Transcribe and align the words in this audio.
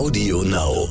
Audio 0.00 0.42
Now. 0.44 0.88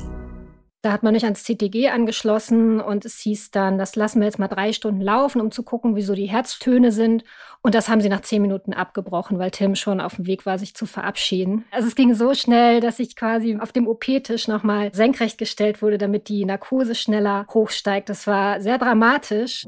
Da 0.84 0.92
hat 0.92 1.02
man 1.02 1.14
mich 1.14 1.24
ans 1.24 1.44
CTG 1.44 1.90
angeschlossen 1.90 2.80
und 2.80 3.06
es 3.06 3.18
hieß 3.18 3.50
dann, 3.50 3.80
das 3.80 3.96
lassen 3.96 4.20
wir 4.20 4.28
jetzt 4.28 4.38
mal 4.38 4.48
drei 4.48 4.72
Stunden 4.72 5.02
laufen, 5.02 5.42
um 5.42 5.50
zu 5.50 5.64
gucken, 5.64 5.96
wieso 5.96 6.14
die 6.14 6.28
Herztöne 6.28 6.92
sind. 6.92 7.24
Und 7.64 7.74
das 7.74 7.90
haben 7.90 8.02
sie 8.02 8.10
nach 8.10 8.22
zehn 8.22 8.40
Minuten 8.40 8.72
abgebrochen, 8.72 9.40
weil 9.40 9.50
Tim 9.50 9.74
schon 9.74 10.00
auf 10.00 10.18
dem 10.18 10.28
Weg 10.28 10.46
war, 10.46 10.60
sich 10.60 10.76
zu 10.76 10.86
verabschieden. 10.86 11.66
Also 11.72 11.88
es 11.88 11.96
ging 11.96 12.14
so 12.14 12.36
schnell, 12.36 12.82
dass 12.82 13.00
ich 13.00 13.16
quasi 13.16 13.58
auf 13.60 13.72
dem 13.72 13.88
OP-Tisch 13.88 14.48
nochmal 14.48 14.94
senkrecht 14.94 15.40
gestellt 15.40 15.82
wurde, 15.82 15.98
damit 15.98 16.30
die 16.30 16.46
Narkose 16.46 16.94
schneller 16.94 17.48
hochsteigt. 17.52 18.10
Das 18.10 18.28
war 18.28 18.62
sehr 18.62 18.78
dramatisch. 18.78 19.66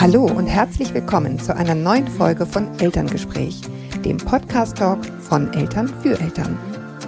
Hallo 0.00 0.24
und 0.24 0.46
herzlich 0.48 0.92
willkommen 0.92 1.38
zu 1.38 1.54
einer 1.54 1.76
neuen 1.76 2.08
Folge 2.08 2.46
von 2.46 2.78
Elterngespräch, 2.80 3.60
dem 4.08 4.16
Podcast-Talk 4.16 5.04
von 5.20 5.52
Eltern 5.52 5.86
für 6.02 6.18
Eltern. 6.18 6.58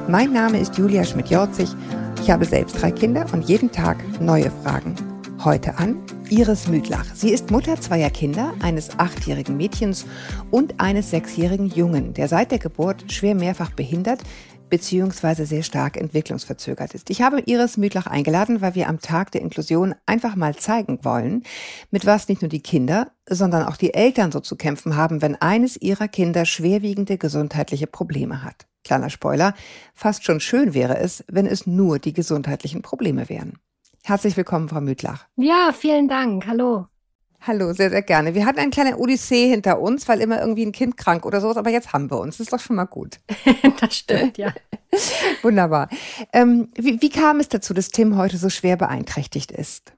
Mein 0.06 0.34
Name 0.34 0.60
ist 0.60 0.76
Julia 0.76 1.02
Schmidt-Jorzig. 1.02 1.70
Ich 2.20 2.30
habe 2.30 2.44
selbst 2.44 2.78
drei 2.78 2.90
Kinder 2.90 3.24
und 3.32 3.48
jeden 3.48 3.72
Tag 3.72 3.96
neue 4.20 4.50
Fragen. 4.50 4.94
Heute 5.42 5.78
an 5.78 5.96
Iris 6.28 6.68
Müdlach. 6.68 7.06
Sie 7.14 7.30
ist 7.30 7.50
Mutter 7.50 7.80
zweier 7.80 8.10
Kinder, 8.10 8.52
eines 8.60 8.98
achtjährigen 8.98 9.56
Mädchens 9.56 10.04
und 10.50 10.78
eines 10.78 11.08
sechsjährigen 11.08 11.68
Jungen, 11.68 12.12
der 12.12 12.28
seit 12.28 12.50
der 12.50 12.58
Geburt 12.58 13.10
schwer 13.10 13.34
mehrfach 13.34 13.70
behindert, 13.70 14.20
beziehungsweise 14.70 15.44
sehr 15.44 15.62
stark 15.62 15.96
entwicklungsverzögert 15.96 16.94
ist. 16.94 17.10
Ich 17.10 17.20
habe 17.20 17.40
Iris 17.40 17.76
Müdlach 17.76 18.06
eingeladen, 18.06 18.60
weil 18.60 18.74
wir 18.74 18.88
am 18.88 19.00
Tag 19.00 19.32
der 19.32 19.42
Inklusion 19.42 19.94
einfach 20.06 20.36
mal 20.36 20.56
zeigen 20.56 21.04
wollen, 21.04 21.42
mit 21.90 22.06
was 22.06 22.28
nicht 22.28 22.40
nur 22.40 22.48
die 22.48 22.62
Kinder, 22.62 23.10
sondern 23.28 23.66
auch 23.66 23.76
die 23.76 23.92
Eltern 23.92 24.32
so 24.32 24.40
zu 24.40 24.56
kämpfen 24.56 24.96
haben, 24.96 25.20
wenn 25.20 25.36
eines 25.36 25.76
ihrer 25.76 26.08
Kinder 26.08 26.46
schwerwiegende 26.46 27.18
gesundheitliche 27.18 27.86
Probleme 27.86 28.42
hat. 28.42 28.66
Kleiner 28.84 29.10
Spoiler, 29.10 29.54
fast 29.94 30.24
schon 30.24 30.40
schön 30.40 30.72
wäre 30.72 30.98
es, 30.98 31.24
wenn 31.28 31.46
es 31.46 31.66
nur 31.66 31.98
die 31.98 32.14
gesundheitlichen 32.14 32.80
Probleme 32.80 33.28
wären. 33.28 33.58
Herzlich 34.02 34.36
willkommen, 34.36 34.68
Frau 34.68 34.80
Müdlach. 34.80 35.26
Ja, 35.36 35.72
vielen 35.76 36.08
Dank. 36.08 36.46
Hallo. 36.46 36.86
Hallo, 37.42 37.72
sehr, 37.72 37.88
sehr 37.88 38.02
gerne. 38.02 38.34
Wir 38.34 38.44
hatten 38.44 38.58
eine 38.58 38.70
kleine 38.70 38.98
Odyssee 38.98 39.48
hinter 39.48 39.80
uns, 39.80 40.06
weil 40.08 40.20
immer 40.20 40.40
irgendwie 40.40 40.66
ein 40.66 40.72
Kind 40.72 40.98
krank 40.98 41.24
oder 41.24 41.40
sowas, 41.40 41.56
aber 41.56 41.70
jetzt 41.70 41.92
haben 41.94 42.10
wir 42.10 42.18
uns. 42.18 42.36
Das 42.36 42.46
ist 42.46 42.52
doch 42.52 42.60
schon 42.60 42.76
mal 42.76 42.84
gut. 42.84 43.18
das 43.80 43.96
stimmt, 43.96 44.36
ja. 44.36 44.52
Wunderbar. 45.42 45.88
Ähm, 46.34 46.68
wie, 46.74 47.00
wie 47.00 47.08
kam 47.08 47.40
es 47.40 47.48
dazu, 47.48 47.72
dass 47.72 47.88
Tim 47.88 48.18
heute 48.18 48.36
so 48.36 48.50
schwer 48.50 48.76
beeinträchtigt 48.76 49.52
ist? 49.52 49.94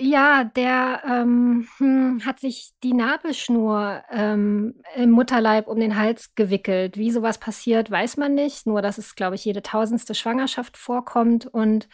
Ja, 0.00 0.44
der 0.44 1.02
ähm, 1.04 1.66
hm, 1.78 2.22
hat 2.24 2.38
sich 2.38 2.70
die 2.84 2.92
Nabelschnur 2.92 4.04
ähm, 4.12 4.80
im 4.94 5.10
Mutterleib 5.10 5.66
um 5.66 5.80
den 5.80 5.96
Hals 5.96 6.36
gewickelt. 6.36 6.96
Wie 6.96 7.10
sowas 7.10 7.38
passiert, 7.38 7.90
weiß 7.90 8.16
man 8.16 8.34
nicht. 8.34 8.64
Nur, 8.66 8.80
dass 8.80 8.98
es, 8.98 9.16
glaube 9.16 9.34
ich, 9.34 9.44
jede 9.44 9.60
tausendste 9.60 10.14
Schwangerschaft 10.14 10.76
vorkommt. 10.76 11.46
Und 11.46 11.88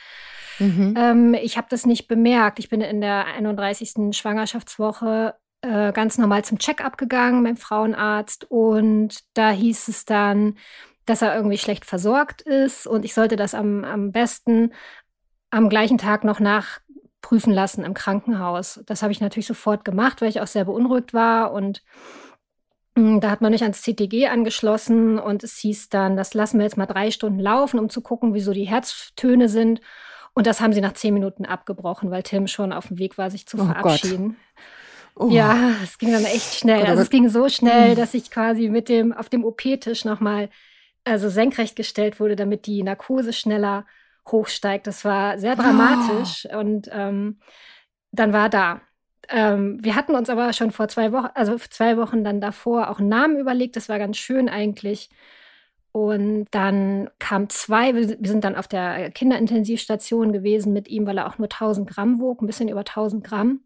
mhm. 0.59 0.95
ähm, 0.99 1.35
ich 1.35 1.57
habe 1.57 1.69
das 1.71 1.87
nicht 1.87 2.07
bemerkt. 2.07 2.59
Ich 2.59 2.69
bin 2.69 2.83
in 2.83 3.01
der 3.01 3.25
31. 3.25 4.15
Schwangerschaftswoche 4.15 5.35
äh, 5.63 5.93
ganz 5.93 6.19
normal 6.19 6.45
zum 6.45 6.59
Check-up 6.59 6.99
gegangen 6.99 7.43
beim 7.43 7.57
Frauenarzt. 7.57 8.45
Und 8.51 9.21
da 9.33 9.51
hieß 9.51 9.89
es 9.89 10.05
dann, 10.05 10.59
dass 11.07 11.23
er 11.23 11.35
irgendwie 11.35 11.59
schlecht 11.59 11.85
versorgt 11.85 12.43
ist 12.43 12.87
und 12.87 13.05
ich 13.05 13.13
sollte 13.15 13.37
das 13.37 13.55
am, 13.55 13.85
am 13.85 14.13
besten 14.13 14.73
am 15.51 15.69
gleichen 15.69 15.99
Tag 15.99 16.25
noch 16.25 16.41
nach 16.41 16.81
prüfen 17.25 17.55
lassen 17.55 17.85
im 17.85 17.95
Krankenhaus. 17.95 18.81
Das 18.85 19.03
habe 19.03 19.11
ich 19.11 19.23
natürlich 19.23 19.47
sofort 19.47 19.83
gemacht, 19.83 20.21
weil 20.21 20.29
ich 20.29 20.43
auch 20.43 20.47
sehr 20.47 20.67
beunruhigt 20.67 21.15
war 21.15 21.53
und 21.53 21.83
hm, 22.99 23.23
da 23.23 23.31
hat 23.31 23.41
man 23.41 23.51
mich 23.51 23.63
ans 23.63 23.81
CTG 23.81 24.29
angeschlossen 24.29 25.19
und 25.19 25.43
es 25.43 25.57
hieß 25.57 25.89
dann, 25.89 26.19
das 26.19 26.35
lassen 26.35 26.59
wir 26.59 26.65
jetzt 26.65 26.77
mal 26.77 26.85
drei 26.85 27.11
Stunden 27.11 27.41
laufen, 27.41 27.81
um 27.81 27.89
zu 27.89 28.03
gucken, 28.03 28.35
wieso 28.35 28.53
die 28.53 28.69
Herztöne 28.69 29.49
sind. 29.49 29.81
Und 30.35 30.47
das 30.47 30.61
haben 30.61 30.75
sie 30.75 30.83
nach 30.83 30.93
zehn 30.93 31.15
Minuten 31.15 31.47
abgebrochen, 31.47 32.11
weil 32.11 32.23
Tim 32.23 32.47
schon 32.47 32.75
auf 32.75 32.89
dem 32.89 32.99
Weg 32.99 33.17
war, 33.17 33.31
sich 33.31 33.47
zu 33.47 33.57
oh 33.57 33.65
verabschieden. 33.65 34.37
Oh. 35.17 35.31
Ja, 35.31 35.71
es 35.83 35.97
ging 35.97 36.13
dann 36.13 36.27
echt 36.27 36.57
schnell. 36.57 36.81
Gott, 36.81 36.89
also 36.91 37.03
es 37.03 37.11
ging 37.11 37.31
so 37.31 37.49
schnell, 37.49 37.91
hm. 37.91 37.97
dass 37.97 38.13
ich 38.13 38.31
quasi 38.31 38.69
mit 38.69 38.91
dem 38.91 39.15
auf 39.15 39.31
dem 39.31 39.45
OP-Tisch 39.45 40.05
nochmal 40.05 40.51
also 41.05 41.31
senkrecht 41.31 41.75
gestellt 41.75 42.21
wurde, 42.21 42.37
damit 42.37 42.67
die 42.67 42.83
Narkose 42.83 43.33
schneller 43.33 43.87
hochsteigt. 44.31 44.87
Das 44.87 45.05
war 45.05 45.39
sehr 45.39 45.57
dramatisch. 45.57 46.47
Oh. 46.53 46.59
Und 46.59 46.89
ähm, 46.93 47.39
dann 48.13 48.33
war 48.33 48.49
da. 48.49 48.81
Ähm, 49.29 49.79
wir 49.83 49.95
hatten 49.95 50.15
uns 50.15 50.29
aber 50.29 50.53
schon 50.53 50.71
vor 50.71 50.89
zwei 50.89 51.13
Wochen, 51.13 51.29
also 51.35 51.57
zwei 51.57 51.97
Wochen 51.97 52.25
dann 52.25 52.41
davor 52.41 52.91
auch 52.91 52.99
einen 52.99 53.09
Namen 53.09 53.39
überlegt. 53.39 53.77
Das 53.77 53.89
war 53.89 53.99
ganz 53.99 54.17
schön 54.17 54.49
eigentlich. 54.49 55.11
Und 55.93 56.47
dann 56.51 57.09
kam 57.21 57.49
zwei, 57.51 57.95
wir 57.95 58.19
sind 58.29 58.43
dann 58.43 58.57
auf 58.57 58.67
der 58.67 59.13
Kinderintensivstation 59.13 60.33
gewesen 60.33 60.73
mit 60.73 60.89
ihm, 60.89 61.07
weil 61.07 61.19
er 61.19 61.29
auch 61.29 61.39
nur 61.39 61.47
1000 61.47 61.89
Gramm 61.89 62.21
wog, 62.21 62.43
ein 62.43 62.47
bisschen 62.47 62.69
über 62.69 62.81
1000 62.81 63.23
Gramm. 63.23 63.61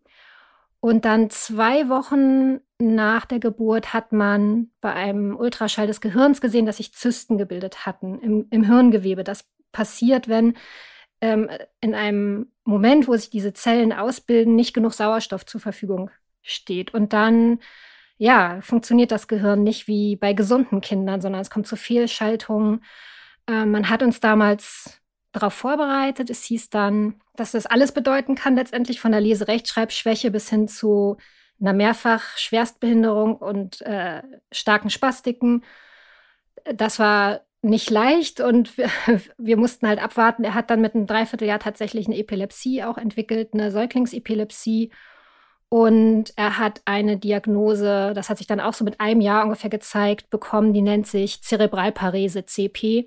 Und 0.81 1.05
dann 1.05 1.31
zwei 1.31 1.89
Wochen 1.89 2.61
nach 2.79 3.25
der 3.25 3.41
Geburt 3.41 3.95
hat 3.95 4.13
man 4.13 4.71
bei 4.81 4.93
einem 4.93 5.37
Ultraschall 5.37 5.87
des 5.87 6.01
Gehirns 6.01 6.41
gesehen, 6.41 6.67
dass 6.67 6.77
sich 6.77 6.93
Zysten 6.93 7.39
gebildet 7.39 7.87
hatten 7.87 8.21
im, 8.21 8.47
im 8.51 8.63
Hirngewebe. 8.63 9.25
Das 9.25 9.49
passiert, 9.79 10.27
wenn 10.27 10.55
ähm, 11.21 11.49
in 11.81 11.95
einem 11.95 12.51
Moment, 12.65 13.07
wo 13.07 13.15
sich 13.15 13.31
diese 13.31 13.53
Zellen 13.53 13.93
ausbilden, 13.93 14.57
nicht 14.57 14.75
genug 14.75 14.93
Sauerstoff 14.93 15.47
zur 15.47 15.61
Verfügung 15.61 16.11
steht. 16.43 16.93
Und 16.95 17.13
dann, 17.13 17.61
ja, 18.17 18.59
funktioniert 18.61 19.13
das 19.13 19.29
Gehirn 19.29 19.63
nicht 19.63 19.87
wie 19.87 20.17
bei 20.17 20.33
gesunden 20.33 20.81
Kindern, 20.81 21.21
sondern 21.21 21.41
es 21.41 21.51
kommt 21.51 21.69
zu 21.69 21.77
Fehlschaltungen. 21.77 22.85
Äh, 23.47 23.67
man 23.67 23.89
hat 23.89 24.03
uns 24.03 24.19
damals 24.19 25.01
darauf 25.31 25.55
vorbereitet. 25.55 26.29
Es 26.29 26.43
hieß 26.43 26.71
dann, 26.71 27.21
dass 27.37 27.53
das 27.53 27.67
alles 27.67 27.93
bedeuten 27.93 28.35
kann, 28.35 28.57
letztendlich 28.57 29.01
von 29.01 29.13
der 29.13 29.21
Leserechtschreibschwäche 29.21 30.33
bis 30.33 30.51
hin 30.51 30.67
zu 30.67 31.19
einer 31.61 31.73
mehrfach 31.73 32.37
Schwerstbehinderung 32.37 33.37
und 33.37 33.81
äh, 33.83 34.23
starken 34.51 34.91
Spastiken. 34.91 35.65
Das 36.65 36.99
war 36.99 37.43
nicht 37.63 37.91
leicht 37.91 38.41
und 38.41 38.77
wir, 38.79 38.91
wir, 39.37 39.57
mussten 39.57 39.89
halt 39.89 40.03
abwarten. 40.03 40.45
Er 40.45 40.55
hat 40.55 40.71
dann 40.71 40.81
mit 40.81 40.95
einem 40.95 41.07
Dreivierteljahr 41.07 41.59
tatsächlich 41.59 42.07
eine 42.07 42.19
Epilepsie 42.19 42.83
auch 42.85 42.99
entwickelt, 42.99 43.51
eine 43.53 43.71
Säuglingsepilepsie. 43.71 44.91
Und 45.71 46.33
er 46.37 46.59
hat 46.59 46.81
eine 46.87 47.19
Diagnose, 47.19 48.13
das 48.15 48.31
hat 48.31 48.39
sich 48.39 48.47
dann 48.47 48.61
auch 48.61 48.73
so 48.73 48.85
mit 48.85 49.01
einem 49.01 49.21
Jahr 49.21 49.45
ungefähr 49.45 49.69
gezeigt, 49.69 50.31
bekommen, 50.31 50.73
die 50.73 50.81
nennt 50.81 51.07
sich 51.07 51.43
Zerebralparese, 51.43 52.47
CP. 52.47 53.07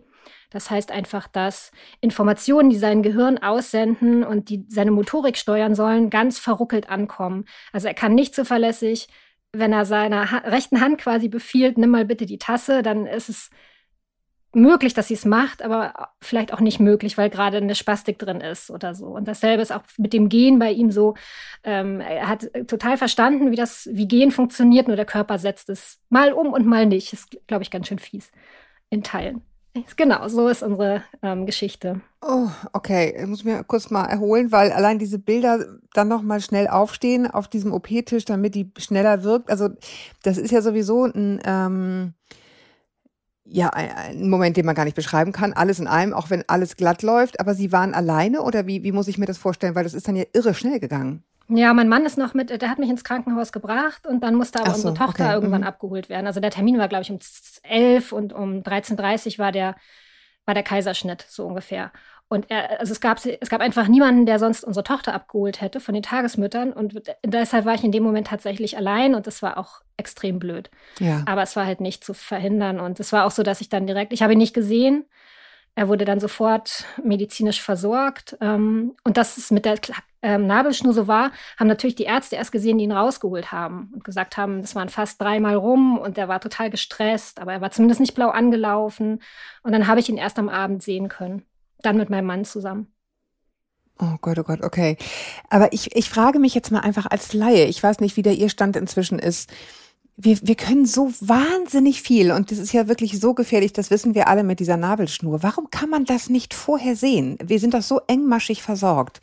Das 0.51 0.69
heißt 0.69 0.91
einfach, 0.91 1.27
dass 1.27 1.71
Informationen, 2.01 2.69
die 2.69 2.77
sein 2.77 3.01
Gehirn 3.01 3.39
aussenden 3.39 4.23
und 4.23 4.49
die 4.49 4.65
seine 4.67 4.91
Motorik 4.91 5.37
steuern 5.37 5.73
sollen, 5.73 6.11
ganz 6.11 6.37
verruckelt 6.37 6.89
ankommen. 6.89 7.45
Also 7.71 7.87
er 7.87 7.95
kann 7.95 8.13
nicht 8.13 8.35
zuverlässig, 8.35 9.07
wenn 9.53 9.73
er 9.73 9.85
seiner 9.85 10.31
ha 10.31 10.37
rechten 10.39 10.81
Hand 10.81 10.99
quasi 10.99 11.29
befiehlt, 11.29 11.77
nimm 11.77 11.89
mal 11.89 12.05
bitte 12.05 12.25
die 12.25 12.37
Tasse, 12.37 12.83
dann 12.83 13.07
ist 13.07 13.29
es 13.29 13.49
möglich, 14.53 14.93
dass 14.93 15.07
sie 15.07 15.13
es 15.13 15.25
macht, 15.25 15.61
aber 15.61 16.09
vielleicht 16.21 16.53
auch 16.53 16.59
nicht 16.59 16.79
möglich, 16.79 17.17
weil 17.17 17.29
gerade 17.29 17.57
eine 17.57 17.75
Spastik 17.75 18.19
drin 18.19 18.41
ist 18.41 18.69
oder 18.69 18.93
so. 18.93 19.07
Und 19.07 19.27
dasselbe 19.27 19.61
ist 19.61 19.71
auch 19.71 19.83
mit 19.97 20.13
dem 20.13 20.29
Gehen 20.29 20.59
bei 20.59 20.71
ihm 20.71 20.91
so. 20.91 21.15
Ähm, 21.63 22.01
er 22.01 22.27
hat 22.27 22.49
total 22.67 22.97
verstanden, 22.97 23.51
wie 23.51 23.55
das, 23.55 23.89
wie 23.91 24.07
Gehen 24.07 24.31
funktioniert, 24.31 24.87
nur 24.87 24.97
der 24.97 25.05
Körper 25.05 25.39
setzt 25.39 25.69
es 25.69 25.99
mal 26.09 26.33
um 26.33 26.53
und 26.53 26.65
mal 26.65 26.85
nicht. 26.85 27.13
Ist, 27.13 27.37
glaube 27.47 27.63
ich, 27.63 27.71
ganz 27.71 27.87
schön 27.87 27.99
fies 27.99 28.31
in 28.89 29.03
Teilen. 29.03 29.41
Genau, 29.95 30.27
so 30.27 30.49
ist 30.49 30.63
unsere 30.63 31.01
ähm, 31.21 31.45
Geschichte. 31.45 32.01
Oh, 32.21 32.49
okay. 32.73 33.15
Ich 33.17 33.25
muss 33.25 33.45
mir 33.45 33.63
kurz 33.63 33.89
mal 33.89 34.05
erholen, 34.05 34.51
weil 34.51 34.73
allein 34.73 34.99
diese 34.99 35.17
Bilder 35.17 35.65
dann 35.93 36.09
noch 36.09 36.23
mal 36.23 36.41
schnell 36.41 36.67
aufstehen 36.67 37.25
auf 37.25 37.47
diesem 37.47 37.71
OP-Tisch, 37.71 38.25
damit 38.25 38.53
die 38.53 38.69
schneller 38.77 39.23
wirkt. 39.23 39.49
Also 39.49 39.69
das 40.23 40.37
ist 40.37 40.51
ja 40.51 40.61
sowieso 40.61 41.05
ein 41.05 41.39
ähm, 41.45 42.13
ja, 43.43 43.69
ein 43.71 44.29
Moment, 44.29 44.57
den 44.57 44.65
man 44.65 44.75
gar 44.75 44.85
nicht 44.85 44.95
beschreiben 44.95 45.31
kann. 45.31 45.53
Alles 45.53 45.79
in 45.79 45.87
allem, 45.87 46.13
auch 46.13 46.29
wenn 46.29 46.47
alles 46.47 46.75
glatt 46.75 47.01
läuft. 47.01 47.39
Aber 47.39 47.55
Sie 47.55 47.71
waren 47.71 47.93
alleine 47.93 48.41
oder 48.41 48.67
wie, 48.67 48.83
wie 48.83 48.91
muss 48.91 49.07
ich 49.07 49.17
mir 49.17 49.25
das 49.25 49.37
vorstellen? 49.37 49.75
Weil 49.75 49.83
das 49.83 49.93
ist 49.93 50.07
dann 50.07 50.15
ja 50.15 50.25
irre 50.33 50.53
schnell 50.53 50.79
gegangen. 50.79 51.23
Ja, 51.53 51.73
mein 51.73 51.89
Mann 51.89 52.05
ist 52.05 52.17
noch 52.17 52.33
mit, 52.33 52.49
der 52.49 52.69
hat 52.69 52.79
mich 52.79 52.89
ins 52.89 53.03
Krankenhaus 53.03 53.51
gebracht 53.51 54.07
und 54.07 54.23
dann 54.23 54.35
musste 54.35 54.59
aber 54.59 54.69
so, 54.69 54.75
unsere 54.75 54.93
Tochter 54.93 55.25
okay. 55.25 55.33
irgendwann 55.33 55.61
mhm. 55.61 55.67
abgeholt 55.67 56.07
werden. 56.07 56.27
Also 56.27 56.39
der 56.39 56.51
Termin 56.51 56.77
war, 56.77 56.87
glaube 56.87 57.01
ich, 57.01 57.11
um 57.11 57.19
11 57.63 58.13
und 58.13 58.31
um 58.31 58.61
13.30 58.61 59.33
Uhr 59.33 59.39
war 59.39 59.51
der, 59.51 59.75
war 60.45 60.53
der 60.53 60.63
Kaiserschnitt, 60.63 61.25
so 61.27 61.45
ungefähr. 61.45 61.91
Und 62.29 62.49
er, 62.49 62.79
also 62.79 62.93
es 62.93 63.01
gab, 63.01 63.19
es 63.25 63.49
gab 63.49 63.59
einfach 63.59 63.89
niemanden, 63.89 64.25
der 64.25 64.39
sonst 64.39 64.63
unsere 64.63 64.85
Tochter 64.85 65.13
abgeholt 65.13 65.59
hätte 65.59 65.81
von 65.81 65.93
den 65.93 66.03
Tagesmüttern. 66.03 66.71
Und 66.71 67.01
deshalb 67.25 67.65
war 67.65 67.75
ich 67.75 67.83
in 67.83 67.91
dem 67.91 68.03
Moment 68.03 68.27
tatsächlich 68.27 68.77
allein 68.77 69.15
und 69.15 69.27
das 69.27 69.41
war 69.41 69.57
auch 69.57 69.81
extrem 70.01 70.39
blöd. 70.39 70.69
Ja. 70.99 71.23
Aber 71.25 71.41
es 71.43 71.55
war 71.55 71.65
halt 71.65 71.79
nicht 71.79 72.03
zu 72.03 72.13
verhindern. 72.13 72.79
Und 72.79 72.99
es 72.99 73.13
war 73.13 73.25
auch 73.25 73.31
so, 73.31 73.43
dass 73.43 73.61
ich 73.61 73.69
dann 73.69 73.87
direkt, 73.87 74.11
ich 74.11 74.21
habe 74.21 74.33
ihn 74.33 74.39
nicht 74.39 74.53
gesehen. 74.53 75.05
Er 75.73 75.87
wurde 75.87 76.03
dann 76.03 76.19
sofort 76.19 76.85
medizinisch 77.01 77.61
versorgt. 77.61 78.37
Ähm, 78.41 78.95
und 79.05 79.15
das 79.15 79.37
ist 79.37 79.51
mit 79.51 79.63
der 79.65 79.79
ähm, 80.21 80.45
Nabelschnur 80.45 80.93
so 80.93 81.07
war, 81.07 81.31
haben 81.57 81.67
natürlich 81.67 81.95
die 81.95 82.03
Ärzte 82.03 82.35
erst 82.35 82.51
gesehen, 82.51 82.77
die 82.77 82.83
ihn 82.83 82.91
rausgeholt 82.91 83.51
haben 83.51 83.91
und 83.93 84.03
gesagt 84.03 84.37
haben, 84.37 84.61
das 84.61 84.75
waren 84.75 84.89
fast 84.89 85.21
dreimal 85.21 85.55
rum 85.55 85.97
und 85.97 86.17
er 86.17 86.27
war 86.27 86.39
total 86.39 86.69
gestresst, 86.69 87.39
aber 87.39 87.53
er 87.53 87.61
war 87.61 87.71
zumindest 87.71 88.01
nicht 88.01 88.13
blau 88.13 88.29
angelaufen. 88.29 89.21
Und 89.63 89.71
dann 89.71 89.87
habe 89.87 89.99
ich 89.99 90.09
ihn 90.09 90.17
erst 90.17 90.37
am 90.37 90.49
Abend 90.49 90.83
sehen 90.83 91.07
können. 91.07 91.43
Dann 91.81 91.97
mit 91.97 92.09
meinem 92.09 92.25
Mann 92.25 92.45
zusammen. 92.45 92.93
Oh 93.99 94.17
Gott, 94.19 94.39
oh 94.39 94.43
Gott, 94.43 94.61
okay. 94.63 94.97
Aber 95.49 95.73
ich, 95.73 95.95
ich 95.95 96.09
frage 96.09 96.39
mich 96.39 96.55
jetzt 96.55 96.71
mal 96.71 96.79
einfach 96.79 97.05
als 97.05 97.33
Laie, 97.33 97.65
ich 97.65 97.81
weiß 97.81 97.99
nicht, 97.99 98.17
wie 98.17 98.23
der 98.23 98.33
Ihr 98.33 98.49
Stand 98.49 98.75
inzwischen 98.75 99.19
ist. 99.19 99.51
Wir, 100.17 100.37
wir 100.43 100.55
können 100.55 100.85
so 100.85 101.11
wahnsinnig 101.19 102.01
viel 102.01 102.31
und 102.31 102.51
das 102.51 102.59
ist 102.59 102.73
ja 102.73 102.87
wirklich 102.87 103.19
so 103.19 103.33
gefährlich, 103.33 103.73
das 103.73 103.89
wissen 103.89 104.13
wir 104.13 104.27
alle 104.27 104.43
mit 104.43 104.59
dieser 104.59 104.77
Nabelschnur. 104.77 105.41
Warum 105.41 105.69
kann 105.71 105.89
man 105.89 106.05
das 106.05 106.29
nicht 106.29 106.53
vorher 106.53 106.95
sehen? 106.95 107.37
Wir 107.43 107.59
sind 107.59 107.73
doch 107.73 107.81
so 107.81 108.01
engmaschig 108.07 108.61
versorgt. 108.61 109.21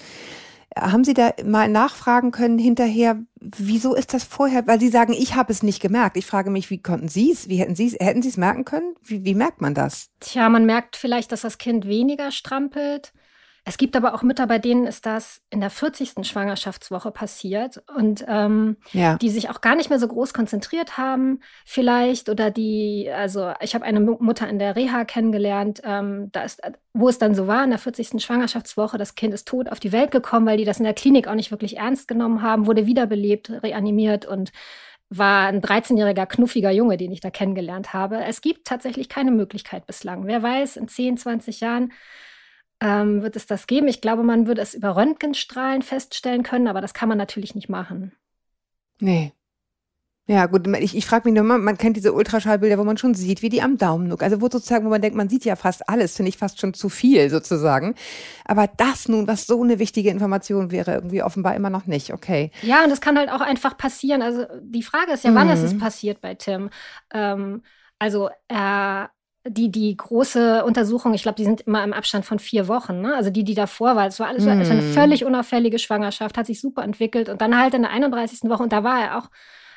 Haben 0.77 1.05
Sie 1.05 1.15
da 1.15 1.33
mal 1.45 1.69
nachfragen 1.69 2.31
können 2.31 2.59
hinterher, 2.59 3.19
wieso 3.41 3.95
ist 3.95 4.13
das 4.15 4.25
vorher? 4.25 4.67
Weil 4.67 4.81
Sie 4.81 4.89
sagen, 4.89 5.13
ich 5.13 5.35
habe 5.35 5.53
es 5.53 5.63
nicht 5.63 5.81
gemerkt. 5.81 6.17
Ich 6.17 6.27
frage 6.27 6.51
mich, 6.51 6.71
wie 6.71 6.83
konnten 6.83 7.09
Sie 7.09 7.33
es? 7.33 7.49
Wie 7.49 7.57
hätten 7.57 7.75
Sie 7.75 7.87
es? 7.87 7.95
Hätten 7.95 8.23
Sie 8.23 8.29
es 8.29 8.37
merken 8.37 8.65
können? 8.65 8.95
Wie, 9.03 9.25
wie 9.25 9.35
merkt 9.35 9.61
man 9.61 9.75
das? 9.75 10.11
Tja, 10.21 10.49
man 10.49 10.67
merkt 10.67 10.97
vielleicht, 10.97 11.33
dass 11.33 11.41
das 11.41 11.59
Kind 11.59 11.87
weniger 11.87 12.31
strampelt 12.31 13.13
es 13.69 13.77
gibt 13.77 13.97
aber 13.97 14.15
auch 14.15 14.23
Mütter, 14.23 14.47
bei 14.47 14.59
denen 14.59 14.87
ist 14.87 15.05
das 15.05 15.43
in 15.51 15.61
der 15.61 15.69
40. 15.69 16.27
Schwangerschaftswoche 16.27 17.11
passiert 17.11 17.83
und 17.95 18.25
ähm, 18.27 18.79
ja. 18.93 19.17
die 19.17 19.29
sich 19.29 19.51
auch 19.51 19.61
gar 19.61 19.77
nicht 19.77 19.91
mehr 19.91 19.99
so 19.99 20.09
groß 20.09 20.33
konzentriert 20.33 20.97
haben, 20.97 21.41
vielleicht. 21.67 22.31
Oder 22.31 22.51
die, 22.51 23.11
also 23.15 23.53
ich 23.61 23.75
habe 23.75 23.85
eine 23.85 24.01
Mutter 24.01 24.49
in 24.49 24.59
der 24.59 24.75
Reha 24.75 25.05
kennengelernt, 25.05 25.83
ähm, 25.85 26.31
da 26.33 26.45
ist, 26.45 26.63
wo 26.95 27.11
es 27.11 27.19
dann 27.19 27.35
so 27.35 27.47
war, 27.47 27.63
in 27.63 27.69
der 27.69 27.79
40. 27.79 28.23
Schwangerschaftswoche, 28.25 28.97
das 28.97 29.17
Kind 29.17 29.35
ist 29.35 29.47
tot 29.47 29.71
auf 29.71 29.81
die 29.81 29.93
Welt 29.93 30.13
gekommen, 30.13 30.47
weil 30.47 30.57
die 30.57 30.65
das 30.65 30.79
in 30.79 30.85
der 30.85 30.95
Klinik 30.95 31.29
auch 31.29 31.35
nicht 31.35 31.51
wirklich 31.51 31.77
ernst 31.77 32.09
genommen 32.09 32.41
haben, 32.41 32.67
wurde 32.67 32.87
wiederbelebt, 32.87 33.51
reanimiert 33.63 34.25
und 34.25 34.51
war 35.11 35.47
ein 35.49 35.61
13-jähriger 35.61 36.25
knuffiger 36.25 36.71
Junge, 36.71 36.97
den 36.97 37.13
ich 37.13 37.21
da 37.21 37.29
kennengelernt 37.29 37.93
habe. 37.93 38.25
Es 38.25 38.41
gibt 38.41 38.67
tatsächlich 38.67 39.11
keine 39.11 39.31
Möglichkeit 39.31 39.87
bislang. 39.87 40.27
Wer 40.27 40.43
weiß, 40.43 40.79
in 40.79 40.89
10, 40.89 41.19
20 41.19 41.61
Jahren 41.61 41.93
ähm, 42.81 43.23
wird 43.23 43.37
es 43.37 43.47
das 43.47 43.67
geben. 43.67 43.89
Ich 43.89 44.01
glaube, 44.01 44.23
man 44.23 44.47
würde 44.47 44.61
es 44.61 44.75
über 44.75 44.97
Röntgenstrahlen 44.97 45.83
feststellen 45.83 46.43
können, 46.43 46.69
aber 46.69 46.81
das 46.81 46.95
kann 46.95 47.09
man 47.09 47.19
natürlich 47.19 47.55
nicht 47.55 47.69
machen. 47.69 48.13
Nee. 49.01 49.33
Ja, 50.31 50.45
gut, 50.45 50.67
ich, 50.77 50.95
ich 50.95 51.07
frage 51.07 51.27
mich 51.27 51.35
nur, 51.35 51.43
man, 51.43 51.65
man 51.65 51.79
kennt 51.79 51.97
diese 51.97 52.13
Ultraschallbilder, 52.13 52.77
wo 52.77 52.85
man 52.85 52.99
schon 52.99 53.15
sieht, 53.15 53.41
wie 53.41 53.49
die 53.49 53.63
am 53.63 53.79
Daumen 53.79 54.09
nucken. 54.09 54.25
Also 54.25 54.43
wo 54.43 54.51
sozusagen, 54.51 54.85
wo 54.85 54.91
man 54.91 55.01
denkt, 55.01 55.17
man 55.17 55.31
sieht 55.31 55.47
ja 55.47 55.57
fast 55.57 55.89
alles, 55.89 56.17
finde 56.17 56.29
ich 56.29 56.37
fast 56.37 56.61
schon 56.61 56.75
zu 56.75 56.91
viel 56.91 57.31
sozusagen. 57.31 57.95
Aber 58.45 58.67
das 58.67 59.09
nun, 59.09 59.27
was 59.27 59.47
so 59.47 59.63
eine 59.63 59.79
wichtige 59.79 60.11
Information 60.11 60.71
wäre, 60.71 60.93
irgendwie 60.93 61.23
offenbar 61.23 61.57
immer 61.57 61.71
noch 61.71 61.87
nicht, 61.87 62.13
okay. 62.13 62.51
Ja, 62.61 62.85
und 62.85 62.91
das 62.91 63.01
kann 63.01 63.17
halt 63.17 63.31
auch 63.31 63.41
einfach 63.41 63.79
passieren. 63.79 64.21
Also 64.21 64.45
die 64.61 64.83
Frage 64.83 65.13
ist 65.13 65.25
ja, 65.25 65.31
mhm. 65.31 65.35
wann 65.37 65.49
ist 65.49 65.63
es 65.63 65.73
mhm. 65.73 65.79
passiert 65.79 66.21
bei 66.21 66.35
Tim? 66.35 66.69
Ähm, 67.11 67.63
also 67.99 68.29
er 68.49 69.11
die, 69.49 69.71
die 69.71 69.97
große 69.97 70.65
Untersuchung, 70.65 71.15
ich 71.15 71.23
glaube, 71.23 71.37
die 71.37 71.45
sind 71.45 71.63
immer 71.63 71.83
im 71.85 71.93
Abstand 71.93 72.25
von 72.25 72.39
vier 72.39 72.69
Wochen. 72.69 73.01
Ne? 73.01 73.15
Also 73.15 73.31
die, 73.31 73.45
die 73.45 73.55
davor 73.55 73.97
war, 73.97 74.07
es 74.07 74.21
war 74.21 74.29
alles 74.29 74.45
mm. 74.45 74.47
war 74.47 74.53
eine 74.55 74.83
völlig 74.83 75.25
unauffällige 75.25 75.79
Schwangerschaft, 75.79 76.39
hat 76.39 76.47
sich 76.47 76.61
super 76.61 76.83
entwickelt. 76.83 77.29
Und 77.29 77.41
dann 77.41 77.59
halt 77.59 77.75
in 77.75 77.83
der 77.83 77.91
31. 77.91 78.49
Woche, 78.51 78.63
und 78.63 78.73
da 78.73 78.85
war 78.85 79.01
er 79.01 79.19
auch 79.19 79.31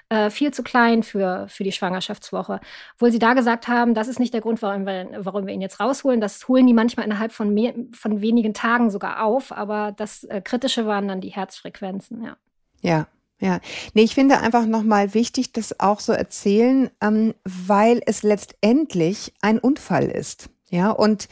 äh, 0.09 0.29
viel 0.29 0.51
zu 0.51 0.61
klein 0.61 1.03
für, 1.03 1.47
für 1.47 1.63
die 1.63 1.71
Schwangerschaftswoche. 1.71 2.59
Obwohl 2.95 3.11
sie 3.11 3.19
da 3.19 3.33
gesagt 3.33 3.67
haben, 3.67 3.93
das 3.93 4.07
ist 4.07 4.19
nicht 4.19 4.33
der 4.33 4.41
Grund, 4.41 4.61
warum 4.61 4.85
wir, 4.85 5.09
warum 5.19 5.47
wir 5.47 5.53
ihn 5.53 5.61
jetzt 5.61 5.79
rausholen. 5.79 6.19
Das 6.19 6.47
holen 6.47 6.67
die 6.67 6.73
manchmal 6.73 7.05
innerhalb 7.05 7.31
von, 7.31 7.53
mehr, 7.53 7.73
von 7.93 8.21
wenigen 8.21 8.53
Tagen 8.53 8.89
sogar 8.89 9.23
auf. 9.23 9.51
Aber 9.51 9.93
das 9.93 10.25
äh, 10.25 10.41
Kritische 10.41 10.85
waren 10.85 11.07
dann 11.07 11.21
die 11.21 11.29
Herzfrequenzen, 11.29 12.23
ja. 12.23 12.35
Ja, 12.81 13.07
ja, 13.41 13.59
nee, 13.95 14.03
ich 14.03 14.13
finde 14.13 14.39
einfach 14.39 14.67
nochmal 14.67 15.15
wichtig, 15.15 15.51
das 15.51 15.79
auch 15.79 15.99
so 15.99 16.13
erzählen, 16.13 16.91
ähm, 17.01 17.33
weil 17.43 18.01
es 18.05 18.21
letztendlich 18.21 19.33
ein 19.41 19.57
Unfall 19.57 20.05
ist. 20.05 20.49
Ja, 20.69 20.91
und 20.91 21.27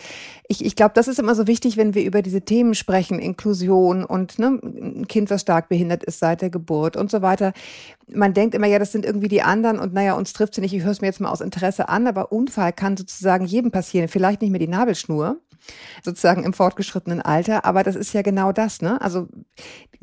ich, 0.50 0.66
ich 0.66 0.76
glaube, 0.76 0.92
das 0.96 1.08
ist 1.08 1.18
immer 1.18 1.34
so 1.34 1.48
wichtig, 1.48 1.78
wenn 1.78 1.94
wir 1.96 2.04
über 2.04 2.22
diese 2.22 2.42
Themen 2.42 2.74
sprechen, 2.76 3.20
Inklusion 3.20 4.04
und 4.04 4.38
ne, 4.38 4.60
ein 4.62 5.08
Kind, 5.08 5.30
was 5.30 5.42
stark 5.42 5.70
behindert 5.70 6.04
ist 6.04 6.20
seit 6.20 6.42
der 6.42 6.50
Geburt 6.50 6.98
und 6.98 7.10
so 7.10 7.22
weiter. 7.22 7.54
Man 8.12 8.34
denkt 8.34 8.54
immer, 8.54 8.68
ja, 8.68 8.80
das 8.80 8.92
sind 8.92 9.06
irgendwie 9.06 9.30
die 9.30 9.42
anderen 9.42 9.80
und 9.80 9.94
naja, 9.94 10.16
uns 10.16 10.34
trifft 10.34 10.56
sie 10.56 10.62
nicht, 10.62 10.74
ich 10.74 10.84
höre 10.84 10.92
es 10.92 11.00
mir 11.00 11.08
jetzt 11.08 11.22
mal 11.22 11.32
aus 11.32 11.40
Interesse 11.40 11.88
an, 11.88 12.06
aber 12.06 12.34
Unfall 12.34 12.74
kann 12.74 12.98
sozusagen 12.98 13.46
jedem 13.46 13.72
passieren, 13.72 14.10
vielleicht 14.10 14.42
nicht 14.42 14.52
mehr 14.52 14.60
die 14.60 14.68
Nabelschnur, 14.68 15.38
sozusagen 16.04 16.44
im 16.44 16.54
fortgeschrittenen 16.54 17.22
Alter. 17.22 17.66
Aber 17.66 17.84
das 17.84 17.96
ist 17.96 18.14
ja 18.14 18.22
genau 18.22 18.52
das, 18.52 18.82
ne? 18.82 19.00
Also 19.02 19.28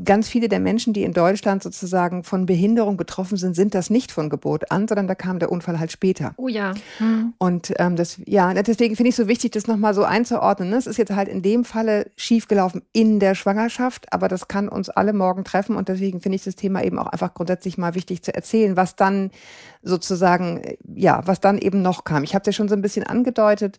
ganz 0.05 0.29
viele 0.29 0.49
der 0.49 0.61
Menschen, 0.61 0.93
die 0.93 1.05
in 1.05 1.13
Deutschland 1.13 1.63
sozusagen 1.63 2.23
von 2.23 2.45
Behinderung 2.45 2.97
betroffen 2.97 3.37
sind, 3.37 3.57
sind 3.57 3.75
das 3.75 3.89
nicht 3.89 4.13
von 4.13 4.29
Geburt 4.29 4.71
an, 4.71 4.87
sondern 4.87 5.07
da 5.07 5.15
kam 5.15 5.39
der 5.39 5.51
Unfall 5.51 5.79
halt 5.79 5.91
später. 5.91 6.35
Oh 6.37 6.49
ja. 6.49 6.75
Hm. 6.99 7.33
Und 7.39 7.73
ähm, 7.79 7.97
das, 7.97 8.21
ja, 8.27 8.53
deswegen 8.55 8.97
finde 8.97 9.09
ich 9.09 9.15
es 9.15 9.25
so 9.25 9.29
wichtig, 9.29 9.53
das 9.53 9.67
nochmal 9.67 9.95
so 9.95 10.05
einzuordnen. 10.05 10.69
Ne? 10.71 10.77
Es 10.77 10.87
ist 10.87 10.99
jetzt 10.99 11.15
halt 11.15 11.29
in 11.29 11.41
dem 11.41 11.65
Falle 11.65 12.11
schiefgelaufen 12.17 12.83
in 12.93 13.21
der 13.21 13.35
Schwangerschaft, 13.35 14.13
aber 14.13 14.29
das 14.29 14.49
kann 14.49 14.69
uns 14.69 14.91
alle 14.91 15.13
morgen 15.13 15.45
treffen 15.45 15.77
und 15.77 15.89
deswegen 15.89 16.21
finde 16.21 16.37
ich 16.37 16.45
das 16.45 16.57
Thema 16.57 16.85
eben 16.85 16.99
auch 16.99 17.07
einfach 17.07 17.33
grundsätzlich 17.33 17.79
mal 17.79 17.95
wichtig 17.95 18.23
zu 18.23 18.35
erzählen, 18.35 18.77
was 18.77 18.97
dann 18.97 19.31
sozusagen, 19.83 20.63
ja, 20.95 21.23
was 21.25 21.41
dann 21.41 21.59
eben 21.59 21.81
noch 21.81 22.05
kam. 22.05 22.23
Ich 22.25 22.35
habe 22.35 22.43
es 22.43 22.47
ja 22.47 22.53
schon 22.53 22.69
so 22.69 22.75
ein 22.75 22.83
bisschen 22.83 23.05
angedeutet 23.05 23.79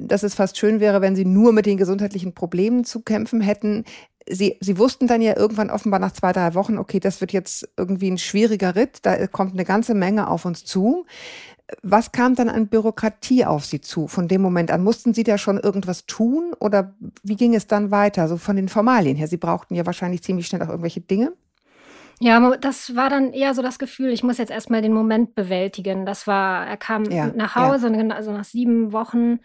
dass 0.00 0.22
es 0.22 0.34
fast 0.34 0.58
schön 0.58 0.80
wäre, 0.80 1.00
wenn 1.00 1.16
sie 1.16 1.24
nur 1.24 1.52
mit 1.52 1.66
den 1.66 1.76
gesundheitlichen 1.76 2.34
Problemen 2.34 2.84
zu 2.84 3.00
kämpfen 3.00 3.40
hätten. 3.40 3.84
Sie, 4.28 4.56
sie 4.60 4.78
wussten 4.78 5.08
dann 5.08 5.20
ja 5.20 5.36
irgendwann 5.36 5.70
offenbar 5.70 5.98
nach 5.98 6.12
zwei, 6.12 6.32
drei 6.32 6.54
Wochen, 6.54 6.78
okay, 6.78 7.00
das 7.00 7.20
wird 7.20 7.32
jetzt 7.32 7.68
irgendwie 7.76 8.10
ein 8.10 8.18
schwieriger 8.18 8.76
Ritt, 8.76 9.00
da 9.02 9.26
kommt 9.26 9.54
eine 9.54 9.64
ganze 9.64 9.94
Menge 9.94 10.28
auf 10.28 10.44
uns 10.44 10.64
zu. 10.64 11.06
Was 11.82 12.12
kam 12.12 12.34
dann 12.34 12.48
an 12.48 12.68
Bürokratie 12.68 13.44
auf 13.44 13.64
Sie 13.64 13.80
zu 13.80 14.06
von 14.06 14.28
dem 14.28 14.42
Moment 14.42 14.70
an? 14.70 14.84
Mussten 14.84 15.14
Sie 15.14 15.24
da 15.24 15.38
schon 15.38 15.58
irgendwas 15.58 16.06
tun 16.06 16.52
oder 16.60 16.94
wie 17.22 17.36
ging 17.36 17.54
es 17.54 17.66
dann 17.66 17.90
weiter, 17.90 18.28
so 18.28 18.36
von 18.36 18.56
den 18.56 18.68
Formalien 18.68 19.16
her? 19.16 19.26
Sie 19.26 19.38
brauchten 19.38 19.74
ja 19.74 19.86
wahrscheinlich 19.86 20.22
ziemlich 20.22 20.46
schnell 20.46 20.62
auch 20.62 20.68
irgendwelche 20.68 21.00
Dinge. 21.00 21.32
Ja, 22.22 22.56
das 22.56 22.94
war 22.94 23.10
dann 23.10 23.32
eher 23.32 23.52
so 23.52 23.62
das 23.62 23.80
Gefühl, 23.80 24.10
ich 24.10 24.22
muss 24.22 24.38
jetzt 24.38 24.52
erstmal 24.52 24.80
den 24.80 24.92
Moment 24.92 25.34
bewältigen. 25.34 26.06
Das 26.06 26.28
war, 26.28 26.64
er 26.64 26.76
kam 26.76 27.04
ja, 27.06 27.26
nach 27.34 27.56
Hause, 27.56 27.92
ja. 27.92 28.14
also 28.14 28.30
nach 28.30 28.44
sieben 28.44 28.92
Wochen. 28.92 29.40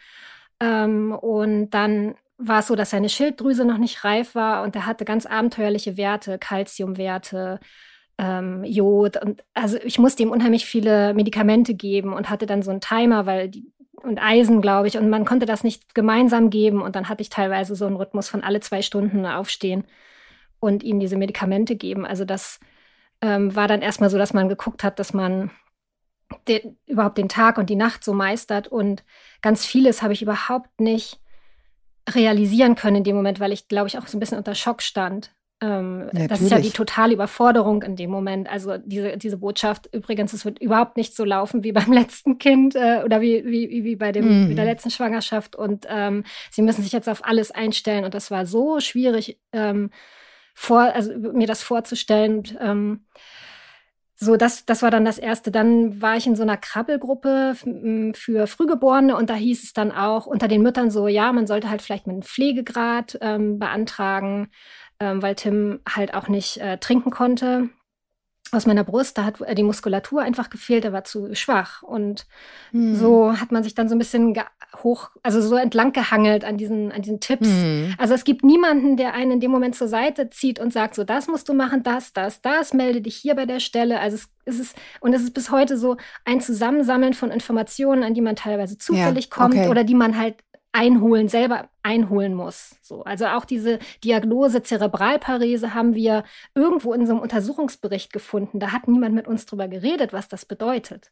Ähm, 0.60 1.12
und 1.12 1.72
dann 1.72 2.14
war 2.38 2.60
es 2.60 2.68
so, 2.68 2.76
dass 2.76 2.92
seine 2.92 3.10
Schilddrüse 3.10 3.66
noch 3.66 3.80
nicht 3.80 4.04
reif 4.04 4.36
war 4.36 4.62
und 4.62 4.76
er 4.76 4.86
hatte 4.86 5.06
ganz 5.06 5.26
abenteuerliche 5.26 5.98
Werte, 5.98 6.38
Kalziumwerte, 6.38 7.60
ähm, 8.20 8.64
Jod. 8.64 9.20
Und 9.24 9.44
also 9.56 9.80
ich 9.84 9.98
musste 9.98 10.22
ihm 10.22 10.30
unheimlich 10.30 10.68
viele 10.68 11.16
Medikamente 11.16 11.74
geben 11.74 12.14
und 12.14 12.30
hatte 12.30 12.46
dann 12.46 12.62
so 12.62 12.70
einen 12.70 12.82
Timer, 12.82 13.26
weil 13.26 13.50
die, 13.50 13.72
und 14.04 14.20
Eisen, 14.20 14.62
glaube 14.62 14.88
ich. 14.88 15.00
Und 15.00 15.10
man 15.10 15.26
konnte 15.26 15.48
das 15.48 15.64
nicht 15.64 15.96
gemeinsam 15.96 16.52
geben. 16.52 16.84
Und 16.84 16.96
dann 16.96 17.10
hatte 17.10 17.24
ich 17.24 17.30
teilweise 17.30 17.74
so 17.74 17.88
einen 17.88 17.96
Rhythmus 17.96 18.30
von 18.30 18.44
alle 18.44 18.60
zwei 18.60 18.84
Stunden 18.84 19.26
aufstehen 19.26 19.84
und 20.60 20.84
ihm 20.84 21.00
diese 21.00 21.18
Medikamente 21.18 21.76
geben. 21.76 22.06
Also 22.06 22.26
das 22.26 22.60
ähm, 23.22 23.56
war 23.56 23.68
dann 23.68 23.82
erstmal 23.82 24.10
so, 24.10 24.18
dass 24.18 24.34
man 24.34 24.50
geguckt 24.50 24.84
hat, 24.84 25.00
dass 25.00 25.14
man 25.14 25.52
den, 26.48 26.78
überhaupt 26.86 27.18
den 27.18 27.30
Tag 27.30 27.58
und 27.58 27.70
die 27.70 27.76
Nacht 27.76 28.04
so 28.04 28.14
meistert. 28.14 28.68
Und 28.68 29.04
ganz 29.42 29.66
vieles 29.66 30.02
habe 30.02 30.14
ich 30.14 30.22
überhaupt 30.22 30.80
nicht 30.80 31.20
realisieren 32.10 32.76
können 32.76 32.98
in 32.98 33.04
dem 33.04 33.16
Moment, 33.16 33.40
weil 33.40 33.52
ich, 33.52 33.68
glaube 33.68 33.88
ich, 33.88 33.98
auch 33.98 34.08
so 34.08 34.18
ein 34.18 34.20
bisschen 34.20 34.38
unter 34.38 34.56
Schock 34.56 34.82
stand. 34.82 35.32
Ähm, 35.60 36.10
das 36.14 36.40
ist 36.42 36.52
ja 36.52 36.60
die 36.60 36.70
totale 36.70 37.14
Überforderung 37.14 37.82
in 37.82 37.96
dem 37.96 38.12
Moment. 38.12 38.48
Also 38.48 38.78
diese, 38.78 39.18
diese 39.18 39.38
Botschaft, 39.38 39.90
übrigens, 39.92 40.32
es 40.34 40.46
wird 40.46 40.60
überhaupt 40.60 40.98
nicht 40.98 41.16
so 41.16 41.26
laufen 41.26 41.64
wie 41.64 41.72
beim 41.72 41.92
letzten 41.92 42.38
Kind 42.38 42.76
äh, 42.76 43.02
oder 43.04 43.22
wie, 43.22 43.44
wie, 43.46 43.84
wie 43.84 43.96
bei 43.96 44.12
dem, 44.12 44.50
wie 44.50 44.56
der 44.56 44.66
letzten 44.66 44.92
Schwangerschaft. 44.92 45.56
Und 45.56 45.88
ähm, 45.90 46.24
sie 46.52 46.62
müssen 46.62 46.84
sich 46.84 46.92
jetzt 46.92 47.10
auf 47.10 47.26
alles 47.26 47.52
einstellen. 47.52 48.06
Und 48.06 48.14
das 48.14 48.30
war 48.30 48.46
so 48.46 48.80
schwierig, 48.80 49.40
ähm, 49.52 49.90
vor, 50.60 50.80
also 50.80 51.14
mir 51.16 51.46
das 51.46 51.62
vorzustellen. 51.62 52.40
Und, 52.40 52.58
ähm, 52.60 53.06
so, 54.16 54.36
das, 54.38 54.66
das 54.66 54.82
war 54.82 54.90
dann 54.90 55.06
das 55.06 55.20
Erste. 55.20 55.52
Dann 55.52 56.02
war 56.02 56.18
ich 56.18 56.26
in 56.26 56.36
so 56.36 56.42
einer 56.42 56.58
Krabbelgruppe 56.58 57.56
für 58.16 58.48
Frühgeborene 58.48 59.16
und 59.16 59.30
da 59.30 59.36
hieß 59.36 59.64
es 59.64 59.74
dann 59.74 59.92
auch 59.92 60.26
unter 60.26 60.48
den 60.48 60.64
Müttern 60.64 60.90
so, 60.90 61.08
ja, 61.08 61.32
man 61.32 61.46
sollte 61.46 61.70
halt 61.70 61.84
vielleicht 61.84 62.08
mit 62.08 62.16
einem 62.16 62.24
Pflegegrad 62.24 63.20
ähm, 63.22 63.60
beantragen, 63.60 64.50
ähm, 65.00 65.22
weil 65.22 65.36
Tim 65.36 65.82
halt 65.88 66.16
auch 66.16 66.28
nicht 66.28 66.58
äh, 66.58 66.80
trinken 66.80 67.12
konnte 67.12 67.70
aus 68.52 68.66
meiner 68.66 68.84
Brust, 68.84 69.18
da 69.18 69.26
hat 69.26 69.36
die 69.58 69.64
Muskulatur 69.64 70.22
einfach 70.22 70.50
gefehlt, 70.50 70.86
er 70.86 70.94
war 70.94 71.04
zu 71.04 71.34
schwach. 71.36 71.84
Und 71.84 72.26
hm. 72.72 72.96
so 72.96 73.40
hat 73.40 73.52
man 73.52 73.64
sich 73.64 73.76
dann 73.76 73.90
so 73.90 73.96
ein 73.96 74.00
bisschen 74.00 74.36
hoch, 74.84 75.12
also 75.24 75.42
so 75.42 75.56
entlang 75.56 75.94
gehangelt 75.94 76.44
an 76.44 76.58
diesen, 76.58 76.92
an 76.92 77.02
diesen 77.02 77.20
Tipps. 77.20 77.48
Hm. 77.48 77.96
Also 77.98 78.14
es 78.14 78.24
gibt 78.24 78.44
niemanden, 78.44 78.98
der 78.98 79.14
einen 79.14 79.32
in 79.32 79.40
dem 79.40 79.52
Moment 79.52 79.76
zur 79.76 79.88
Seite 79.88 80.30
zieht 80.30 80.60
und 80.60 80.74
sagt, 80.74 80.96
so, 80.96 81.04
das 81.04 81.28
musst 81.28 81.50
du 81.50 81.54
machen, 81.54 81.84
das, 81.84 82.14
das, 82.14 82.42
das, 82.42 82.74
melde 82.74 83.02
dich 83.02 83.16
hier 83.16 83.36
bei 83.36 83.46
der 83.46 83.60
Stelle. 83.60 84.00
Also 84.00 84.16
es, 84.16 84.30
es 84.46 84.60
ist, 84.60 84.78
und 85.00 85.14
es 85.14 85.24
ist 85.24 85.34
bis 85.34 85.52
heute 85.52 85.78
so 85.78 85.98
ein 86.26 86.42
Zusammensammeln 86.42 87.14
von 87.14 87.32
Informationen, 87.32 88.04
an 88.04 88.14
die 88.14 88.22
man 88.22 88.36
teilweise 88.36 88.78
zufällig 88.78 89.26
ja, 89.26 89.36
kommt 89.36 89.56
okay. 89.56 89.70
oder 89.70 89.84
die 89.84 89.96
man 89.96 90.18
halt 90.18 90.36
einholen, 90.78 91.28
selber 91.28 91.70
einholen 91.82 92.36
muss. 92.36 92.76
So, 92.82 93.04
also 93.04 93.26
auch 93.28 93.46
diese 93.46 93.80
Diagnose 94.04 94.62
Zerebralparese 94.62 95.74
haben 95.74 95.96
wir 95.96 96.24
irgendwo 96.54 96.94
in 96.94 97.08
so 97.08 97.14
einem 97.14 97.22
Untersuchungsbericht 97.22 98.14
gefunden. 98.14 98.60
Da 98.60 98.72
hat 98.72 98.88
niemand 98.88 99.16
mit 99.16 99.28
uns 99.28 99.46
drüber 99.46 99.68
geredet, 99.68 100.14
was 100.14 100.28
das 100.28 100.46
bedeutet 100.46 101.12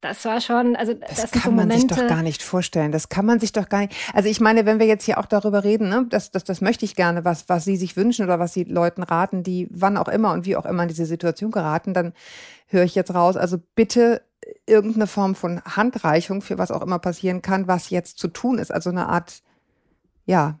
das 0.00 0.24
war 0.24 0.40
schon, 0.40 0.76
also 0.76 0.94
das, 0.94 1.20
das 1.20 1.30
kann 1.30 1.42
so 1.42 1.50
man 1.50 1.70
sich 1.70 1.86
doch 1.86 2.06
gar 2.06 2.22
nicht 2.22 2.42
vorstellen. 2.42 2.90
Das 2.90 3.10
kann 3.10 3.26
man 3.26 3.38
sich 3.38 3.52
doch 3.52 3.68
gar 3.68 3.80
nicht. 3.80 3.94
Also 4.14 4.28
ich 4.28 4.40
meine, 4.40 4.64
wenn 4.64 4.78
wir 4.78 4.86
jetzt 4.86 5.04
hier 5.04 5.18
auch 5.18 5.26
darüber 5.26 5.62
reden, 5.62 5.90
ne, 5.90 6.06
das, 6.08 6.30
das, 6.30 6.44
das 6.44 6.62
möchte 6.62 6.86
ich 6.86 6.96
gerne, 6.96 7.24
was, 7.24 7.48
was 7.48 7.64
Sie 7.64 7.76
sich 7.76 7.96
wünschen 7.96 8.24
oder 8.24 8.38
was 8.38 8.54
Sie 8.54 8.64
Leuten 8.64 9.02
raten, 9.02 9.42
die 9.42 9.68
wann 9.70 9.98
auch 9.98 10.08
immer 10.08 10.32
und 10.32 10.46
wie 10.46 10.56
auch 10.56 10.64
immer 10.64 10.84
in 10.84 10.88
diese 10.88 11.04
Situation 11.04 11.50
geraten, 11.50 11.92
dann 11.92 12.14
höre 12.66 12.84
ich 12.84 12.94
jetzt 12.94 13.14
raus. 13.14 13.36
Also 13.36 13.58
bitte 13.74 14.22
irgendeine 14.66 15.06
Form 15.06 15.34
von 15.34 15.62
Handreichung 15.64 16.42
für 16.42 16.58
was 16.58 16.70
auch 16.70 16.82
immer 16.82 16.98
passieren 16.98 17.42
kann, 17.42 17.68
was 17.68 17.90
jetzt 17.90 18.18
zu 18.18 18.28
tun 18.28 18.58
ist. 18.58 18.72
Also 18.72 18.90
eine 18.90 19.08
Art, 19.08 19.42
ja, 20.24 20.58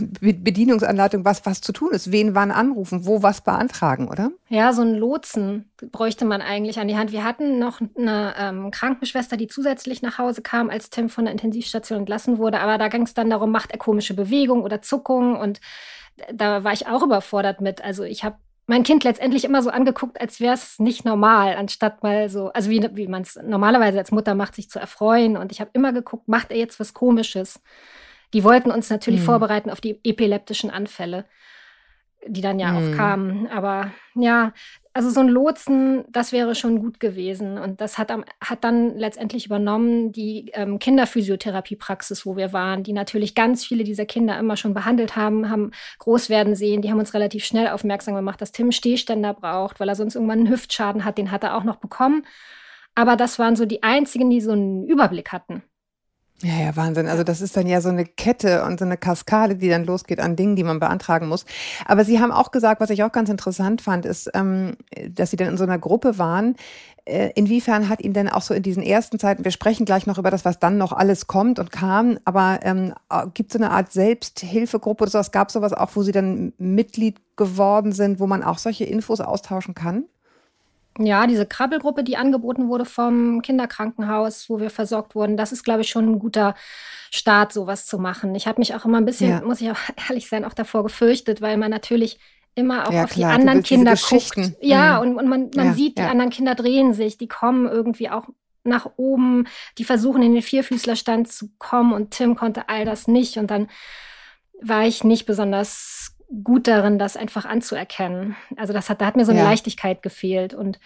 Bedienungsanleitung, 0.00 1.26
was 1.26 1.44
was 1.44 1.60
zu 1.60 1.72
tun 1.72 1.92
ist, 1.92 2.10
wen 2.10 2.34
wann 2.34 2.50
anrufen, 2.50 3.04
wo 3.04 3.22
was 3.22 3.42
beantragen, 3.42 4.08
oder? 4.08 4.30
Ja, 4.48 4.72
so 4.72 4.80
ein 4.80 4.94
Lotsen 4.94 5.70
bräuchte 5.92 6.24
man 6.24 6.40
eigentlich 6.40 6.78
an 6.78 6.88
die 6.88 6.96
Hand. 6.96 7.12
Wir 7.12 7.22
hatten 7.22 7.58
noch 7.58 7.80
eine 7.96 8.34
ähm, 8.38 8.70
Krankenschwester, 8.70 9.36
die 9.36 9.46
zusätzlich 9.46 10.00
nach 10.00 10.16
Hause 10.16 10.40
kam, 10.40 10.70
als 10.70 10.88
Tim 10.88 11.10
von 11.10 11.26
der 11.26 11.32
Intensivstation 11.32 12.00
entlassen 12.00 12.38
wurde. 12.38 12.60
Aber 12.60 12.78
da 12.78 12.88
ging 12.88 13.02
es 13.02 13.12
dann 13.12 13.28
darum, 13.28 13.50
macht 13.50 13.72
er 13.72 13.78
komische 13.78 14.14
Bewegungen 14.14 14.62
oder 14.62 14.80
Zuckungen. 14.80 15.36
Und 15.36 15.60
da 16.32 16.64
war 16.64 16.72
ich 16.72 16.86
auch 16.86 17.02
überfordert 17.02 17.60
mit. 17.60 17.84
Also 17.84 18.04
ich 18.04 18.24
habe 18.24 18.36
mein 18.66 18.82
Kind 18.82 19.04
letztendlich 19.04 19.44
immer 19.44 19.62
so 19.62 19.70
angeguckt, 19.70 20.20
als 20.20 20.40
wäre 20.40 20.54
es 20.54 20.78
nicht 20.78 21.04
normal, 21.04 21.56
anstatt 21.56 22.02
mal 22.02 22.28
so, 22.30 22.48
also 22.52 22.70
wie, 22.70 22.88
wie 22.94 23.08
man 23.08 23.22
es 23.22 23.38
normalerweise 23.42 23.98
als 23.98 24.10
Mutter 24.10 24.34
macht, 24.34 24.54
sich 24.54 24.70
zu 24.70 24.78
erfreuen. 24.78 25.36
Und 25.36 25.52
ich 25.52 25.60
habe 25.60 25.70
immer 25.74 25.92
geguckt, 25.92 26.28
macht 26.28 26.50
er 26.50 26.56
jetzt 26.56 26.80
was 26.80 26.94
Komisches? 26.94 27.62
Die 28.32 28.42
wollten 28.42 28.70
uns 28.70 28.88
natürlich 28.90 29.20
mhm. 29.20 29.26
vorbereiten 29.26 29.70
auf 29.70 29.80
die 29.80 30.00
epileptischen 30.02 30.70
Anfälle, 30.70 31.26
die 32.26 32.40
dann 32.40 32.58
ja 32.58 32.72
mhm. 32.72 32.76
auch 32.76 32.96
kamen. 32.96 33.46
Aber 33.48 33.92
ja, 34.14 34.52
also 34.96 35.10
so 35.10 35.18
ein 35.18 35.28
Lotsen, 35.28 36.04
das 36.08 36.30
wäre 36.30 36.54
schon 36.54 36.78
gut 36.78 37.00
gewesen. 37.00 37.58
Und 37.58 37.80
das 37.80 37.98
hat, 37.98 38.12
am, 38.12 38.24
hat 38.40 38.62
dann 38.62 38.96
letztendlich 38.96 39.44
übernommen 39.44 40.12
die 40.12 40.52
ähm, 40.54 40.78
Kinderphysiotherapiepraxis, 40.78 42.24
wo 42.24 42.36
wir 42.36 42.52
waren, 42.52 42.84
die 42.84 42.92
natürlich 42.92 43.34
ganz 43.34 43.64
viele 43.64 43.82
dieser 43.82 44.06
Kinder 44.06 44.38
immer 44.38 44.56
schon 44.56 44.72
behandelt 44.72 45.16
haben, 45.16 45.50
haben 45.50 45.72
groß 45.98 46.30
werden 46.30 46.54
sehen. 46.54 46.80
Die 46.80 46.92
haben 46.92 47.00
uns 47.00 47.12
relativ 47.12 47.44
schnell 47.44 47.68
aufmerksam 47.68 48.14
gemacht, 48.14 48.40
dass 48.40 48.52
Tim 48.52 48.70
Stehständer 48.70 49.34
braucht, 49.34 49.80
weil 49.80 49.88
er 49.88 49.96
sonst 49.96 50.14
irgendwann 50.14 50.38
einen 50.38 50.50
Hüftschaden 50.50 51.04
hat. 51.04 51.18
Den 51.18 51.32
hat 51.32 51.42
er 51.42 51.56
auch 51.56 51.64
noch 51.64 51.76
bekommen. 51.76 52.24
Aber 52.94 53.16
das 53.16 53.40
waren 53.40 53.56
so 53.56 53.66
die 53.66 53.82
einzigen, 53.82 54.30
die 54.30 54.40
so 54.40 54.52
einen 54.52 54.86
Überblick 54.86 55.32
hatten. 55.32 55.64
Ja, 56.42 56.52
ja, 56.60 56.76
Wahnsinn. 56.76 57.06
Also 57.06 57.22
das 57.22 57.40
ist 57.40 57.56
dann 57.56 57.66
ja 57.66 57.80
so 57.80 57.88
eine 57.88 58.04
Kette 58.04 58.64
und 58.64 58.78
so 58.78 58.84
eine 58.84 58.96
Kaskade, 58.96 59.54
die 59.56 59.68
dann 59.68 59.84
losgeht 59.84 60.20
an 60.20 60.36
Dingen, 60.36 60.56
die 60.56 60.64
man 60.64 60.80
beantragen 60.80 61.28
muss. 61.28 61.46
Aber 61.86 62.04
Sie 62.04 62.20
haben 62.20 62.32
auch 62.32 62.50
gesagt, 62.50 62.80
was 62.80 62.90
ich 62.90 63.02
auch 63.04 63.12
ganz 63.12 63.30
interessant 63.30 63.80
fand, 63.80 64.04
ist, 64.04 64.30
ähm, 64.34 64.76
dass 65.08 65.30
Sie 65.30 65.36
dann 65.36 65.48
in 65.48 65.56
so 65.56 65.62
einer 65.64 65.78
Gruppe 65.78 66.18
waren. 66.18 66.56
Äh, 67.06 67.30
inwiefern 67.34 67.88
hat 67.88 68.02
Ihnen 68.02 68.14
denn 68.14 68.28
auch 68.28 68.42
so 68.42 68.52
in 68.52 68.62
diesen 68.62 68.82
ersten 68.82 69.18
Zeiten, 69.18 69.44
wir 69.44 69.52
sprechen 69.52 69.86
gleich 69.86 70.06
noch 70.06 70.18
über 70.18 70.30
das, 70.30 70.44
was 70.44 70.58
dann 70.58 70.76
noch 70.76 70.92
alles 70.92 71.26
kommt 71.28 71.58
und 71.58 71.70
kam, 71.70 72.18
aber 72.24 72.60
ähm, 72.62 72.94
gibt 73.34 73.50
es 73.50 73.58
so 73.58 73.64
eine 73.64 73.70
Art 73.72 73.92
Selbsthilfegruppe 73.92 75.04
oder 75.04 75.10
sowas? 75.12 75.30
Gab 75.30 75.48
es 75.48 75.54
sowas 75.54 75.72
auch, 75.72 75.90
wo 75.94 76.02
Sie 76.02 76.12
dann 76.12 76.52
Mitglied 76.58 77.20
geworden 77.36 77.92
sind, 77.92 78.18
wo 78.20 78.26
man 78.26 78.42
auch 78.42 78.58
solche 78.58 78.84
Infos 78.84 79.20
austauschen 79.20 79.74
kann? 79.74 80.04
Ja, 80.98 81.26
diese 81.26 81.46
Krabbelgruppe, 81.46 82.04
die 82.04 82.16
angeboten 82.16 82.68
wurde 82.68 82.84
vom 82.84 83.42
Kinderkrankenhaus, 83.42 84.48
wo 84.48 84.60
wir 84.60 84.70
versorgt 84.70 85.14
wurden, 85.14 85.36
das 85.36 85.50
ist, 85.50 85.64
glaube 85.64 85.80
ich, 85.80 85.88
schon 85.88 86.08
ein 86.08 86.18
guter 86.20 86.54
Start, 87.10 87.52
sowas 87.52 87.86
zu 87.86 87.98
machen. 87.98 88.34
Ich 88.34 88.46
habe 88.46 88.60
mich 88.60 88.74
auch 88.74 88.84
immer 88.84 88.98
ein 88.98 89.04
bisschen, 89.04 89.30
ja. 89.30 89.40
muss 89.40 89.60
ich 89.60 89.70
auch 89.70 89.78
ehrlich 90.08 90.28
sein, 90.28 90.44
auch 90.44 90.54
davor 90.54 90.84
gefürchtet, 90.84 91.40
weil 91.42 91.56
man 91.56 91.70
natürlich 91.70 92.18
immer 92.54 92.88
auch 92.88 92.92
ja, 92.92 93.04
auf 93.04 93.10
klar, 93.10 93.30
die 93.30 93.40
anderen 93.40 93.62
Kinder 93.64 93.94
guckt. 93.96 94.52
Ja, 94.60 95.00
mhm. 95.02 95.10
und, 95.10 95.16
und 95.18 95.28
man, 95.28 95.50
man 95.56 95.66
ja, 95.66 95.72
sieht, 95.72 95.98
die 95.98 96.02
anderen 96.02 96.30
Kinder 96.30 96.54
drehen 96.54 96.94
sich, 96.94 97.18
die 97.18 97.28
kommen 97.28 97.66
irgendwie 97.66 98.10
auch 98.10 98.28
nach 98.62 98.90
oben, 98.96 99.46
die 99.78 99.84
versuchen 99.84 100.22
in 100.22 100.32
den 100.32 100.42
Vierfüßlerstand 100.42 101.30
zu 101.30 101.50
kommen 101.58 101.92
und 101.92 102.12
Tim 102.12 102.36
konnte 102.36 102.68
all 102.68 102.84
das 102.84 103.08
nicht 103.08 103.36
und 103.36 103.50
dann 103.50 103.68
war 104.62 104.86
ich 104.86 105.04
nicht 105.04 105.26
besonders 105.26 106.13
gut 106.42 106.66
darin, 106.66 106.98
das 106.98 107.16
einfach 107.16 107.44
anzuerkennen. 107.44 108.36
Also 108.56 108.72
das 108.72 108.90
hat, 108.90 109.00
da 109.00 109.06
hat 109.06 109.16
mir 109.16 109.24
so 109.24 109.32
eine 109.32 109.40
ja. 109.40 109.46
Leichtigkeit 109.46 110.02
gefehlt 110.02 110.54
und 110.54 110.78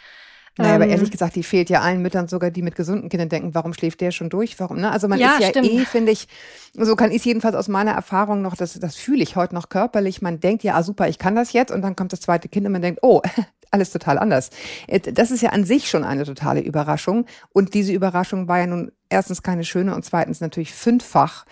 naja, 0.59 0.75
aber 0.75 0.89
ehrlich 0.89 1.09
ähm, 1.09 1.11
gesagt, 1.13 1.37
die 1.37 1.45
fehlt 1.45 1.71
ja 1.71 1.83
allen 1.83 2.03
Müttern, 2.03 2.27
sogar 2.27 2.51
die 2.51 2.63
mit 2.63 2.75
gesunden 2.75 3.09
Kindern 3.09 3.29
denken, 3.29 3.55
warum 3.55 3.73
schläft 3.73 4.01
der 4.01 4.11
schon 4.11 4.29
durch? 4.29 4.59
Warum? 4.59 4.81
Ne? 4.81 4.91
Also 4.91 5.07
man 5.07 5.19
ja, 5.19 5.35
ist 5.35 5.41
ja 5.41 5.49
stimmt. 5.51 5.69
eh, 5.69 5.85
finde 5.85 6.11
ich, 6.11 6.27
so 6.73 6.97
kann 6.97 7.13
ich 7.13 7.25
jedenfalls 7.25 7.55
aus 7.55 7.69
meiner 7.69 7.93
Erfahrung 7.93 8.43
noch, 8.43 8.57
das, 8.57 8.75
das 8.75 8.97
fühle 8.97 9.23
ich 9.23 9.37
heute 9.37 9.55
noch 9.55 9.69
körperlich. 9.69 10.21
Man 10.21 10.41
denkt, 10.41 10.65
ja, 10.65 10.75
ah, 10.75 10.83
super, 10.83 11.09
ich 11.09 11.19
kann 11.19 11.37
das 11.37 11.53
jetzt 11.53 11.71
und 11.71 11.83
dann 11.83 11.95
kommt 11.95 12.13
das 12.13 12.21
zweite 12.21 12.49
Kind 12.49 12.67
und 12.67 12.73
man 12.73 12.83
denkt, 12.83 13.01
oh, 13.03 13.23
alles 13.71 13.93
total 13.93 14.19
anders. 14.19 14.51
Äh, 14.89 14.99
das 14.99 15.31
ist 15.31 15.43
ja 15.43 15.51
an 15.51 15.65
sich 15.65 15.89
schon 15.89 16.03
eine 16.03 16.25
totale 16.25 16.61
Überraschung. 16.61 17.27
Und 17.51 17.75
diese 17.75 17.93
Überraschung 17.93 18.49
war 18.49 18.59
ja 18.59 18.67
nun 18.67 18.91
erstens 19.09 19.45
keine 19.45 19.65
schöne 19.65 19.95
und 19.95 20.05
zweitens 20.05 20.41
natürlich 20.41 20.75
fünffach. 20.75 21.47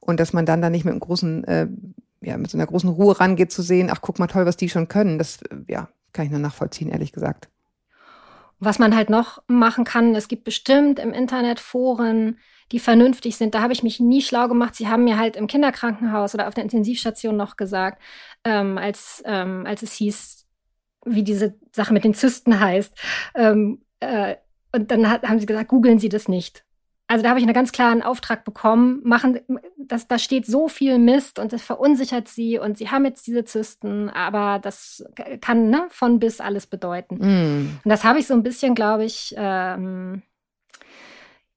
Und 0.00 0.20
dass 0.20 0.34
man 0.34 0.44
dann 0.44 0.60
da 0.60 0.68
nicht 0.68 0.84
mit 0.84 0.92
einem 0.92 1.00
großen 1.00 1.44
äh, 1.44 1.66
ja, 2.20 2.36
mit 2.36 2.50
so 2.50 2.58
einer 2.58 2.66
großen 2.66 2.90
Ruhe 2.90 3.18
rangeht, 3.18 3.52
zu 3.52 3.62
sehen, 3.62 3.88
ach, 3.90 4.00
guck 4.00 4.18
mal 4.18 4.26
toll, 4.26 4.46
was 4.46 4.56
die 4.56 4.68
schon 4.68 4.88
können. 4.88 5.18
Das, 5.18 5.40
ja, 5.68 5.88
kann 6.12 6.26
ich 6.26 6.30
nur 6.30 6.40
nachvollziehen, 6.40 6.90
ehrlich 6.90 7.12
gesagt. 7.12 7.48
Was 8.58 8.78
man 8.78 8.94
halt 8.94 9.08
noch 9.08 9.42
machen 9.46 9.84
kann, 9.84 10.14
es 10.14 10.28
gibt 10.28 10.44
bestimmt 10.44 10.98
im 10.98 11.14
Internet 11.14 11.60
Foren, 11.60 12.38
die 12.72 12.78
vernünftig 12.78 13.36
sind. 13.36 13.54
Da 13.54 13.62
habe 13.62 13.72
ich 13.72 13.82
mich 13.82 14.00
nie 14.00 14.20
schlau 14.20 14.48
gemacht. 14.48 14.74
Sie 14.74 14.88
haben 14.88 15.04
mir 15.04 15.18
halt 15.18 15.36
im 15.36 15.46
Kinderkrankenhaus 15.46 16.34
oder 16.34 16.46
auf 16.46 16.54
der 16.54 16.64
Intensivstation 16.64 17.36
noch 17.36 17.56
gesagt, 17.56 18.02
ähm, 18.44 18.76
als, 18.76 19.22
ähm, 19.24 19.64
als 19.66 19.82
es 19.82 19.92
hieß, 19.94 20.46
wie 21.06 21.22
diese 21.22 21.54
Sache 21.72 21.94
mit 21.94 22.04
den 22.04 22.14
Zysten 22.14 22.60
heißt. 22.60 22.94
Ähm, 23.34 23.82
äh, 24.00 24.36
und 24.72 24.90
dann 24.90 25.10
hat, 25.10 25.26
haben 25.26 25.40
sie 25.40 25.46
gesagt, 25.46 25.68
googeln 25.68 25.98
Sie 25.98 26.10
das 26.10 26.28
nicht. 26.28 26.64
Also 27.10 27.24
da 27.24 27.30
habe 27.30 27.40
ich 27.40 27.44
einen 27.44 27.54
ganz 27.54 27.72
klaren 27.72 28.02
Auftrag 28.02 28.44
bekommen, 28.44 29.00
machen, 29.02 29.40
das, 29.76 30.06
da 30.06 30.16
steht 30.16 30.46
so 30.46 30.68
viel 30.68 30.96
Mist 31.00 31.40
und 31.40 31.52
das 31.52 31.60
verunsichert 31.60 32.28
sie 32.28 32.56
und 32.56 32.78
sie 32.78 32.88
haben 32.88 33.04
jetzt 33.04 33.26
diese 33.26 33.44
Zysten, 33.44 34.08
aber 34.08 34.60
das 34.60 35.04
kann 35.40 35.70
ne, 35.70 35.88
von 35.90 36.20
bis 36.20 36.40
alles 36.40 36.68
bedeuten. 36.68 37.16
Mm. 37.16 37.80
Und 37.82 37.90
das 37.90 38.04
habe 38.04 38.20
ich 38.20 38.28
so 38.28 38.34
ein 38.34 38.44
bisschen, 38.44 38.76
glaube 38.76 39.04
ich, 39.06 39.34
ähm, 39.36 40.22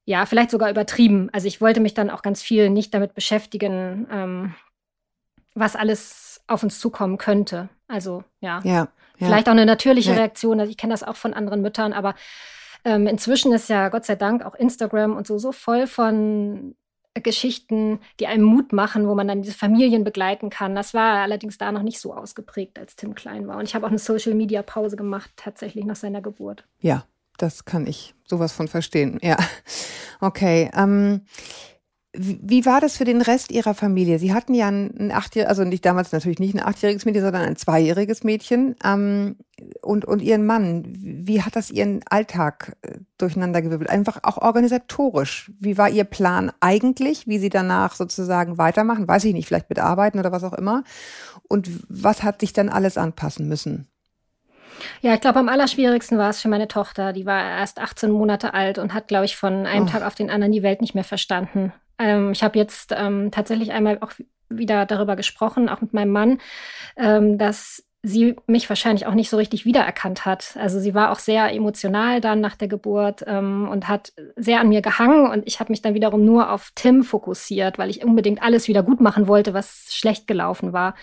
ja, 0.06 0.26
vielleicht 0.26 0.50
sogar 0.50 0.72
übertrieben. 0.72 1.30
Also 1.34 1.48
ich 1.48 1.62
wollte 1.62 1.82
mich 1.82 1.94
dann 1.94 2.10
auch 2.10 2.24
ganz 2.24 2.42
viel 2.42 2.72
nicht 2.72 2.92
damit 2.92 3.14
beschäftigen, 3.14 4.08
ähm, 4.10 4.56
was 5.54 5.76
alles 5.76 6.42
auf 6.48 6.64
uns 6.64 6.80
zukommen 6.80 7.20
könnte. 7.20 7.70
Also 7.88 8.24
ja, 8.40 8.60
ja, 8.64 8.74
ja. 8.74 8.88
vielleicht 9.18 9.48
auch 9.48 9.52
eine 9.52 9.68
natürliche 9.68 10.14
ja. 10.14 10.18
Reaktion. 10.18 10.60
Also 10.60 10.72
ich 10.72 10.78
kenne 10.78 10.96
das 10.96 11.04
auch 11.04 11.16
von 11.16 11.36
anderen 11.36 11.62
Müttern, 11.62 11.94
aber 11.94 12.16
ähm, 12.86 13.08
inzwischen 13.08 13.54
ist 13.54 13.70
ja 13.70 13.90
Gott 13.90 14.06
sei 14.06 14.16
Dank 14.16 14.44
auch 14.44 14.56
Instagram 14.56 15.16
und 15.16 15.28
so 15.28 15.38
so 15.38 15.52
voll 15.52 15.88
von 15.88 16.76
Geschichten, 17.22 18.00
die 18.20 18.28
einem 18.28 18.44
Mut 18.44 18.74
machen, 18.74 19.08
wo 19.08 19.14
man 19.14 19.28
dann 19.28 19.44
diese 19.44 19.56
Familien 19.56 20.04
begleiten 20.04 20.50
kann. 20.50 20.74
Das 20.74 20.94
war 20.94 21.22
allerdings 21.22 21.60
da 21.60 21.72
noch 21.72 21.84
nicht 21.84 22.00
so 22.00 22.14
ausgeprägt, 22.14 22.80
als 22.80 22.96
Tim 22.96 23.14
klein 23.14 23.48
war. 23.48 23.58
Und 23.58 23.66
ich 23.66 23.76
habe 23.76 23.86
auch 23.86 23.92
eine 23.92 24.00
Social-Media-Pause 24.00 24.96
gemacht, 24.96 25.30
tatsächlich 25.36 25.86
nach 25.86 25.96
seiner 25.96 26.22
Geburt. 26.22 26.66
Ja, 26.80 27.06
das 27.38 27.66
kann 27.66 27.86
ich 27.86 28.16
sowas 28.26 28.52
von 28.52 28.68
verstehen. 28.68 29.20
Ja, 29.22 29.38
okay. 30.22 30.72
Ähm, 30.76 31.22
wie 32.16 32.64
war 32.68 32.80
das 32.80 32.98
für 32.98 33.06
den 33.06 33.24
Rest 33.24 33.52
Ihrer 33.52 33.74
Familie? 33.74 34.20
Sie 34.20 34.34
hatten 34.34 34.54
ja 34.54 34.68
ein, 34.68 35.12
achtjähriges, 35.12 35.50
also 35.50 35.64
nicht 35.64 35.84
damals 35.84 36.12
natürlich 36.12 36.38
nicht 36.38 36.54
ein 36.54 36.64
achtjähriges 36.64 37.06
Mädchen, 37.06 37.24
sondern 37.24 37.42
ein 37.42 37.56
zweijähriges 37.56 38.24
Mädchen 38.24 38.76
ähm, 38.84 39.38
und, 39.82 40.06
und 40.06 40.22
Ihren 40.22 40.46
Mann. 40.46 40.84
Wie 40.96 41.42
hat 41.42 41.56
das 41.56 41.72
Ihren 41.72 42.02
Alltag 42.08 42.78
äh, 42.84 43.00
durcheinandergewirbelt? 43.18 43.90
Einfach 43.90 44.20
auch 44.22 44.38
organisatorisch. 44.38 45.52
Wie 45.60 45.80
war 45.80 45.90
Ihr 45.90 46.04
Plan 46.04 46.52
eigentlich, 46.60 47.28
wie 47.28 47.40
Sie 47.40 47.50
danach 47.50 47.96
sozusagen 47.96 48.60
weitermachen? 48.60 49.08
Weiß 49.08 49.24
ich 49.24 49.34
nicht, 49.34 49.48
vielleicht 49.48 49.70
mit 49.70 49.80
Arbeiten 49.80 50.20
oder 50.20 50.32
was 50.32 50.44
auch 50.44 50.54
immer. 50.54 50.84
Und 51.48 51.68
was 51.90 52.22
hat 52.22 52.42
sich 52.42 52.54
dann 52.54 52.70
alles 52.70 52.96
anpassen 52.96 53.48
müssen? 53.48 53.88
Ja, 55.02 55.16
ich 55.16 55.22
glaube, 55.22 55.40
am 55.40 55.50
allerschwierigsten 55.50 56.20
war 56.20 56.30
es 56.30 56.42
für 56.42 56.48
meine 56.48 56.68
Tochter. 56.68 57.12
Die 57.12 57.26
war 57.26 57.42
erst 57.42 57.80
18 57.80 58.12
Monate 58.12 58.54
alt 58.54 58.78
und 58.78 58.94
hat, 58.94 59.08
glaube 59.08 59.26
ich, 59.26 59.36
von 59.36 59.66
einem 59.66 59.86
oh. 59.86 59.90
Tag 59.90 60.04
auf 60.04 60.16
den 60.16 60.30
anderen 60.30 60.52
die 60.52 60.64
Welt 60.64 60.82
nicht 60.82 60.94
mehr 60.94 61.04
verstanden. 61.04 61.74
Ähm, 62.00 62.32
ich 62.32 62.44
habe 62.44 62.58
jetzt 62.58 62.94
ähm, 62.96 63.32
tatsächlich 63.32 63.72
einmal 63.72 64.00
auch 64.02 64.12
wieder 64.50 64.86
darüber 64.86 65.16
gesprochen, 65.16 65.70
auch 65.70 65.82
mit 65.82 65.94
meinem 65.94 66.12
Mann, 66.12 66.40
ähm, 66.98 67.38
dass 67.38 67.84
sie 68.06 68.36
mich 68.48 68.68
wahrscheinlich 68.68 69.06
auch 69.06 69.14
nicht 69.14 69.30
so 69.30 69.38
richtig 69.38 69.64
wiedererkannt 69.64 70.26
hat. 70.26 70.58
Also 70.60 70.78
sie 70.78 70.94
war 70.94 71.10
auch 71.12 71.20
sehr 71.20 71.54
emotional 71.54 72.20
dann 72.20 72.42
nach 72.42 72.58
der 72.58 72.68
Geburt 72.68 73.24
ähm, 73.26 73.70
und 73.70 73.88
hat 73.88 74.12
sehr 74.36 74.60
an 74.60 74.68
mir 74.68 74.82
gehangen 74.82 75.32
und 75.32 75.48
ich 75.48 75.62
habe 75.62 75.72
mich 75.72 75.82
dann 75.82 75.94
wiederum 75.94 76.26
nur 76.26 76.52
auf 76.52 76.72
Tim 76.76 77.04
fokussiert, 77.04 77.78
weil 77.78 77.90
ich 77.90 78.04
unbedingt 78.04 78.44
alles 78.44 78.68
wieder 78.68 78.84
gut 78.84 79.00
machen 79.00 79.30
wollte, 79.30 79.54
was 79.54 79.88
schlecht 79.92 80.28
gelaufen 80.28 80.74
war. 80.74 80.96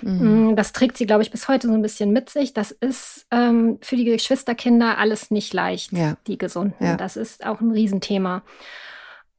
Mhm. 0.00 0.52
Mm, 0.52 0.56
das 0.56 0.72
trägt 0.72 0.96
sie, 0.96 1.04
glaube 1.04 1.22
ich, 1.22 1.30
bis 1.30 1.46
heute 1.46 1.68
so 1.68 1.74
ein 1.74 1.82
bisschen 1.82 2.10
mit 2.10 2.30
sich. 2.30 2.54
Das 2.54 2.70
ist 2.70 3.26
ähm, 3.30 3.78
für 3.82 3.96
die 3.96 4.06
Geschwisterkinder 4.06 4.96
alles 4.96 5.30
nicht 5.30 5.52
leicht, 5.52 5.92
ja. 5.92 6.16
die 6.26 6.38
Gesunden. 6.38 6.82
Ja. 6.82 6.96
Das 6.96 7.18
ist 7.18 7.44
auch 7.44 7.60
ein 7.60 7.70
Riesenthema. 7.70 8.42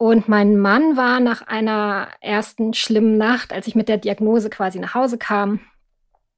Und 0.01 0.27
mein 0.27 0.57
Mann 0.57 0.97
war 0.97 1.19
nach 1.19 1.43
einer 1.43 2.07
ersten 2.21 2.73
schlimmen 2.73 3.19
Nacht, 3.19 3.53
als 3.53 3.67
ich 3.67 3.75
mit 3.75 3.87
der 3.87 3.97
Diagnose 3.97 4.49
quasi 4.49 4.79
nach 4.79 4.95
Hause 4.95 5.19
kam, 5.19 5.59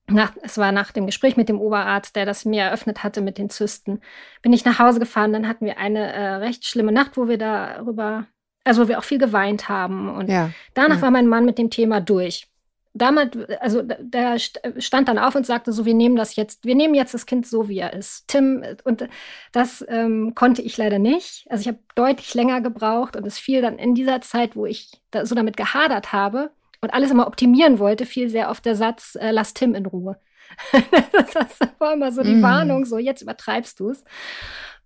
nach, 0.05 0.33
es 0.41 0.57
war 0.57 0.73
nach 0.73 0.91
dem 0.91 1.05
Gespräch 1.05 1.37
mit 1.37 1.47
dem 1.47 1.61
Oberarzt, 1.61 2.13
der 2.17 2.25
das 2.25 2.43
mir 2.43 2.63
eröffnet 2.63 3.05
hatte 3.05 3.21
mit 3.21 3.37
den 3.37 3.49
Zysten, 3.49 4.01
bin 4.41 4.51
ich 4.51 4.65
nach 4.65 4.79
Hause 4.79 4.99
gefahren. 4.99 5.31
Dann 5.31 5.47
hatten 5.47 5.65
wir 5.65 5.77
eine 5.77 6.11
äh, 6.11 6.33
recht 6.35 6.65
schlimme 6.65 6.91
Nacht, 6.91 7.15
wo 7.15 7.29
wir 7.29 7.37
darüber, 7.37 8.27
also 8.65 8.83
wo 8.83 8.87
wir 8.89 8.99
auch 8.99 9.05
viel 9.05 9.17
geweint 9.17 9.69
haben. 9.69 10.09
Und 10.09 10.27
ja, 10.27 10.49
danach 10.73 10.97
ja. 10.97 11.01
war 11.03 11.11
mein 11.11 11.29
Mann 11.29 11.45
mit 11.45 11.57
dem 11.57 11.69
Thema 11.69 12.01
durch 12.01 12.49
damals, 12.93 13.37
also 13.59 13.81
der 13.81 14.37
stand 14.39 15.07
dann 15.07 15.17
auf 15.19 15.35
und 15.35 15.45
sagte 15.45 15.71
so, 15.71 15.85
wir 15.85 15.93
nehmen 15.93 16.15
das 16.15 16.35
jetzt, 16.35 16.65
wir 16.65 16.75
nehmen 16.75 16.93
jetzt 16.93 17.13
das 17.13 17.25
Kind 17.25 17.47
so, 17.47 17.67
wie 17.67 17.79
er 17.79 17.93
ist. 17.93 18.27
Tim, 18.27 18.63
und 18.83 19.07
das 19.51 19.83
ähm, 19.87 20.35
konnte 20.35 20.61
ich 20.61 20.77
leider 20.77 20.99
nicht. 20.99 21.47
Also 21.49 21.61
ich 21.61 21.67
habe 21.67 21.79
deutlich 21.95 22.33
länger 22.33 22.61
gebraucht 22.61 23.15
und 23.15 23.25
es 23.25 23.39
fiel 23.39 23.61
dann 23.61 23.79
in 23.79 23.95
dieser 23.95 24.21
Zeit, 24.21 24.55
wo 24.55 24.65
ich 24.65 25.01
da 25.11 25.25
so 25.25 25.35
damit 25.35 25.57
gehadert 25.57 26.13
habe 26.13 26.51
und 26.81 26.93
alles 26.93 27.11
immer 27.11 27.27
optimieren 27.27 27.79
wollte, 27.79 28.05
fiel 28.05 28.29
sehr 28.29 28.49
oft 28.49 28.65
der 28.65 28.75
Satz, 28.75 29.15
äh, 29.15 29.31
lass 29.31 29.53
Tim 29.53 29.73
in 29.73 29.85
Ruhe. 29.85 30.17
das 31.33 31.59
war 31.79 31.93
immer 31.93 32.11
so 32.11 32.21
die 32.21 32.35
mm. 32.35 32.43
Warnung, 32.43 32.85
so 32.85 32.97
jetzt 32.97 33.21
übertreibst 33.21 33.79
du 33.79 33.89
es. 33.89 34.03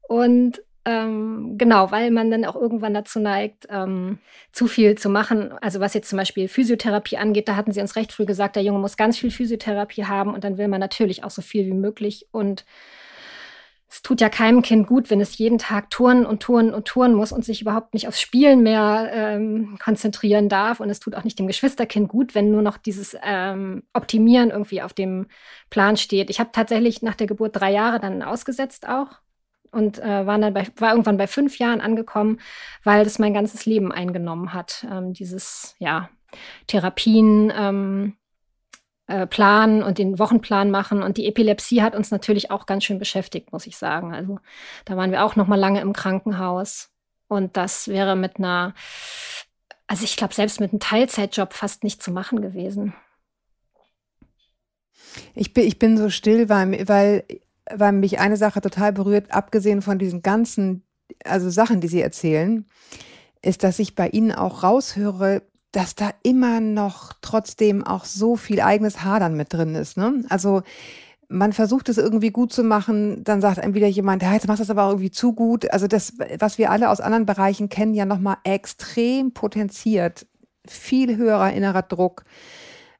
Und 0.07 0.61
ähm, 0.87 1.57
genau, 1.57 1.91
weil 1.91 2.11
man 2.11 2.31
dann 2.31 2.45
auch 2.45 2.55
irgendwann 2.55 2.93
dazu 2.93 3.19
neigt, 3.19 3.67
ähm, 3.69 4.19
zu 4.53 4.67
viel 4.67 4.97
zu 4.97 5.09
machen. 5.09 5.51
Also 5.59 5.81
was 5.81 5.93
jetzt 5.93 6.09
zum 6.09 6.15
Beispiel 6.15 6.47
Physiotherapie 6.47 7.17
angeht, 7.17 7.49
da 7.49 7.57
hatten 7.57 7.73
sie 7.73 7.81
uns 7.81 7.97
recht 7.97 8.13
früh 8.13 8.25
gesagt, 8.25 8.55
der 8.55 8.63
Junge 8.63 8.79
muss 8.79 8.95
ganz 8.95 9.17
viel 9.17 9.29
Physiotherapie 9.29 10.05
haben 10.05 10.33
und 10.33 10.45
dann 10.45 10.57
will 10.57 10.69
man 10.69 10.79
natürlich 10.79 11.25
auch 11.25 11.29
so 11.29 11.41
viel 11.41 11.65
wie 11.65 11.73
möglich. 11.73 12.27
Und 12.31 12.63
es 13.89 14.01
tut 14.01 14.21
ja 14.21 14.29
keinem 14.29 14.61
Kind 14.61 14.87
gut, 14.87 15.09
wenn 15.09 15.19
es 15.19 15.37
jeden 15.37 15.57
Tag 15.57 15.89
turnen 15.89 16.25
und 16.25 16.41
turnen 16.41 16.73
und 16.73 16.85
turnen 16.87 17.15
muss 17.15 17.33
und 17.33 17.43
sich 17.43 17.61
überhaupt 17.61 17.93
nicht 17.93 18.07
aufs 18.07 18.21
Spielen 18.21 18.63
mehr 18.63 19.09
ähm, 19.11 19.77
konzentrieren 19.83 20.47
darf. 20.47 20.79
Und 20.79 20.89
es 20.89 21.01
tut 21.01 21.15
auch 21.15 21.25
nicht 21.25 21.37
dem 21.37 21.47
Geschwisterkind 21.47 22.07
gut, 22.07 22.33
wenn 22.33 22.49
nur 22.49 22.61
noch 22.61 22.77
dieses 22.77 23.17
ähm, 23.23 23.83
Optimieren 23.91 24.51
irgendwie 24.51 24.81
auf 24.81 24.93
dem 24.93 25.27
Plan 25.69 25.97
steht. 25.97 26.29
Ich 26.29 26.39
habe 26.39 26.51
tatsächlich 26.53 27.01
nach 27.01 27.15
der 27.15 27.27
Geburt 27.27 27.57
drei 27.57 27.73
Jahre 27.73 27.99
dann 27.99 28.23
ausgesetzt 28.23 28.87
auch 28.87 29.19
und 29.71 29.99
äh, 29.99 30.25
war 30.25 30.37
dann 30.37 30.53
bei, 30.53 30.67
war 30.77 30.91
irgendwann 30.91 31.17
bei 31.17 31.27
fünf 31.27 31.59
Jahren 31.59 31.81
angekommen, 31.81 32.39
weil 32.83 33.03
das 33.03 33.19
mein 33.19 33.33
ganzes 33.33 33.65
Leben 33.65 33.91
eingenommen 33.91 34.53
hat. 34.53 34.85
Ähm, 34.91 35.13
dieses, 35.13 35.75
ja, 35.79 36.09
Therapien 36.67 37.51
ähm, 37.55 38.17
äh, 39.07 39.25
planen 39.25 39.83
und 39.83 39.97
den 39.97 40.19
Wochenplan 40.19 40.69
machen. 40.69 41.01
Und 41.01 41.17
die 41.17 41.27
Epilepsie 41.27 41.81
hat 41.81 41.95
uns 41.95 42.11
natürlich 42.11 42.51
auch 42.51 42.65
ganz 42.65 42.83
schön 42.83 42.99
beschäftigt, 42.99 43.51
muss 43.53 43.65
ich 43.65 43.77
sagen. 43.77 44.13
Also 44.13 44.39
da 44.85 44.97
waren 44.97 45.11
wir 45.11 45.23
auch 45.23 45.35
noch 45.35 45.47
mal 45.47 45.55
lange 45.55 45.81
im 45.81 45.93
Krankenhaus. 45.93 46.89
Und 47.27 47.57
das 47.57 47.87
wäre 47.87 48.15
mit 48.15 48.37
einer, 48.37 48.73
also 49.87 50.03
ich 50.03 50.17
glaube, 50.17 50.33
selbst 50.33 50.59
mit 50.59 50.71
einem 50.71 50.79
Teilzeitjob 50.79 51.53
fast 51.53 51.83
nicht 51.83 52.03
zu 52.03 52.11
machen 52.11 52.41
gewesen. 52.41 52.93
Ich 55.35 55.53
bin, 55.53 55.65
ich 55.65 55.79
bin 55.79 55.97
so 55.97 56.09
still, 56.09 56.49
weil, 56.49 56.87
weil 56.87 57.23
weil 57.73 57.91
mich 57.91 58.19
eine 58.19 58.37
Sache 58.37 58.61
total 58.61 58.93
berührt, 58.93 59.31
abgesehen 59.31 59.81
von 59.81 59.99
diesen 59.99 60.21
ganzen, 60.21 60.83
also 61.23 61.49
Sachen, 61.49 61.81
die 61.81 61.87
Sie 61.87 62.01
erzählen, 62.01 62.65
ist, 63.41 63.63
dass 63.63 63.79
ich 63.79 63.95
bei 63.95 64.09
Ihnen 64.09 64.31
auch 64.31 64.63
raushöre, 64.63 65.43
dass 65.71 65.95
da 65.95 66.11
immer 66.23 66.59
noch 66.59 67.13
trotzdem 67.21 67.85
auch 67.85 68.05
so 68.05 68.35
viel 68.35 68.61
eigenes 68.61 69.03
Hadern 69.03 69.35
mit 69.35 69.53
drin 69.53 69.75
ist. 69.75 69.97
Ne? 69.97 70.23
Also 70.29 70.63
man 71.29 71.51
versucht 71.51 71.89
es 71.89 71.97
irgendwie 71.97 72.31
gut 72.31 72.53
zu 72.53 72.63
machen, 72.63 73.23
dann 73.23 73.41
sagt 73.41 73.59
einem 73.59 73.73
wieder 73.73 73.87
jemand, 73.87 74.23
ja, 74.23 74.33
jetzt 74.33 74.47
machst 74.47 74.59
du 74.59 74.63
das 74.63 74.69
aber 74.69 74.87
irgendwie 74.87 75.11
zu 75.11 75.33
gut. 75.33 75.69
Also 75.71 75.87
das, 75.87 76.13
was 76.39 76.57
wir 76.57 76.71
alle 76.71 76.89
aus 76.89 77.01
anderen 77.01 77.25
Bereichen 77.25 77.69
kennen, 77.69 77.93
ja 77.93 78.05
nochmal 78.05 78.37
extrem 78.43 79.33
potenziert. 79.33 80.25
Viel 80.65 81.17
höherer 81.17 81.51
innerer 81.53 81.81
Druck. 81.81 82.23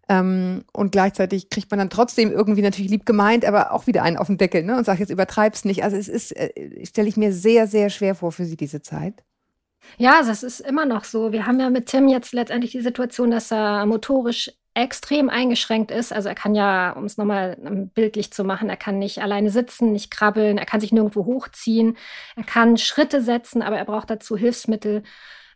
Ähm, 0.10 0.64
und 0.72 0.92
gleichzeitig 0.92 1.50
kriegt 1.50 1.70
man 1.70 1.80
dann 1.80 1.90
trotzdem 1.90 2.32
irgendwie 2.32 2.62
natürlich 2.62 2.90
lieb 2.90 3.06
gemeint, 3.06 3.44
aber 3.44 3.74
auch 3.74 3.88
wieder 3.88 4.04
einen 4.04 4.18
auf 4.18 4.28
den 4.28 4.38
Deckel 4.38 4.64
ne? 4.64 4.78
und 4.78 4.86
sagt, 4.86 5.00
jetzt 5.00 5.10
übertreib's 5.10 5.66
nicht. 5.66 5.84
Also 5.84 5.98
es 5.98 6.08
ist, 6.08 6.32
äh, 6.32 6.86
stelle 6.86 7.10
ich 7.10 7.18
mir 7.18 7.34
sehr, 7.34 7.68
sehr 7.68 7.90
schwer 7.90 8.16
vor 8.16 8.32
für 8.32 8.46
Sie 8.46 8.56
diese 8.56 8.82
Zeit. 8.82 9.24
Ja, 9.98 10.22
das 10.24 10.44
ist 10.44 10.60
immer 10.60 10.86
noch 10.86 11.04
so. 11.04 11.32
Wir 11.32 11.46
haben 11.46 11.60
ja 11.60 11.70
mit 11.70 11.88
Tim 11.88 12.08
jetzt 12.08 12.34
letztendlich 12.34 12.72
die 12.72 12.82
Situation, 12.82 13.32
dass 13.32 13.52
er 13.52 13.86
motorisch 13.86 14.52
extrem 14.74 15.30
eingeschränkt 15.30 15.92
ist. 15.92 16.14
Also 16.14 16.30
er 16.30 16.36
kann 16.36 16.54
ja, 16.54 16.92
um 16.92 17.06
es 17.06 17.18
nochmal 17.18 17.58
ähm, 17.66 17.90
bildlich 17.90 18.32
zu 18.32 18.44
machen, 18.44 18.70
er 18.70 18.78
kann 18.78 19.00
nicht 19.00 19.22
alleine 19.22 19.50
sitzen, 19.50 19.92
nicht 19.92 20.12
krabbeln, 20.12 20.58
er 20.60 20.66
kann 20.66 20.82
sich 20.82 20.92
nirgendwo 20.92 21.26
hochziehen, 21.26 21.98
er 22.36 22.44
kann 22.44 22.78
Schritte 22.78 23.22
setzen, 23.22 23.64
aber 23.64 23.78
er 23.78 23.86
braucht 23.86 24.10
dazu 24.12 24.38
Hilfsmittel. 24.38 25.04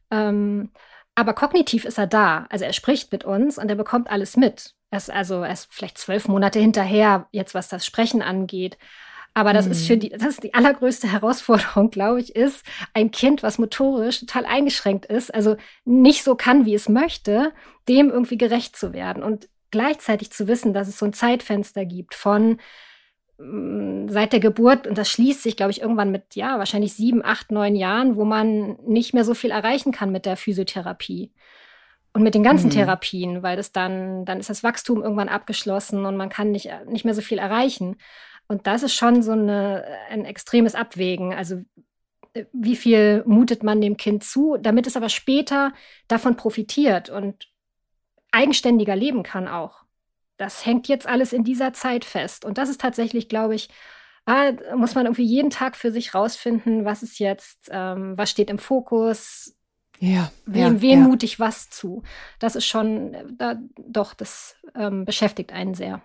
Ähm, 0.10 0.72
aber 1.16 1.34
kognitiv 1.34 1.86
ist 1.86 1.98
er 1.98 2.08
da. 2.08 2.46
Also 2.50 2.66
er 2.66 2.74
spricht 2.74 3.12
mit 3.12 3.24
uns 3.24 3.58
und 3.58 3.70
er 3.70 3.76
bekommt 3.76 4.10
alles 4.10 4.38
mit. 4.38 4.74
Er 4.90 4.98
ist 4.98 5.12
also 5.12 5.44
er 5.44 5.54
ist 5.54 5.68
vielleicht 5.72 5.98
zwölf 5.98 6.28
Monate 6.28 6.60
hinterher, 6.60 7.28
jetzt 7.32 7.54
was 7.54 7.70
das 7.70 7.86
Sprechen 7.86 8.22
angeht. 8.22 8.78
Aber 9.34 9.54
das 9.54 9.66
mhm. 9.66 9.72
ist 9.72 9.88
für 9.88 9.98
die, 9.98 10.10
das 10.10 10.24
ist 10.24 10.44
die 10.44 10.54
allergrößte 10.54 11.12
Herausforderung, 11.12 11.90
glaube 11.92 12.20
ich, 12.20 12.36
ist 12.36 12.66
ein 12.94 13.12
Kind, 13.12 13.44
was 13.44 13.60
motorisch 13.60 14.20
total 14.20 14.46
eingeschränkt 14.46 15.06
ist, 15.06 15.34
also 15.34 15.56
nicht 15.86 16.24
so 16.24 16.36
kann, 16.36 16.66
wie 16.66 16.76
es 16.76 16.90
möchte, 16.90 17.54
dem 17.88 18.10
irgendwie 18.10 18.38
gerecht 18.38 18.76
zu 18.76 18.94
werden 18.94 19.24
und 19.24 19.48
gleichzeitig 19.72 20.32
zu 20.32 20.48
wissen, 20.48 20.74
dass 20.74 20.90
es 20.90 20.98
so 20.98 21.06
ein 21.06 21.14
Zeitfenster 21.14 21.86
gibt 21.86 22.14
von 22.14 22.60
seit 24.08 24.34
der 24.34 24.40
Geburt, 24.40 24.88
und 24.88 24.98
das 24.98 25.10
schließt 25.10 25.42
sich, 25.42 25.56
glaube 25.56 25.72
ich, 25.72 25.82
irgendwann 25.82 26.12
mit, 26.12 26.36
ja, 26.36 26.60
wahrscheinlich 26.60 26.94
sieben, 26.94 27.24
acht, 27.24 27.52
neun 27.52 27.76
Jahren, 27.76 28.16
wo 28.16 28.26
man 28.26 28.78
nicht 28.86 29.14
mehr 29.14 29.24
so 29.24 29.34
viel 29.34 29.52
erreichen 29.52 29.92
kann 29.92 30.12
mit 30.12 30.26
der 30.26 30.38
Physiotherapie 30.38 31.32
und 32.14 32.24
mit 32.24 32.36
den 32.36 32.44
ganzen 32.44 32.68
mhm. 32.68 32.72
Therapien, 32.72 33.44
weil 33.44 33.58
das 33.58 33.72
dann, 33.72 34.26
dann 34.26 34.40
ist 34.40 34.50
das 34.50 34.64
Wachstum 34.64 35.02
irgendwann 35.02 35.30
abgeschlossen 35.30 36.06
und 36.06 36.18
man 36.18 36.30
kann 36.30 36.52
nicht, 36.52 36.70
nicht 36.88 37.06
mehr 37.06 37.14
so 37.14 37.22
viel 37.22 37.38
erreichen. 37.38 37.98
Und 38.48 38.68
das 38.68 38.84
ist 38.84 38.96
schon 38.96 39.22
so 39.24 39.32
eine, 39.32 39.86
ein 40.10 40.26
extremes 40.26 40.76
Abwägen. 40.76 41.34
Also 41.34 41.62
wie 42.54 42.76
viel 42.76 43.24
mutet 43.26 43.64
man 43.64 43.82
dem 43.82 43.98
Kind 43.98 44.24
zu, 44.24 44.58
damit 44.60 44.88
es 44.88 44.98
aber 44.98 45.10
später 45.10 45.74
davon 46.08 46.36
profitiert 46.36 47.10
und 47.10 47.48
eigenständiger 48.32 48.96
leben 48.96 49.24
kann 49.24 49.48
auch 49.48 49.81
das 50.42 50.66
hängt 50.66 50.88
jetzt 50.88 51.08
alles 51.08 51.34
in 51.34 51.44
dieser 51.44 51.72
Zeit 51.72 52.04
fest. 52.04 52.46
Und 52.46 52.58
das 52.58 52.68
ist 52.68 52.82
tatsächlich, 52.82 53.30
glaube 53.30 53.54
ich, 53.54 53.70
ah, 54.26 54.52
muss 54.76 54.96
man 54.96 55.06
irgendwie 55.06 55.24
jeden 55.24 55.52
Tag 55.52 55.76
für 55.76 55.92
sich 55.92 56.16
rausfinden, 56.16 56.84
was 56.84 57.04
ist 57.04 57.20
jetzt, 57.20 57.70
ähm, 57.72 58.18
was 58.18 58.32
steht 58.32 58.50
im 58.50 58.58
Fokus, 58.58 59.56
ja, 60.00 60.32
wem, 60.48 60.76
ja, 60.76 60.82
wem 60.82 61.02
ja. 61.02 61.08
mute 61.08 61.28
ich 61.28 61.40
was 61.40 61.70
zu. 61.70 62.02
Das 62.40 62.56
ist 62.56 62.66
schon, 62.66 63.14
äh, 63.14 63.26
da, 63.38 63.56
doch, 63.78 64.16
das 64.16 64.56
ähm, 64.74 65.06
beschäftigt 65.06 65.54
einen 65.54 65.76
sehr. 65.76 66.02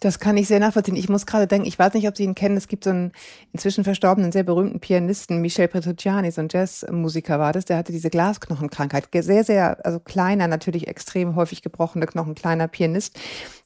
Das 0.00 0.18
kann 0.18 0.36
ich 0.36 0.48
sehr 0.48 0.60
nachvollziehen. 0.60 0.96
Ich 0.96 1.08
muss 1.08 1.24
gerade 1.24 1.46
denken, 1.46 1.66
ich 1.66 1.78
weiß 1.78 1.94
nicht, 1.94 2.06
ob 2.08 2.16
Sie 2.16 2.24
ihn 2.24 2.34
kennen. 2.34 2.56
Es 2.56 2.68
gibt 2.68 2.84
so 2.84 2.90
einen 2.90 3.12
inzwischen 3.52 3.84
verstorbenen, 3.84 4.32
sehr 4.32 4.42
berühmten 4.42 4.80
Pianisten, 4.80 5.40
Michel 5.40 5.68
Petrucciani, 5.68 6.30
so 6.30 6.42
ein 6.42 6.48
Jazzmusiker 6.50 7.38
war 7.38 7.52
das. 7.52 7.64
Der 7.64 7.78
hatte 7.78 7.92
diese 7.92 8.10
Glasknochenkrankheit. 8.10 9.08
Sehr, 9.12 9.44
sehr, 9.44 9.84
also 9.86 10.00
kleiner, 10.00 10.46
natürlich 10.48 10.88
extrem 10.88 11.36
häufig 11.36 11.62
gebrochene 11.62 12.06
Knochen, 12.06 12.34
kleiner 12.34 12.68
Pianist, 12.68 13.18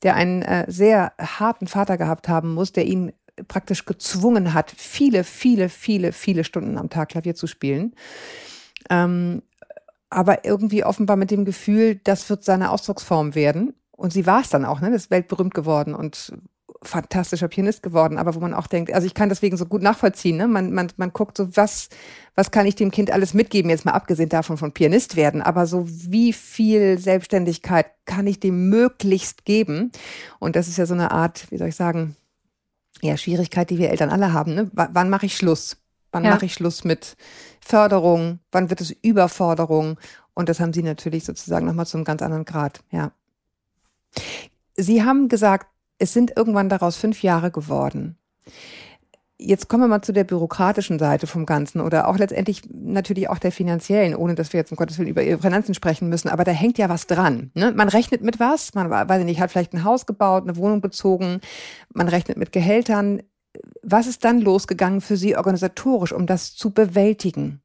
der 0.03 0.15
einen 0.15 0.43
äh, 0.43 0.65
sehr 0.69 1.13
harten 1.19 1.67
Vater 1.67 1.97
gehabt 1.97 2.29
haben 2.29 2.55
muss, 2.55 2.73
der 2.73 2.87
ihn 2.87 3.13
praktisch 3.47 3.85
gezwungen 3.85 4.55
hat, 4.55 4.73
viele, 4.77 5.25
viele, 5.25 5.69
viele, 5.69 6.13
viele 6.13 6.45
Stunden 6.45 6.77
am 6.79 6.91
Tag 6.91 7.11
Klavier 7.11 7.35
zu 7.35 7.47
spielen. 7.47 7.95
Ähm, 8.91 9.43
aber 10.11 10.45
irgendwie 10.45 10.85
offenbar 10.85 11.17
mit 11.17 11.31
dem 11.31 11.45
Gefühl, 11.45 11.97
das 11.97 12.29
wird 12.31 12.45
seine 12.45 12.71
Ausdrucksform 12.71 13.35
werden. 13.35 13.75
Und 13.99 14.13
sie 14.13 14.27
war 14.27 14.41
es 14.41 14.49
dann 14.49 14.65
auch, 14.65 14.81
ne? 14.81 14.93
Das 14.93 15.03
ist 15.03 15.11
weltberühmt 15.11 15.53
geworden 15.55 15.93
und 15.93 16.33
fantastischer 16.83 17.49
Pianist 17.49 17.83
geworden, 17.83 18.17
aber 18.17 18.37
wo 18.37 18.39
man 18.39 18.55
auch 18.55 18.69
denkt, 18.69 18.95
also 18.95 19.09
ich 19.09 19.15
kann 19.15 19.29
deswegen 19.29 19.57
so 19.57 19.67
gut 19.67 19.83
nachvollziehen, 19.83 20.37
ne? 20.37 20.47
Man, 20.47 20.73
man, 20.73 20.93
man 20.97 21.13
guckt 21.13 21.37
so, 21.37 21.57
was, 21.57 21.89
was 22.37 22.53
kann 22.53 22.65
ich 22.67 22.77
dem 22.77 22.93
Kind 22.93 23.11
alles 23.11 23.35
mitgeben, 23.35 23.71
jetzt 23.71 23.85
mal 23.85 23.93
abgesehen 23.93 24.29
davon 24.29 24.57
von 24.57 24.71
Pianist 24.71 25.17
werden, 25.17 25.43
aber 25.43 25.67
so 25.67 25.85
wie 25.89 26.33
viel 26.33 26.99
Selbstständigkeit 26.99 27.87
kann 28.05 28.29
ich 28.29 28.39
dem 28.39 28.69
möglichst 28.69 29.45
geben? 29.45 29.91
Und 30.39 30.55
das 30.55 30.69
ist 30.69 30.79
ja 30.79 30.87
so 30.87 30.95
eine 30.95 31.11
Art, 31.11 31.51
wie 31.51 31.59
soll 31.59 31.69
ich 31.69 31.77
sagen, 31.77 32.15
ja, 33.03 33.17
Schwierigkeit, 33.17 33.71
die 33.71 33.79
wir 33.79 33.91
Eltern 33.91 34.11
alle 34.11 34.33
haben, 34.33 34.55
ne? 34.55 34.71
W 34.73 34.87
wann 34.93 35.11
mache 35.11 35.27
ich 35.27 35.37
Schluss? 35.37 35.77
Wann 36.13 36.23
ja. 36.23 36.31
mache 36.31 36.47
ich 36.47 36.55
Schluss 36.55 36.85
mit 36.85 37.17
Förderung? 37.61 38.39
Wann 38.53 38.71
wird 38.71 38.81
es 38.81 38.93
Überforderung? 39.03 39.99
Und 40.35 40.49
das 40.49 40.61
haben 40.61 40.73
sie 40.73 40.85
natürlich 40.85 41.25
sozusagen 41.25 41.67
nochmal 41.67 41.87
zum 41.87 42.05
ganz 42.05 42.23
anderen 42.23 42.45
Grad, 42.45 42.85
ja. 42.93 43.11
Sie 44.77 45.03
haben 45.03 45.29
gesagt, 45.29 45.67
es 45.99 46.13
sind 46.13 46.37
irgendwann 46.37 46.69
daraus 46.69 46.97
fünf 46.97 47.23
Jahre 47.23 47.51
geworden. 47.51 48.17
Jetzt 49.41 49.69
kommen 49.69 49.85
wir 49.85 49.89
mal 49.89 50.03
zu 50.03 50.13
der 50.13 50.25
bürokratischen 50.25 50.99
Seite 50.99 51.29
vom 51.29 51.47
Ganzen 51.47 51.81
oder 51.81 52.09
auch 52.09 52.19
letztendlich 52.19 52.63
natürlich 52.73 53.29
auch 53.29 53.39
der 53.39 53.53
finanziellen, 53.53 54.17
ohne 54.17 54.35
dass 54.35 54.53
wir 54.53 54.59
jetzt 54.59 54.73
um 54.73 54.77
Gottes 54.77 54.99
Willen 54.99 55.09
über 55.09 55.23
Ihre 55.23 55.41
Finanzen 55.41 55.75
sprechen 55.75 56.09
müssen. 56.09 56.29
Aber 56.29 56.43
da 56.43 56.51
hängt 56.51 56.77
ja 56.77 56.89
was 56.89 57.07
dran. 57.07 57.53
Ne? 57.55 57.73
Man 57.73 57.89
rechnet 57.89 58.23
mit 58.23 58.41
was? 58.41 58.75
Man, 58.75 58.91
weiß 58.91 59.25
nicht, 59.25 59.41
hat 59.41 59.53
vielleicht 59.53 59.75
ein 59.75 59.85
Haus 59.85 60.07
gebaut, 60.07 60.43
eine 60.43 60.57
Wohnung 60.57 60.81
bezogen. 60.81 61.41
Man 61.95 62.09
rechnet 62.09 62.37
mit 62.37 62.51
Gehältern. 62.51 63.23
Was 63.83 64.09
ist 64.09 64.25
dann 64.25 64.41
losgegangen 64.41 65.01
für 65.01 65.17
Sie 65.17 65.37
organisatorisch, 65.37 66.13
um 66.13 66.27
das 66.27 66.57
zu 66.57 66.73
bewältigen? 66.73 67.63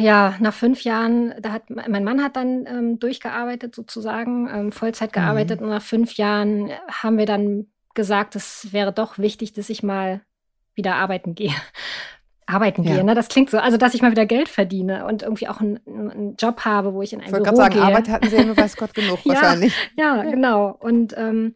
Ja, 0.00 0.36
nach 0.40 0.54
fünf 0.54 0.82
Jahren, 0.82 1.34
da 1.40 1.52
hat 1.52 1.70
mein 1.70 2.04
Mann 2.04 2.22
hat 2.22 2.36
dann 2.36 2.66
ähm, 2.66 2.98
durchgearbeitet 2.98 3.74
sozusagen, 3.74 4.48
ähm, 4.52 4.72
Vollzeit 4.72 5.12
gearbeitet 5.12 5.60
mhm. 5.60 5.66
und 5.66 5.72
nach 5.72 5.82
fünf 5.82 6.14
Jahren 6.14 6.70
haben 6.90 7.18
wir 7.18 7.26
dann 7.26 7.66
gesagt, 7.94 8.36
es 8.36 8.72
wäre 8.72 8.92
doch 8.92 9.18
wichtig, 9.18 9.52
dass 9.52 9.70
ich 9.70 9.82
mal 9.82 10.22
wieder 10.74 10.96
arbeiten 10.96 11.34
gehe. 11.34 11.54
arbeiten 12.46 12.82
ja. 12.82 12.94
gehe, 12.94 13.04
ne? 13.04 13.14
Das 13.14 13.28
klingt 13.28 13.50
so, 13.50 13.58
also 13.58 13.76
dass 13.76 13.94
ich 13.94 14.02
mal 14.02 14.10
wieder 14.10 14.26
Geld 14.26 14.48
verdiene 14.48 15.06
und 15.06 15.22
irgendwie 15.22 15.48
auch 15.48 15.60
einen, 15.60 15.80
einen 15.86 16.36
Job 16.36 16.64
habe, 16.64 16.94
wo 16.94 17.02
ich 17.02 17.12
in 17.12 17.20
ein 17.20 17.26
ich 17.26 17.32
Büro 17.32 17.54
sagen, 17.54 17.74
gehe. 17.74 17.82
Arbeit 17.82 18.08
hatten 18.08 18.28
Sie 18.28 18.36
ja 18.36 18.44
nur 18.44 18.56
weiß 18.56 18.76
Gott 18.76 18.94
genug 18.94 19.20
wahrscheinlich. 19.24 19.74
Ja, 19.96 20.16
ja, 20.16 20.22
genau. 20.30 20.76
Und 20.78 21.14
ähm, 21.16 21.54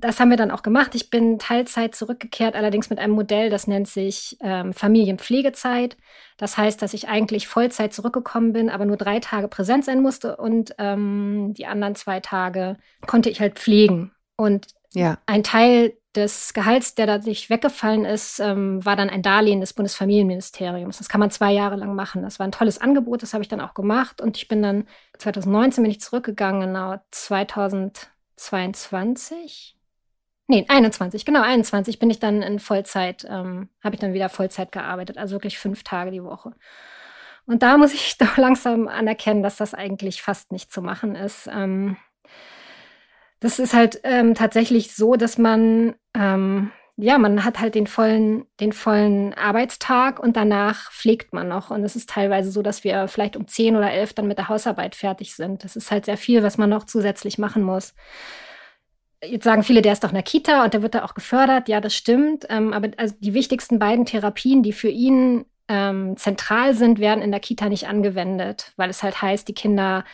das 0.00 0.20
haben 0.20 0.30
wir 0.30 0.36
dann 0.36 0.50
auch 0.50 0.62
gemacht. 0.62 0.94
Ich 0.94 1.10
bin 1.10 1.38
Teilzeit 1.38 1.94
zurückgekehrt, 1.94 2.54
allerdings 2.54 2.90
mit 2.90 2.98
einem 2.98 3.14
Modell, 3.14 3.50
das 3.50 3.66
nennt 3.66 3.88
sich 3.88 4.36
ähm, 4.40 4.72
Familienpflegezeit. 4.72 5.96
Das 6.36 6.58
heißt, 6.58 6.80
dass 6.82 6.94
ich 6.94 7.08
eigentlich 7.08 7.48
Vollzeit 7.48 7.92
zurückgekommen 7.92 8.52
bin, 8.52 8.70
aber 8.70 8.84
nur 8.84 8.96
drei 8.96 9.20
Tage 9.20 9.48
präsent 9.48 9.84
sein 9.84 10.02
musste 10.02 10.36
und 10.36 10.74
ähm, 10.78 11.54
die 11.56 11.66
anderen 11.66 11.94
zwei 11.94 12.20
Tage 12.20 12.76
konnte 13.06 13.30
ich 13.30 13.40
halt 13.40 13.58
pflegen. 13.58 14.12
Und 14.36 14.68
ja. 14.92 15.18
ein 15.26 15.42
Teil 15.42 15.94
des 16.14 16.54
Gehalts, 16.54 16.94
der 16.94 17.06
dadurch 17.06 17.50
weggefallen 17.50 18.04
ist, 18.04 18.40
ähm, 18.40 18.84
war 18.84 18.96
dann 18.96 19.10
ein 19.10 19.22
Darlehen 19.22 19.60
des 19.60 19.74
Bundesfamilienministeriums. 19.74 20.98
Das 20.98 21.08
kann 21.08 21.20
man 21.20 21.30
zwei 21.30 21.52
Jahre 21.52 21.76
lang 21.76 21.94
machen. 21.94 22.22
Das 22.22 22.38
war 22.38 22.46
ein 22.46 22.52
tolles 22.52 22.80
Angebot, 22.80 23.22
das 23.22 23.34
habe 23.34 23.42
ich 23.42 23.48
dann 23.48 23.60
auch 23.60 23.74
gemacht. 23.74 24.20
Und 24.20 24.36
ich 24.36 24.48
bin 24.48 24.62
dann 24.62 24.84
2019 25.18 25.84
bin 25.84 25.90
ich 25.90 26.00
zurückgegangen, 26.00 26.62
genau 26.62 26.96
2022 27.10 29.75
Nee, 30.48 30.64
21, 30.68 31.24
genau, 31.24 31.42
21 31.42 31.98
bin 31.98 32.08
ich 32.08 32.20
dann 32.20 32.40
in 32.42 32.60
Vollzeit, 32.60 33.26
ähm, 33.28 33.68
habe 33.82 33.96
ich 33.96 34.00
dann 34.00 34.12
wieder 34.12 34.28
Vollzeit 34.28 34.70
gearbeitet, 34.70 35.18
also 35.18 35.34
wirklich 35.34 35.58
fünf 35.58 35.82
Tage 35.82 36.12
die 36.12 36.22
Woche. 36.22 36.52
Und 37.46 37.62
da 37.62 37.76
muss 37.76 37.94
ich 37.94 38.18
doch 38.18 38.36
langsam 38.36 38.88
anerkennen, 38.88 39.42
dass 39.42 39.56
das 39.56 39.74
eigentlich 39.74 40.22
fast 40.22 40.52
nicht 40.52 40.72
zu 40.72 40.82
machen 40.82 41.16
ist. 41.16 41.48
Ähm, 41.52 41.96
das 43.40 43.58
ist 43.58 43.74
halt 43.74 44.00
ähm, 44.04 44.34
tatsächlich 44.34 44.94
so, 44.94 45.16
dass 45.16 45.36
man, 45.36 45.94
ähm, 46.14 46.70
ja, 46.96 47.18
man 47.18 47.44
hat 47.44 47.60
halt 47.60 47.74
den 47.74 47.86
vollen, 47.86 48.46
den 48.60 48.72
vollen 48.72 49.34
Arbeitstag 49.34 50.18
und 50.18 50.36
danach 50.36 50.90
pflegt 50.92 51.32
man 51.32 51.48
noch. 51.48 51.70
Und 51.70 51.84
es 51.84 51.96
ist 51.96 52.08
teilweise 52.08 52.50
so, 52.50 52.62
dass 52.62 52.84
wir 52.84 53.08
vielleicht 53.08 53.36
um 53.36 53.46
10 53.48 53.76
oder 53.76 53.92
11 53.92 54.14
dann 54.14 54.28
mit 54.28 54.38
der 54.38 54.48
Hausarbeit 54.48 54.94
fertig 54.94 55.34
sind. 55.34 55.64
Das 55.64 55.76
ist 55.76 55.90
halt 55.90 56.06
sehr 56.06 56.16
viel, 56.16 56.42
was 56.42 56.56
man 56.56 56.70
noch 56.70 56.84
zusätzlich 56.84 57.36
machen 57.36 57.62
muss. 57.62 57.94
Jetzt 59.24 59.44
sagen 59.44 59.62
viele, 59.62 59.82
der 59.82 59.92
ist 59.92 60.04
doch 60.04 60.10
in 60.10 60.14
der 60.14 60.22
Kita 60.22 60.64
und 60.64 60.74
der 60.74 60.82
wird 60.82 60.94
da 60.94 61.04
auch 61.04 61.14
gefördert. 61.14 61.68
Ja, 61.68 61.80
das 61.80 61.94
stimmt. 61.94 62.46
Ähm, 62.50 62.72
aber 62.72 62.90
also 62.96 63.14
die 63.18 63.34
wichtigsten 63.34 63.78
beiden 63.78 64.04
Therapien, 64.04 64.62
die 64.62 64.72
für 64.72 64.88
ihn 64.88 65.46
ähm, 65.68 66.16
zentral 66.16 66.74
sind, 66.74 67.00
werden 67.00 67.22
in 67.22 67.30
der 67.30 67.40
Kita 67.40 67.68
nicht 67.68 67.88
angewendet, 67.88 68.72
weil 68.76 68.90
es 68.90 69.02
halt 69.02 69.20
heißt, 69.20 69.48
die 69.48 69.54
Kinder 69.54 70.04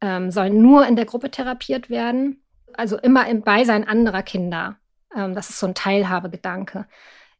ähm, 0.00 0.30
sollen 0.30 0.60
nur 0.60 0.86
in 0.86 0.96
der 0.96 1.06
Gruppe 1.06 1.30
therapiert 1.30 1.90
werden. 1.90 2.42
Also 2.74 2.98
immer 2.98 3.26
im 3.26 3.42
Beisein 3.42 3.86
anderer 3.86 4.22
Kinder. 4.22 4.76
Ähm, 5.16 5.34
das 5.34 5.50
ist 5.50 5.58
so 5.58 5.66
ein 5.66 5.74
Teilhabegedanke, 5.74 6.86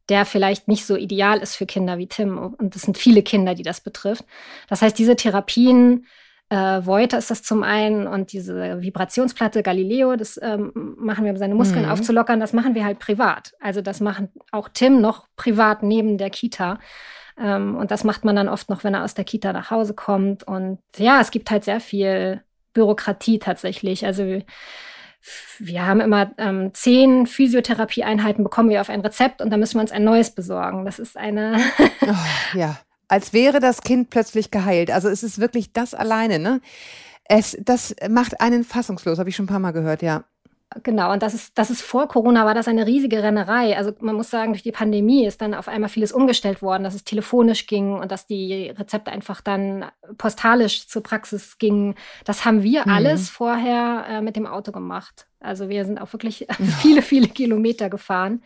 der 0.09 0.25
vielleicht 0.25 0.67
nicht 0.67 0.85
so 0.85 0.95
ideal 0.95 1.39
ist 1.39 1.55
für 1.55 1.65
Kinder 1.65 1.97
wie 1.97 2.07
Tim. 2.07 2.37
Und 2.37 2.75
es 2.75 2.83
sind 2.83 2.97
viele 2.97 3.23
Kinder, 3.23 3.55
die 3.55 3.63
das 3.63 3.81
betrifft. 3.81 4.25
Das 4.67 4.81
heißt, 4.81 4.97
diese 4.97 5.15
Therapien 5.15 6.05
äh, 6.49 6.85
Voiter 6.85 7.17
ist 7.17 7.31
das 7.31 7.41
zum 7.41 7.63
einen 7.63 8.07
und 8.07 8.31
diese 8.31 8.81
Vibrationsplatte 8.81 9.63
Galileo, 9.63 10.15
das 10.15 10.39
ähm, 10.41 10.71
machen 10.97 11.25
wir, 11.25 11.31
um 11.31 11.37
seine 11.37 11.55
Muskeln 11.55 11.85
mhm. 11.85 11.91
aufzulockern, 11.91 12.39
das 12.39 12.53
machen 12.53 12.75
wir 12.75 12.85
halt 12.85 12.99
privat. 12.99 13.53
Also 13.59 13.81
das 13.81 14.01
machen 14.01 14.29
auch 14.51 14.69
Tim 14.69 15.01
noch 15.01 15.27
privat 15.35 15.83
neben 15.83 16.17
der 16.17 16.29
Kita. 16.29 16.79
Ähm, 17.37 17.75
und 17.75 17.91
das 17.91 18.03
macht 18.03 18.25
man 18.25 18.35
dann 18.35 18.49
oft 18.49 18.69
noch, 18.69 18.83
wenn 18.83 18.93
er 18.93 19.03
aus 19.03 19.15
der 19.15 19.25
Kita 19.25 19.53
nach 19.53 19.71
Hause 19.71 19.93
kommt. 19.93 20.43
Und 20.43 20.79
ja, 20.97 21.19
es 21.21 21.31
gibt 21.31 21.49
halt 21.49 21.63
sehr 21.63 21.79
viel 21.79 22.43
Bürokratie 22.73 23.39
tatsächlich. 23.39 24.05
Also 24.05 24.25
wir, 24.25 24.43
wir 25.57 25.85
haben 25.85 26.01
immer 26.01 26.33
ähm, 26.37 26.71
zehn 26.73 27.25
Physiotherapieeinheiten 27.25 28.43
bekommen 28.43 28.69
wir 28.69 28.81
auf 28.81 28.89
ein 28.89 29.01
Rezept 29.01 29.41
und 29.41 29.49
dann 29.49 29.59
müssen 29.59 29.75
wir 29.75 29.81
uns 29.81 29.91
ein 29.91 30.03
neues 30.03 30.35
besorgen. 30.35 30.85
Das 30.85 30.99
ist 30.99 31.17
eine. 31.17 31.57
oh, 32.01 32.57
ja 32.57 32.77
als 33.07 33.33
wäre 33.33 33.59
das 33.59 33.81
Kind 33.81 34.09
plötzlich 34.09 34.51
geheilt. 34.51 34.91
Also 34.91 35.09
es 35.09 35.23
ist 35.23 35.39
wirklich 35.39 35.73
das 35.73 35.93
alleine, 35.93 36.39
ne? 36.39 36.61
Es, 37.25 37.57
das 37.61 37.95
macht 38.09 38.41
einen 38.41 38.63
fassungslos, 38.63 39.17
habe 39.17 39.29
ich 39.29 39.35
schon 39.35 39.45
ein 39.45 39.49
paar 39.49 39.59
Mal 39.59 39.71
gehört, 39.71 40.01
ja. 40.01 40.25
Genau, 40.81 41.11
und 41.11 41.21
das 41.21 41.33
ist, 41.33 41.57
das 41.57 41.69
ist 41.69 41.81
vor 41.81 42.07
Corona 42.07 42.45
war 42.45 42.55
das 42.55 42.67
eine 42.67 42.87
riesige 42.87 43.21
Rennerei. 43.21 43.77
Also 43.77 43.91
man 43.99 44.15
muss 44.15 44.29
sagen, 44.29 44.53
durch 44.53 44.63
die 44.63 44.71
Pandemie 44.71 45.25
ist 45.25 45.41
dann 45.41 45.53
auf 45.53 45.67
einmal 45.67 45.89
vieles 45.89 46.11
umgestellt 46.11 46.61
worden, 46.61 46.83
dass 46.83 46.95
es 46.95 47.03
telefonisch 47.03 47.67
ging 47.67 47.93
und 47.93 48.11
dass 48.11 48.25
die 48.25 48.69
Rezepte 48.69 49.11
einfach 49.11 49.41
dann 49.41 49.85
postalisch 50.17 50.87
zur 50.87 51.03
Praxis 51.03 51.59
gingen. 51.59 51.95
Das 52.25 52.45
haben 52.45 52.63
wir 52.63 52.83
mhm. 52.85 52.91
alles 52.91 53.29
vorher 53.29 54.05
äh, 54.09 54.21
mit 54.21 54.35
dem 54.35 54.47
Auto 54.47 54.71
gemacht. 54.71 55.27
Also 55.39 55.69
wir 55.69 55.85
sind 55.85 56.01
auch 56.01 56.11
wirklich 56.13 56.47
viele, 56.81 57.01
viele 57.01 57.27
Kilometer 57.27 57.89
gefahren. 57.89 58.41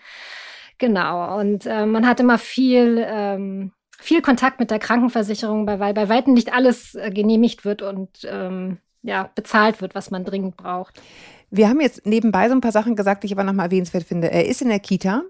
Genau, 0.80 1.40
und 1.40 1.66
äh, 1.66 1.86
man 1.86 2.06
hat 2.06 2.20
immer 2.20 2.38
viel 2.38 3.04
ähm, 3.08 3.72
viel 4.00 4.22
Kontakt 4.22 4.60
mit 4.60 4.72
der 4.72 4.80
Krankenversicherung, 4.80 5.68
weil 5.68 5.94
bei 5.94 6.10
weitem 6.10 6.34
nicht 6.34 6.54
alles 6.54 6.96
äh, 6.96 7.12
genehmigt 7.12 7.66
wird 7.66 7.82
und 7.82 8.28
ähm, 8.30 8.78
ja, 9.02 9.30
bezahlt 9.36 9.82
wird, 9.82 9.96
was 9.96 10.12
man 10.12 10.26
dringend 10.26 10.58
braucht. 10.58 11.02
Wir 11.50 11.70
haben 11.70 11.80
jetzt 11.80 12.06
nebenbei 12.06 12.50
so 12.50 12.56
ein 12.56 12.62
paar 12.62 12.72
Sachen 12.72 12.96
gesagt, 12.96 13.24
die 13.24 13.28
ich 13.28 13.34
aber 13.34 13.44
nochmal 13.44 13.68
erwähnenswert 13.68 14.04
finde. 14.04 14.32
Er 14.32 14.46
ist 14.46 14.62
in 14.62 14.70
der 14.70 14.80
Kita. 14.80 15.24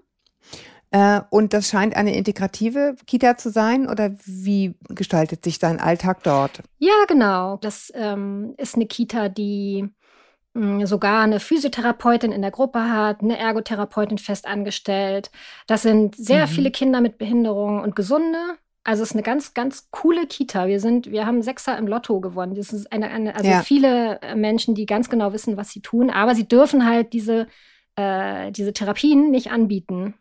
Äh, 0.90 1.20
und 1.30 1.52
das 1.52 1.68
scheint 1.68 1.96
eine 1.96 2.16
integrative 2.16 2.96
Kita 3.06 3.36
zu 3.36 3.50
sein 3.50 3.88
oder 3.88 4.14
wie 4.24 4.74
gestaltet 4.88 5.44
sich 5.44 5.58
sein 5.58 5.80
Alltag 5.80 6.22
dort? 6.22 6.62
Ja, 6.78 7.04
genau. 7.06 7.58
Das 7.58 7.92
ähm, 7.94 8.54
ist 8.56 8.74
eine 8.74 8.86
Kita, 8.86 9.28
die 9.28 9.88
sogar 10.54 11.22
eine 11.22 11.40
Physiotherapeutin 11.40 12.32
in 12.32 12.42
der 12.42 12.50
Gruppe 12.50 12.90
hat, 12.90 13.22
eine 13.22 13.38
Ergotherapeutin 13.38 14.18
fest 14.18 14.46
angestellt. 14.46 15.30
Das 15.66 15.82
sind 15.82 16.16
sehr 16.16 16.46
mhm. 16.46 16.50
viele 16.50 16.70
Kinder 16.70 17.00
mit 17.00 17.18
Behinderung 17.18 17.80
und 17.80 17.94
Gesunde. 17.94 18.38
Also 18.84 19.02
es 19.02 19.10
ist 19.10 19.16
eine 19.16 19.22
ganz, 19.22 19.52
ganz 19.54 19.90
coole 19.90 20.26
Kita. 20.26 20.66
Wir 20.66 20.80
sind, 20.80 21.10
wir 21.10 21.26
haben 21.26 21.42
Sechser 21.42 21.76
im 21.76 21.86
Lotto 21.86 22.20
gewonnen. 22.20 22.54
Das 22.54 22.72
ist 22.72 22.90
eine, 22.90 23.10
eine 23.10 23.34
also 23.36 23.50
ja. 23.50 23.62
viele 23.62 24.20
äh, 24.22 24.34
Menschen, 24.34 24.74
die 24.74 24.86
ganz 24.86 25.10
genau 25.10 25.32
wissen, 25.32 25.56
was 25.56 25.70
sie 25.70 25.82
tun, 25.82 26.10
aber 26.10 26.34
sie 26.34 26.48
dürfen 26.48 26.86
halt 26.86 27.12
diese, 27.12 27.46
äh, 27.96 28.50
diese 28.50 28.72
Therapien 28.72 29.30
nicht 29.30 29.52
anbieten. 29.52 30.14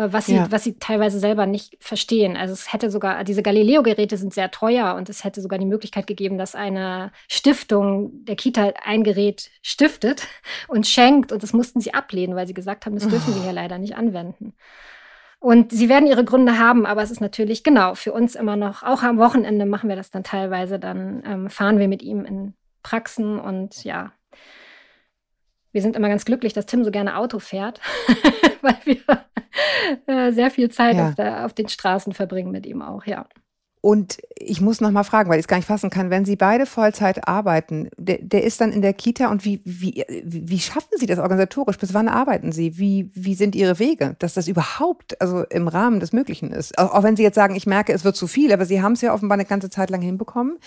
Äh, 0.00 0.12
was 0.12 0.26
sie, 0.26 0.36
ja. 0.36 0.50
was 0.50 0.64
sie 0.64 0.78
teilweise 0.78 1.18
selber 1.18 1.46
nicht 1.46 1.76
verstehen. 1.80 2.36
Also 2.36 2.54
es 2.54 2.72
hätte 2.72 2.90
sogar, 2.90 3.22
diese 3.24 3.42
Galileo-Geräte 3.42 4.16
sind 4.16 4.32
sehr 4.32 4.50
teuer 4.50 4.94
und 4.94 5.08
es 5.08 5.24
hätte 5.24 5.42
sogar 5.42 5.58
die 5.58 5.66
Möglichkeit 5.66 6.06
gegeben, 6.06 6.38
dass 6.38 6.54
eine 6.54 7.12
Stiftung 7.28 8.24
der 8.24 8.36
Kita 8.36 8.72
ein 8.84 9.04
Gerät 9.04 9.50
stiftet 9.62 10.26
und 10.68 10.86
schenkt 10.86 11.32
und 11.32 11.42
das 11.42 11.52
mussten 11.52 11.80
sie 11.80 11.92
ablehnen, 11.92 12.34
weil 12.34 12.46
sie 12.46 12.54
gesagt 12.54 12.86
haben, 12.86 12.94
das 12.94 13.08
dürfen 13.08 13.32
oh. 13.32 13.36
wir 13.36 13.42
hier 13.42 13.52
leider 13.52 13.78
nicht 13.78 13.96
anwenden. 13.96 14.54
Und 15.38 15.72
sie 15.72 15.88
werden 15.88 16.06
ihre 16.06 16.24
Gründe 16.24 16.58
haben, 16.58 16.84
aber 16.84 17.02
es 17.02 17.10
ist 17.10 17.20
natürlich 17.20 17.62
genau 17.62 17.94
für 17.94 18.12
uns 18.12 18.34
immer 18.34 18.56
noch, 18.56 18.82
auch 18.82 19.02
am 19.02 19.16
Wochenende 19.16 19.64
machen 19.64 19.88
wir 19.88 19.96
das 19.96 20.10
dann 20.10 20.22
teilweise, 20.22 20.78
dann 20.78 21.22
ähm, 21.24 21.50
fahren 21.50 21.78
wir 21.78 21.88
mit 21.88 22.02
ihm 22.02 22.26
in 22.26 22.54
Praxen 22.82 23.38
und 23.38 23.84
ja, 23.84 24.12
wir 25.72 25.82
sind 25.82 25.96
immer 25.96 26.08
ganz 26.08 26.24
glücklich, 26.24 26.52
dass 26.52 26.66
Tim 26.66 26.84
so 26.84 26.90
gerne 26.90 27.16
Auto 27.16 27.38
fährt, 27.38 27.80
weil 28.62 28.76
wir 28.84 29.24
äh, 30.06 30.32
sehr 30.32 30.50
viel 30.50 30.70
Zeit 30.70 30.96
ja. 30.96 31.08
auf, 31.08 31.14
der, 31.14 31.46
auf 31.46 31.52
den 31.52 31.68
Straßen 31.68 32.12
verbringen 32.12 32.50
mit 32.50 32.66
ihm 32.66 32.82
auch, 32.82 33.04
ja. 33.06 33.26
Und 33.82 34.18
ich 34.36 34.60
muss 34.60 34.82
noch 34.82 34.90
mal 34.90 35.04
fragen, 35.04 35.30
weil 35.30 35.38
ich 35.38 35.44
es 35.44 35.48
gar 35.48 35.56
nicht 35.56 35.66
fassen 35.66 35.88
kann, 35.88 36.10
wenn 36.10 36.26
Sie 36.26 36.36
beide 36.36 36.66
Vollzeit 36.66 37.26
arbeiten, 37.26 37.88
der, 37.96 38.18
der 38.20 38.44
ist 38.44 38.60
dann 38.60 38.72
in 38.72 38.82
der 38.82 38.92
Kita 38.92 39.30
und 39.30 39.46
wie, 39.46 39.62
wie, 39.64 40.04
wie 40.22 40.58
schaffen 40.58 40.98
Sie 40.98 41.06
das 41.06 41.18
organisatorisch? 41.18 41.78
Bis 41.78 41.94
wann 41.94 42.08
arbeiten 42.08 42.52
Sie? 42.52 42.76
Wie, 42.76 43.10
wie 43.14 43.34
sind 43.34 43.54
Ihre 43.54 43.78
Wege, 43.78 44.16
dass 44.18 44.34
das 44.34 44.48
überhaupt 44.48 45.18
also 45.22 45.44
im 45.44 45.66
Rahmen 45.66 45.98
des 45.98 46.12
Möglichen 46.12 46.52
ist? 46.52 46.78
Auch, 46.78 46.92
auch 46.92 47.02
wenn 47.02 47.16
Sie 47.16 47.22
jetzt 47.22 47.36
sagen, 47.36 47.56
ich 47.56 47.66
merke, 47.66 47.94
es 47.94 48.04
wird 48.04 48.16
zu 48.16 48.26
viel, 48.26 48.52
aber 48.52 48.66
Sie 48.66 48.82
haben 48.82 48.92
es 48.92 49.00
ja 49.00 49.14
offenbar 49.14 49.36
eine 49.36 49.46
ganze 49.46 49.70
Zeit 49.70 49.88
lang 49.88 50.02
hinbekommen. 50.02 50.58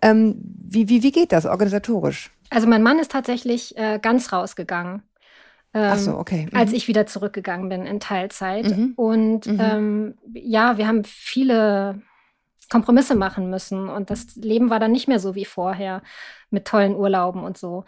Ähm, 0.00 0.36
wie, 0.40 0.88
wie, 0.88 1.02
wie 1.02 1.12
geht 1.12 1.32
das 1.32 1.44
organisatorisch? 1.44 2.30
Also 2.50 2.66
mein 2.66 2.82
Mann 2.82 2.98
ist 2.98 3.12
tatsächlich 3.12 3.76
äh, 3.76 3.98
ganz 4.00 4.32
rausgegangen. 4.32 5.02
Ähm, 5.74 5.90
Ach 5.92 5.98
so, 5.98 6.16
okay. 6.16 6.48
Mhm. 6.50 6.58
Als 6.58 6.72
ich 6.72 6.88
wieder 6.88 7.06
zurückgegangen 7.06 7.68
bin 7.68 7.86
in 7.86 8.00
Teilzeit. 8.00 8.64
Mhm. 8.64 8.92
Und 8.96 9.46
mhm. 9.46 9.60
Ähm, 9.60 10.14
ja, 10.32 10.78
wir 10.78 10.86
haben 10.86 11.04
viele 11.04 12.02
Kompromisse 12.70 13.14
machen 13.14 13.50
müssen. 13.50 13.88
Und 13.88 14.10
das 14.10 14.36
Leben 14.36 14.70
war 14.70 14.80
dann 14.80 14.92
nicht 14.92 15.08
mehr 15.08 15.20
so 15.20 15.34
wie 15.34 15.44
vorher 15.44 16.02
mit 16.50 16.66
tollen 16.66 16.94
Urlauben 16.94 17.42
und 17.42 17.58
so. 17.58 17.84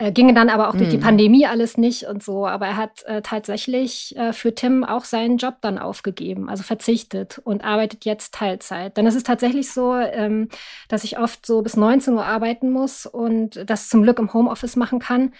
Äh, 0.00 0.12
ginge 0.12 0.32
dann 0.32 0.48
aber 0.48 0.68
auch 0.68 0.76
durch 0.76 0.90
die 0.90 0.98
mhm. 0.98 1.02
Pandemie 1.02 1.46
alles 1.46 1.76
nicht 1.76 2.04
und 2.04 2.22
so. 2.22 2.46
Aber 2.46 2.66
er 2.66 2.76
hat 2.76 3.02
äh, 3.06 3.20
tatsächlich 3.20 4.16
äh, 4.16 4.32
für 4.32 4.54
Tim 4.54 4.84
auch 4.84 5.04
seinen 5.04 5.38
Job 5.38 5.56
dann 5.60 5.76
aufgegeben, 5.78 6.48
also 6.48 6.62
verzichtet 6.62 7.40
und 7.42 7.64
arbeitet 7.64 8.04
jetzt 8.04 8.32
Teilzeit. 8.32 8.96
Denn 8.96 9.08
es 9.08 9.16
ist 9.16 9.26
tatsächlich 9.26 9.72
so, 9.72 9.94
ähm, 9.94 10.48
dass 10.88 11.02
ich 11.02 11.18
oft 11.18 11.44
so 11.44 11.62
bis 11.62 11.76
19 11.76 12.14
Uhr 12.14 12.24
arbeiten 12.24 12.70
muss 12.70 13.06
und 13.06 13.68
das 13.68 13.88
zum 13.88 14.04
Glück 14.04 14.20
im 14.20 14.32
Homeoffice 14.32 14.76
machen 14.76 15.00
kann. 15.00 15.32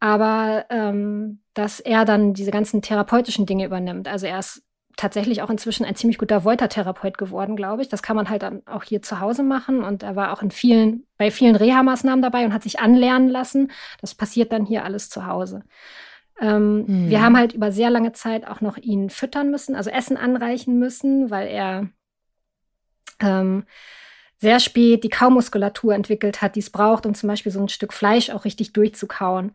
Aber 0.00 0.64
ähm, 0.70 1.40
dass 1.54 1.78
er 1.78 2.04
dann 2.04 2.34
diese 2.34 2.50
ganzen 2.50 2.82
therapeutischen 2.82 3.46
Dinge 3.46 3.66
übernimmt. 3.66 4.08
Also 4.08 4.26
er 4.26 4.40
ist 4.40 4.62
tatsächlich 4.96 5.42
auch 5.42 5.50
inzwischen 5.50 5.84
ein 5.84 5.96
ziemlich 5.96 6.18
guter 6.18 6.44
Volta-Therapeut 6.44 7.18
geworden, 7.18 7.56
glaube 7.56 7.82
ich. 7.82 7.88
Das 7.88 8.02
kann 8.02 8.16
man 8.16 8.28
halt 8.28 8.42
dann 8.42 8.62
auch 8.66 8.84
hier 8.84 9.02
zu 9.02 9.20
Hause 9.20 9.42
machen. 9.42 9.82
Und 9.82 10.02
er 10.02 10.16
war 10.16 10.32
auch 10.32 10.42
in 10.42 10.50
vielen, 10.50 11.06
bei 11.16 11.30
vielen 11.30 11.56
Reha-Maßnahmen 11.56 12.22
dabei 12.22 12.44
und 12.44 12.52
hat 12.52 12.62
sich 12.62 12.80
anlernen 12.80 13.28
lassen. 13.28 13.70
Das 14.00 14.14
passiert 14.14 14.52
dann 14.52 14.66
hier 14.66 14.84
alles 14.84 15.08
zu 15.08 15.26
Hause. 15.26 15.62
Ähm, 16.40 16.84
hm. 16.86 17.10
Wir 17.10 17.22
haben 17.22 17.36
halt 17.36 17.52
über 17.52 17.72
sehr 17.72 17.90
lange 17.90 18.12
Zeit 18.12 18.46
auch 18.46 18.60
noch 18.60 18.76
ihn 18.76 19.10
füttern 19.10 19.50
müssen, 19.50 19.74
also 19.74 19.90
Essen 19.90 20.16
anreichen 20.16 20.78
müssen, 20.78 21.30
weil 21.30 21.48
er 21.48 21.88
ähm, 23.20 23.64
sehr 24.38 24.58
spät 24.58 25.04
die 25.04 25.10
Kaumuskulatur 25.10 25.94
entwickelt 25.94 26.40
hat, 26.40 26.56
die 26.56 26.60
es 26.60 26.70
braucht, 26.70 27.04
um 27.04 27.14
zum 27.14 27.28
Beispiel 27.28 27.52
so 27.52 27.60
ein 27.60 27.68
Stück 27.68 27.92
Fleisch 27.92 28.30
auch 28.30 28.46
richtig 28.46 28.72
durchzukauen. 28.72 29.52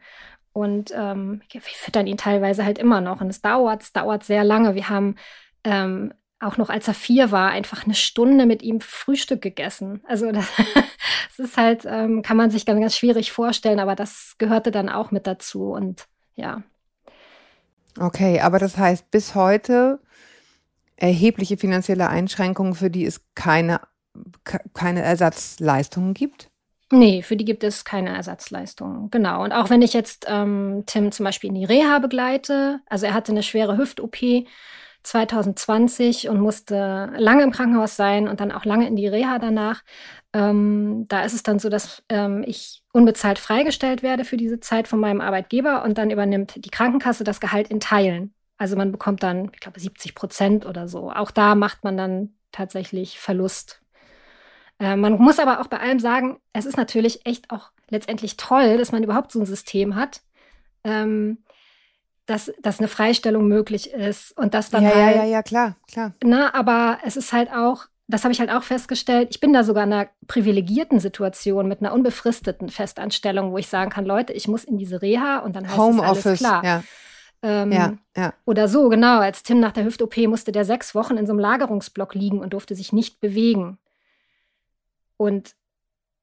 Und 0.55 0.93
ähm, 0.95 1.41
wir 1.51 1.59
füttern 1.59 2.07
ihn 2.07 2.15
teilweise 2.15 2.63
halt 2.63 2.77
immer 2.77 3.01
noch. 3.01 3.19
Und 3.19 3.27
es 3.27 3.41
dauert, 3.41 3.83
es 3.83 3.91
dauert 3.91 4.23
sehr 4.23 4.45
lange. 4.45 4.73
Wir 4.73 4.87
haben 4.87 5.17
ähm, 5.65 6.13
auch 6.39 6.55
noch 6.55 6.69
als 6.69 6.87
er 6.87 6.93
vier 6.93 7.31
war, 7.31 7.49
einfach 7.49 7.83
eine 7.83 7.93
Stunde 7.93 8.45
mit 8.45 8.63
ihm 8.63 8.79
Frühstück 8.79 9.41
gegessen. 9.41 10.01
Also 10.07 10.31
das, 10.31 10.47
das 11.37 11.39
ist 11.39 11.57
halt, 11.57 11.83
ähm, 11.85 12.21
kann 12.21 12.37
man 12.37 12.51
sich 12.51 12.65
ganz, 12.65 12.79
ganz 12.79 12.95
schwierig 12.95 13.33
vorstellen, 13.33 13.81
aber 13.81 13.95
das 13.95 14.35
gehörte 14.37 14.71
dann 14.71 14.87
auch 14.87 15.11
mit 15.11 15.27
dazu. 15.27 15.73
Und 15.73 16.07
ja. 16.35 16.63
Okay, 17.99 18.39
aber 18.39 18.57
das 18.57 18.77
heißt, 18.77 19.11
bis 19.11 19.35
heute 19.35 19.99
erhebliche 20.95 21.57
finanzielle 21.57 22.07
Einschränkungen, 22.07 22.75
für 22.75 22.89
die 22.89 23.05
es 23.05 23.21
keine 23.35 23.81
keine 24.73 25.01
Ersatzleistungen 25.01 26.13
gibt? 26.13 26.49
Nee, 26.91 27.23
für 27.23 27.35
die 27.35 27.45
gibt 27.45 27.63
es 27.63 27.83
keine 27.83 28.15
Ersatzleistungen. 28.15 29.09
Genau. 29.09 29.43
Und 29.43 29.53
auch 29.53 29.69
wenn 29.69 29.81
ich 29.81 29.93
jetzt 29.93 30.25
ähm, 30.29 30.83
Tim 30.85 31.11
zum 31.11 31.23
Beispiel 31.23 31.49
in 31.49 31.55
die 31.55 31.65
Reha 31.65 31.97
begleite, 31.99 32.79
also 32.87 33.07
er 33.07 33.13
hatte 33.15 33.31
eine 33.31 33.41
schwere 33.41 33.77
Hüft-OP 33.77 34.17
2020 35.01 36.29
und 36.29 36.39
musste 36.39 37.11
lange 37.17 37.43
im 37.43 37.51
Krankenhaus 37.51 37.95
sein 37.95 38.27
und 38.27 38.39
dann 38.39 38.51
auch 38.51 38.65
lange 38.65 38.87
in 38.87 38.95
die 38.95 39.07
Reha 39.07 39.39
danach. 39.39 39.83
Ähm, 40.33 41.05
da 41.07 41.23
ist 41.23 41.33
es 41.33 41.43
dann 41.43 41.59
so, 41.59 41.69
dass 41.69 42.03
ähm, 42.09 42.43
ich 42.45 42.83
unbezahlt 42.91 43.39
freigestellt 43.39 44.03
werde 44.03 44.25
für 44.25 44.37
diese 44.37 44.59
Zeit 44.59 44.87
von 44.87 44.99
meinem 44.99 45.21
Arbeitgeber 45.21 45.83
und 45.83 45.97
dann 45.97 46.11
übernimmt 46.11 46.63
die 46.63 46.69
Krankenkasse 46.69 47.23
das 47.23 47.39
Gehalt 47.39 47.69
in 47.69 47.79
Teilen. 47.79 48.33
Also 48.57 48.75
man 48.75 48.91
bekommt 48.91 49.23
dann, 49.23 49.49
ich 49.53 49.59
glaube, 49.59 49.79
70 49.79 50.15
Prozent 50.15 50.65
oder 50.65 50.87
so. 50.87 51.11
Auch 51.11 51.31
da 51.31 51.55
macht 51.55 51.83
man 51.83 51.97
dann 51.97 52.35
tatsächlich 52.51 53.19
Verlust 53.19 53.81
äh, 54.79 54.95
man 54.95 55.13
muss 55.13 55.39
aber 55.39 55.61
auch 55.61 55.67
bei 55.67 55.79
allem 55.79 55.99
sagen, 55.99 56.39
es 56.53 56.65
ist 56.65 56.77
natürlich 56.77 57.25
echt 57.25 57.51
auch 57.51 57.71
letztendlich 57.89 58.37
toll, 58.37 58.77
dass 58.77 58.91
man 58.91 59.03
überhaupt 59.03 59.31
so 59.31 59.39
ein 59.39 59.45
System 59.45 59.95
hat, 59.95 60.21
ähm, 60.83 61.39
dass, 62.25 62.51
dass 62.61 62.79
eine 62.79 62.87
Freistellung 62.87 63.47
möglich 63.47 63.93
ist 63.93 64.37
und 64.37 64.53
dass 64.53 64.69
dann 64.69 64.83
ja, 64.83 64.95
halt, 64.95 65.15
ja, 65.15 65.23
ja, 65.23 65.29
ja, 65.29 65.43
klar, 65.43 65.75
klar. 65.91 66.13
Na, 66.23 66.53
aber 66.53 66.99
es 67.05 67.15
ist 67.15 67.31
halt 67.31 67.51
auch, 67.51 67.85
das 68.07 68.23
habe 68.23 68.33
ich 68.33 68.39
halt 68.39 68.51
auch 68.51 68.63
festgestellt, 68.63 69.29
ich 69.31 69.39
bin 69.39 69.53
da 69.53 69.63
sogar 69.63 69.83
in 69.83 69.93
einer 69.93 70.09
privilegierten 70.27 70.99
Situation 70.99 71.67
mit 71.67 71.79
einer 71.79 71.93
unbefristeten 71.93 72.69
Festanstellung, 72.69 73.51
wo 73.51 73.57
ich 73.57 73.67
sagen 73.67 73.91
kann, 73.91 74.05
Leute, 74.05 74.33
ich 74.33 74.47
muss 74.47 74.63
in 74.63 74.77
diese 74.77 75.01
Reha 75.01 75.39
und 75.39 75.55
dann 75.55 75.67
heißt 75.67 75.77
Home 75.77 76.01
es 76.01 76.09
alles 76.09 76.25
Office, 76.25 76.39
klar. 76.39 76.65
Ja. 76.65 76.83
Ähm, 77.41 77.71
ja, 77.71 77.93
ja. 78.17 78.33
Oder 78.45 78.67
so, 78.67 78.89
genau. 78.89 79.19
Als 79.19 79.43
Tim 79.43 79.59
nach 79.59 79.71
der 79.71 79.85
Hüft-OP 79.85 80.17
musste 80.27 80.51
der 80.51 80.65
sechs 80.65 80.95
Wochen 80.95 81.17
in 81.17 81.27
so 81.27 81.33
einem 81.33 81.39
Lagerungsblock 81.39 82.15
liegen 82.15 82.39
und 82.39 82.53
durfte 82.53 82.75
sich 82.75 82.91
nicht 82.91 83.19
bewegen. 83.19 83.77
Und 85.17 85.55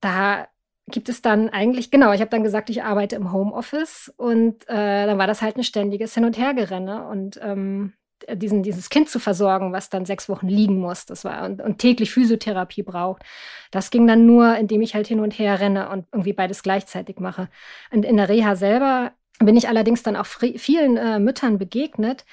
da 0.00 0.48
gibt 0.88 1.09
es 1.09 1.22
dann 1.22 1.48
eigentlich, 1.48 1.90
genau, 1.90 2.12
ich 2.12 2.20
habe 2.20 2.31
dann 2.31 2.42
gesagt, 2.42 2.70
ich 2.70 2.83
arbeite 2.83 3.16
im 3.16 3.33
Homeoffice 3.33 4.12
und 4.16 4.68
äh, 4.68 5.07
dann 5.07 5.18
war 5.18 5.26
das 5.26 5.42
halt 5.42 5.57
ein 5.57 5.64
ständiges 5.64 6.14
Hin- 6.14 6.24
und 6.24 6.37
Hergerenne 6.37 7.07
und 7.07 7.38
ähm, 7.42 7.92
diesen, 8.35 8.62
dieses 8.62 8.88
Kind 8.88 9.09
zu 9.09 9.18
versorgen, 9.18 9.72
was 9.72 9.90
dann 9.90 10.05
sechs 10.05 10.28
Wochen 10.28 10.48
liegen 10.48 10.78
muss, 10.78 11.07
das 11.07 11.24
war 11.24 11.44
und, 11.44 11.61
und, 11.61 11.78
täglich 11.78 12.12
Physiotherapie 12.12 12.83
braucht. 12.83 13.22
Das 13.70 13.90
ging 13.90 14.07
dann 14.07 14.26
nur, 14.26 14.57
indem 14.57 14.83
ich 14.83 14.94
halt 14.94 15.07
hin 15.07 15.20
und 15.20 15.38
her 15.38 15.61
renne 15.61 15.88
und 15.88 16.07
irgendwie 16.12 16.33
beides 16.33 16.62
gleichzeitig 16.62 17.18
mache. 17.18 17.48
Und 17.90 18.05
in 18.05 18.16
der 18.16 18.28
Reha 18.28 18.57
selber 18.57 19.12
bin 19.38 19.57
ich 19.57 19.68
allerdings 19.68 20.02
dann 20.02 20.16
auch 20.16 20.26
vielen 20.26 20.96
äh, 20.96 21.18
Müttern 21.18 21.59
begegnet, 21.59 22.24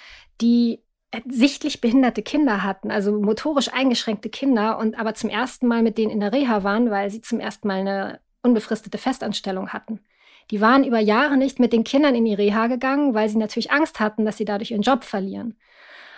die 0.42 0.82
sichtlich 1.28 1.82
behinderte 1.82 2.22
Kinder 2.22 2.64
hatten, 2.64 2.92
also 2.92 3.12
motorisch 3.12 3.74
eingeschränkte 3.74 4.30
Kinder 4.30 4.78
und 4.78 4.98
aber 5.00 5.16
zum 5.16 5.30
ersten 5.30 5.68
Mal 5.68 5.82
mit 5.82 5.98
denen 5.98 6.12
in 6.12 6.20
der 6.20 6.34
Reha 6.34 6.64
waren, 6.64 6.92
weil 6.92 7.10
sie 7.10 7.22
zum 7.22 7.40
ersten 7.40 7.68
Mal 7.68 7.80
eine 7.80 8.20
unbefristete 8.44 8.98
Festanstellung 8.98 9.70
hatten. 9.70 10.00
Die 10.52 10.62
waren 10.62 10.84
über 10.84 11.00
Jahre 11.00 11.38
nicht 11.38 11.60
mit 11.60 11.74
den 11.74 11.84
Kindern 11.84 12.16
in 12.16 12.26
die 12.26 12.34
Reha 12.34 12.68
gegangen, 12.68 13.14
weil 13.14 13.30
sie 13.30 13.38
natürlich 13.38 13.72
Angst 13.72 14.00
hatten, 14.00 14.26
dass 14.26 14.38
sie 14.38 14.46
dadurch 14.46 14.72
ihren 14.72 14.82
Job 14.82 15.04
verlieren. 15.04 15.56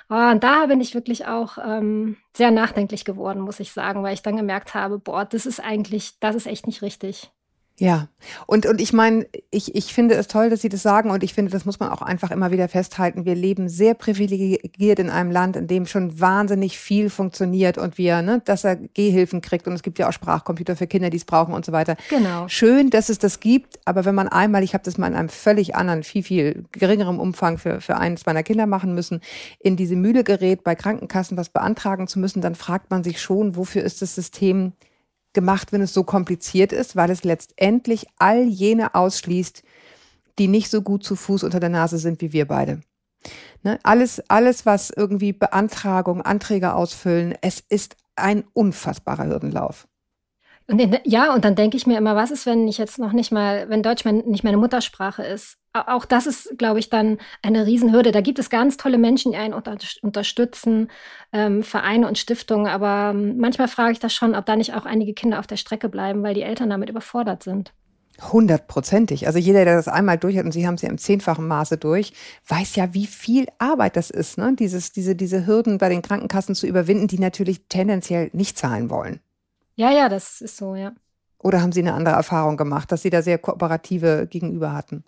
Oh, 0.10 0.30
und 0.32 0.44
da 0.44 0.66
bin 0.66 0.82
ich 0.82 0.94
wirklich 0.94 1.26
auch 1.26 1.58
ähm, 1.58 2.18
sehr 2.36 2.52
nachdenklich 2.52 3.06
geworden, 3.06 3.42
muss 3.42 3.62
ich 3.62 3.72
sagen, 3.72 4.04
weil 4.04 4.14
ich 4.14 4.22
dann 4.22 4.36
gemerkt 4.36 4.74
habe, 4.74 5.00
boah, 5.00 5.24
das 5.24 5.46
ist 5.46 5.62
eigentlich, 5.62 6.20
das 6.20 6.36
ist 6.36 6.48
echt 6.48 6.68
nicht 6.68 6.82
richtig. 6.82 7.32
Ja, 7.82 8.10
und, 8.46 8.68
und 8.68 8.80
ich 8.80 8.94
meine, 8.94 9.26
ich, 9.50 9.74
ich 9.74 9.92
finde 9.92 10.14
es 10.14 10.28
toll, 10.28 10.52
dass 10.52 10.62
Sie 10.62 10.70
das 10.70 10.84
sagen 10.84 11.10
und 11.10 11.24
ich 11.24 11.34
finde, 11.34 11.50
das 11.50 11.66
muss 11.66 11.80
man 11.80 11.90
auch 11.90 12.04
einfach 12.04 12.30
immer 12.30 12.52
wieder 12.52 12.68
festhalten. 12.68 13.26
Wir 13.26 13.34
leben 13.34 13.70
sehr 13.70 13.96
privilegiert 13.96 15.00
in 15.00 15.10
einem 15.10 15.32
Land, 15.32 15.56
in 15.56 15.66
dem 15.66 15.88
schon 15.88 16.20
wahnsinnig 16.20 16.78
viel 16.78 17.10
funktioniert 17.10 17.80
und 17.80 17.98
wir, 17.98 18.22
ne, 18.22 18.40
dass 18.46 18.66
er 18.66 18.76
Gehhilfen 18.76 19.42
kriegt 19.42 19.66
und 19.66 19.74
es 19.74 19.82
gibt 19.82 19.98
ja 19.98 20.08
auch 20.08 20.14
Sprachcomputer 20.14 20.76
für 20.76 20.86
Kinder, 20.86 21.10
die 21.10 21.18
es 21.18 21.26
brauchen 21.26 21.56
und 21.56 21.66
so 21.66 21.72
weiter. 21.72 21.98
Genau. 22.12 22.48
Schön, 22.48 22.92
dass 22.92 23.10
es 23.10 23.18
das 23.18 23.40
gibt, 23.40 23.80
aber 23.86 24.06
wenn 24.06 24.14
man 24.14 24.28
einmal, 24.28 24.62
ich 24.62 24.76
habe 24.76 24.84
das 24.84 25.00
mal 25.00 25.08
in 25.08 25.16
einem 25.16 25.30
völlig 25.30 25.74
anderen, 25.74 26.04
viel, 26.04 26.22
viel 26.22 26.66
geringerem 26.74 27.20
Umfang 27.20 27.58
für, 27.58 27.82
für 27.82 27.98
eines 27.98 28.28
meiner 28.28 28.44
Kinder 28.44 28.68
machen 28.68 28.94
müssen, 28.94 29.22
in 29.58 29.76
diese 29.76 29.96
Mühle 29.96 30.24
gerät, 30.24 30.64
bei 30.64 30.76
Krankenkassen 30.76 31.36
was 31.36 31.50
beantragen 31.50 32.06
zu 32.08 32.20
müssen, 32.20 32.42
dann 32.42 32.54
fragt 32.54 32.92
man 32.92 33.04
sich 33.04 33.20
schon, 33.20 33.56
wofür 33.56 33.82
ist 33.82 34.04
das 34.04 34.14
System 34.14 34.74
gemacht, 35.34 35.72
wenn 35.72 35.82
es 35.82 35.94
so 35.94 36.04
kompliziert 36.04 36.72
ist, 36.72 36.96
weil 36.96 37.10
es 37.10 37.24
letztendlich 37.24 38.08
all 38.18 38.44
jene 38.44 38.96
ausschließt, 38.96 39.64
die 40.40 40.48
nicht 40.48 40.70
so 40.70 40.82
gut 40.82 41.04
zu 41.04 41.16
Fuß 41.16 41.44
unter 41.44 41.60
der 41.60 41.70
Nase 41.70 41.98
sind 41.98 42.22
wie 42.22 42.34
wir 42.34 42.48
beide. 42.48 42.82
Ne? 43.64 43.80
Alles, 43.84 44.22
alles, 44.30 44.66
was 44.66 44.90
irgendwie 44.90 45.34
Beantragung, 45.34 46.22
Anträge 46.22 46.74
ausfüllen, 46.74 47.36
es 47.42 47.60
ist 47.60 47.96
ein 48.16 48.44
unfassbarer 48.54 49.26
Hürdenlauf. 49.26 49.88
Und 50.68 50.80
in, 50.80 50.98
ja, 51.04 51.34
und 51.34 51.44
dann 51.44 51.56
denke 51.56 51.78
ich 51.78 51.88
mir 51.88 51.98
immer, 51.98 52.16
was 52.16 52.32
ist, 52.32 52.46
wenn 52.46 52.68
ich 52.68 52.78
jetzt 52.78 53.00
noch 53.00 53.12
nicht 53.12 53.32
mal, 53.32 53.70
wenn 53.70 53.84
Deutsch 53.84 54.06
mein, 54.06 54.20
nicht 54.20 54.44
meine 54.44 54.58
Muttersprache 54.58 55.24
ist? 55.24 55.58
Auch 55.74 56.06
das 56.06 56.28
ist, 56.28 56.58
glaube 56.58 56.80
ich, 56.80 56.90
dann 56.90 57.18
eine 57.42 57.66
Riesenhürde. 57.66 58.12
Da 58.12 58.22
gibt 58.22 58.40
es 58.40 58.50
ganz 58.50 58.78
tolle 58.78 58.98
Menschen, 58.98 59.32
die 59.32 59.38
einen 59.38 59.54
unter, 59.54 59.78
unterstützen, 60.02 60.90
ähm, 61.32 61.64
Vereine 61.64 62.08
und 62.08 62.18
Stiftungen. 62.18 62.68
Aber 62.68 63.12
ähm, 63.14 63.38
manchmal 63.38 63.70
frage 63.70 63.94
ich 63.94 64.00
das 64.00 64.14
schon, 64.14 64.36
ob 64.36 64.46
da 64.46 64.56
nicht 64.56 64.74
auch 64.74 64.86
einige 64.86 65.14
Kinder 65.14 65.40
auf 65.40 65.48
der 65.48 65.58
Strecke 65.58 65.88
bleiben, 65.88 66.24
weil 66.24 66.34
die 66.34 66.42
Eltern 66.42 66.70
damit 66.70 66.90
überfordert 66.90 67.44
sind. 67.44 67.74
Hundertprozentig. 68.22 69.26
Also 69.26 69.40
jeder, 69.40 69.66
der 69.66 69.76
das 69.76 69.88
einmal 69.88 70.18
durch 70.18 70.38
hat, 70.38 70.46
und 70.46 70.52
Sie 70.52 70.68
haben 70.68 70.76
es 70.76 70.82
ja 70.82 70.90
im 70.90 70.98
zehnfachen 70.98 71.48
Maße 71.48 71.78
durch, 71.78 72.14
weiß 72.48 72.76
ja, 72.76 72.94
wie 72.94 73.08
viel 73.08 73.48
Arbeit 73.58 73.96
das 73.96 74.10
ist, 74.10 74.38
ne? 74.38 74.54
Dieses, 74.58 74.92
diese, 74.92 75.16
diese 75.16 75.48
Hürden 75.48 75.78
bei 75.80 75.90
den 75.90 76.02
Krankenkassen 76.02 76.54
zu 76.54 76.68
überwinden, 76.68 77.08
die 77.08 77.20
natürlich 77.20 77.68
tendenziell 77.68 78.30
nicht 78.34 78.58
zahlen 78.58 78.90
wollen. 78.90 79.22
Ja, 79.82 79.90
ja, 79.90 80.10
das 80.10 80.42
ist 80.42 80.58
so, 80.58 80.76
ja. 80.76 80.92
Oder 81.40 81.60
haben 81.60 81.72
Sie 81.72 81.80
eine 81.80 81.96
andere 81.96 82.14
Erfahrung 82.14 82.56
gemacht, 82.56 82.92
dass 82.92 83.02
Sie 83.02 83.10
da 83.10 83.24
sehr 83.24 83.40
kooperative 83.40 84.28
Gegenüber 84.30 84.74
hatten? 84.74 85.04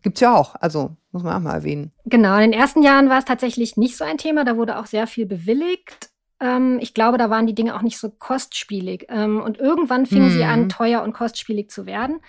Gibt's 0.00 0.22
ja 0.22 0.34
auch, 0.34 0.54
also 0.54 0.96
muss 1.12 1.22
man 1.22 1.36
auch 1.36 1.40
mal 1.40 1.52
erwähnen. 1.52 1.92
Genau, 2.06 2.34
in 2.36 2.50
den 2.50 2.58
ersten 2.58 2.82
Jahren 2.82 3.10
war 3.10 3.18
es 3.18 3.26
tatsächlich 3.26 3.76
nicht 3.76 3.98
so 3.98 4.04
ein 4.04 4.16
Thema, 4.16 4.46
da 4.46 4.56
wurde 4.56 4.78
auch 4.78 4.86
sehr 4.86 5.06
viel 5.06 5.26
bewilligt. 5.26 6.08
Ähm, 6.40 6.78
ich 6.80 6.94
glaube, 6.94 7.18
da 7.18 7.28
waren 7.28 7.46
die 7.46 7.54
Dinge 7.54 7.76
auch 7.76 7.82
nicht 7.82 7.98
so 7.98 8.08
kostspielig. 8.08 9.08
Ähm, 9.10 9.42
und 9.42 9.58
irgendwann 9.58 10.06
fingen 10.06 10.30
hm. 10.30 10.32
sie 10.32 10.44
an, 10.44 10.62
mhm. 10.62 10.68
teuer 10.70 11.02
und 11.02 11.12
kostspielig 11.12 11.68
zu 11.68 11.84
werden. 11.84 12.20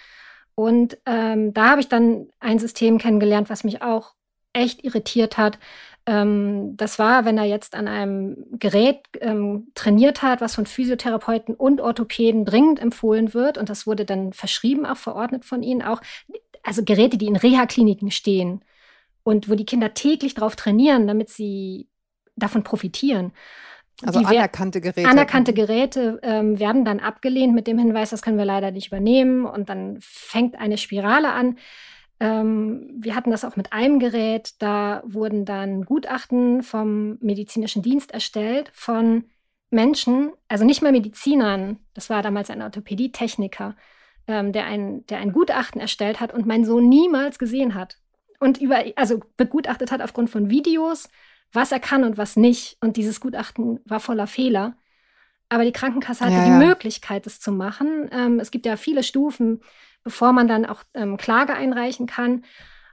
Und 0.54 0.98
ähm, 1.06 1.54
da 1.54 1.70
habe 1.70 1.80
ich 1.80 1.88
dann 1.88 2.28
ein 2.42 2.60
System 2.60 2.98
kennengelernt, 2.98 3.50
was 3.50 3.64
mich 3.64 3.82
auch 3.82 4.16
echt 4.52 4.84
irritiert 4.84 5.38
hat. 5.38 5.60
Ähm, 6.08 6.78
das 6.78 7.00
war, 7.00 7.26
wenn 7.26 7.38
er 7.38 7.46
jetzt 7.46 7.76
an 7.76 7.88
einem 7.88 8.46
Gerät 8.60 9.00
ähm, 9.22 9.72
trainiert 9.74 10.22
hat, 10.22 10.41
was 10.41 10.56
von 10.56 10.65
Physiotherapeuten 10.65 11.56
und 11.56 11.82
Orthopäden 11.82 12.46
dringend 12.46 12.80
empfohlen 12.80 13.34
wird. 13.34 13.58
Und 13.58 13.70
das 13.70 13.88
wurde 13.88 14.06
dann 14.06 14.34
verschrieben, 14.34 14.86
auch 14.86 14.98
verordnet 14.98 15.46
von 15.46 15.63
ihnen. 15.63 15.82
Auch, 15.82 16.02
also 16.63 16.84
Geräte, 16.84 17.18
die 17.18 17.28
in 17.28 17.36
Reha-Kliniken 17.36 18.12
stehen 18.12 18.63
und 19.24 19.50
wo 19.50 19.56
die 19.56 19.65
Kinder 19.65 19.94
täglich 19.94 20.36
drauf 20.36 20.56
trainieren, 20.56 21.08
damit 21.08 21.30
sie 21.30 21.88
davon 22.36 22.63
profitieren. 22.63 23.32
Also 24.04 24.20
die 24.20 24.26
anerkannte 24.26 24.82
Geräte. 24.82 25.10
Anerkannte 25.10 25.54
Geräte 25.54 26.20
ähm, 26.22 26.60
werden 26.60 26.84
dann 26.84 27.00
abgelehnt 27.00 27.56
mit 27.56 27.65
dem 27.65 27.78
Hinweis, 27.80 28.10
das 28.10 28.22
können 28.22 28.38
wir 28.38 28.46
leider 28.46 28.72
nicht 28.72 28.88
übernehmen. 28.88 29.46
Und 29.46 29.70
dann 29.70 29.98
fängt 30.02 30.56
eine 30.60 30.78
Spirale 30.78 31.32
an. 31.32 31.58
Ähm, 32.19 32.95
wir 32.97 33.15
hatten 33.15 33.32
das 33.32 33.43
auch 33.43 33.56
mit 33.56 33.73
einem 33.73 33.99
Gerät. 33.99 34.54
Da 34.60 35.04
wurden 35.06 35.45
dann 35.45 35.86
Gutachten 35.86 36.63
vom 36.63 37.17
medizinischen 37.21 37.82
Dienst 37.82 38.12
erstellt 38.12 38.71
von 38.73 39.25
Menschen, 39.69 40.32
also 40.47 40.63
nicht 40.65 40.82
mal 40.82 40.91
Medizinern. 40.91 41.80
Das 41.93 42.10
war 42.10 42.21
damals 42.21 42.49
ein 42.49 42.62
Orthopädietechniker, 42.62 43.75
ähm, 44.28 44.51
der, 44.54 44.65
ein, 44.65 45.06
der 45.08 45.19
ein 45.19 45.34
Gutachten 45.34 45.82
erstellt 45.82 46.19
hat 46.19 46.34
und 46.34 46.45
mein 46.45 46.65
Sohn 46.65 46.88
niemals 46.88 47.39
gesehen 47.39 47.75
hat. 47.75 47.97
Und 48.39 48.60
über, 48.60 48.84
also 48.95 49.21
begutachtet 49.38 49.91
hat 49.91 50.01
aufgrund 50.01 50.30
von 50.30 50.49
Videos, 50.49 51.10
was 51.51 51.71
er 51.71 51.80
kann 51.80 52.04
und 52.04 52.17
was 52.17 52.36
nicht. 52.36 52.78
Und 52.82 52.97
dieses 52.97 53.19
Gutachten 53.19 53.80
war 53.86 53.99
voller 53.99 54.28
Fehler. 54.28 54.78
Aber 55.49 55.63
die 55.63 55.71
Krankenkasse 55.71 56.25
hatte 56.25 56.36
ja, 56.36 56.47
ja. 56.47 56.60
die 56.60 56.65
Möglichkeit, 56.65 57.28
es 57.28 57.39
zu 57.39 57.51
machen. 57.51 58.10
Ähm, 58.12 58.39
es 58.39 58.51
gibt 58.51 58.65
ja 58.65 58.78
viele 58.78 59.04
Stufen, 59.04 59.62
bevor 60.06 60.32
man 60.32 60.48
dann 60.48 60.65
auch 60.65 60.84
ähm, 60.94 61.18
Klage 61.18 61.54
einreichen 61.54 62.06
kann. 62.06 62.46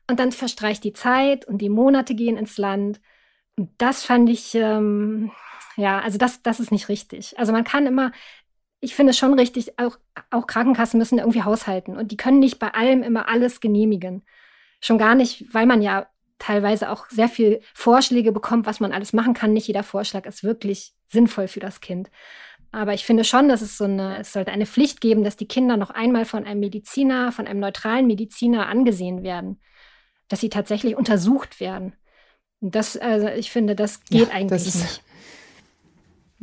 Und 0.08 0.18
dann 0.18 0.32
verstreicht 0.32 0.82
die 0.82 0.94
Zeit 0.94 1.44
und 1.44 1.58
die 1.58 1.68
Monate 1.68 2.16
gehen 2.16 2.36
ins 2.36 2.58
Land. 2.58 3.00
Und 3.56 3.70
das 3.78 4.02
fand 4.02 4.28
ich, 4.28 4.54
ähm, 4.56 5.30
ja, 5.76 6.00
also 6.00 6.18
das, 6.18 6.42
das 6.42 6.58
ist 6.58 6.72
nicht 6.72 6.88
richtig. 6.88 7.38
Also 7.38 7.52
man 7.52 7.62
kann 7.62 7.86
immer, 7.86 8.10
ich 8.80 8.96
finde 8.96 9.10
es 9.10 9.18
schon 9.18 9.34
richtig, 9.34 9.78
auch, 9.78 9.98
auch 10.30 10.48
Krankenkassen 10.48 10.98
müssen 10.98 11.18
irgendwie 11.18 11.44
haushalten 11.44 11.96
und 11.96 12.10
die 12.10 12.16
können 12.16 12.40
nicht 12.40 12.58
bei 12.58 12.74
allem 12.74 13.02
immer 13.04 13.28
alles 13.28 13.60
genehmigen. 13.60 14.24
Schon 14.80 14.98
gar 14.98 15.14
nicht, 15.14 15.54
weil 15.54 15.66
man 15.66 15.82
ja 15.82 16.08
teilweise 16.38 16.90
auch 16.90 17.08
sehr 17.08 17.28
viel 17.28 17.60
Vorschläge 17.74 18.32
bekommt, 18.32 18.66
was 18.66 18.80
man 18.80 18.92
alles 18.92 19.12
machen 19.12 19.34
kann. 19.34 19.52
Nicht 19.52 19.68
jeder 19.68 19.84
Vorschlag 19.84 20.26
ist 20.26 20.42
wirklich 20.42 20.94
sinnvoll 21.08 21.46
für 21.46 21.60
das 21.60 21.80
Kind. 21.80 22.10
Aber 22.72 22.94
ich 22.94 23.04
finde 23.04 23.22
schon, 23.24 23.48
dass 23.48 23.60
es 23.60 23.76
so 23.76 23.84
eine, 23.84 24.18
es 24.18 24.32
sollte 24.32 24.50
eine 24.50 24.64
Pflicht 24.64 25.02
geben, 25.02 25.24
dass 25.24 25.36
die 25.36 25.46
Kinder 25.46 25.76
noch 25.76 25.90
einmal 25.90 26.24
von 26.24 26.44
einem 26.44 26.60
Mediziner, 26.60 27.30
von 27.30 27.46
einem 27.46 27.60
neutralen 27.60 28.06
Mediziner 28.06 28.66
angesehen 28.66 29.22
werden, 29.22 29.60
dass 30.28 30.40
sie 30.40 30.48
tatsächlich 30.48 30.96
untersucht 30.96 31.60
werden. 31.60 31.92
Und 32.60 32.74
das, 32.74 32.96
also 32.96 33.28
ich 33.28 33.50
finde, 33.50 33.76
das 33.76 34.02
geht 34.04 34.28
ja, 34.28 34.34
eigentlich 34.34 34.64
das 34.64 34.74
nicht. 34.74 35.02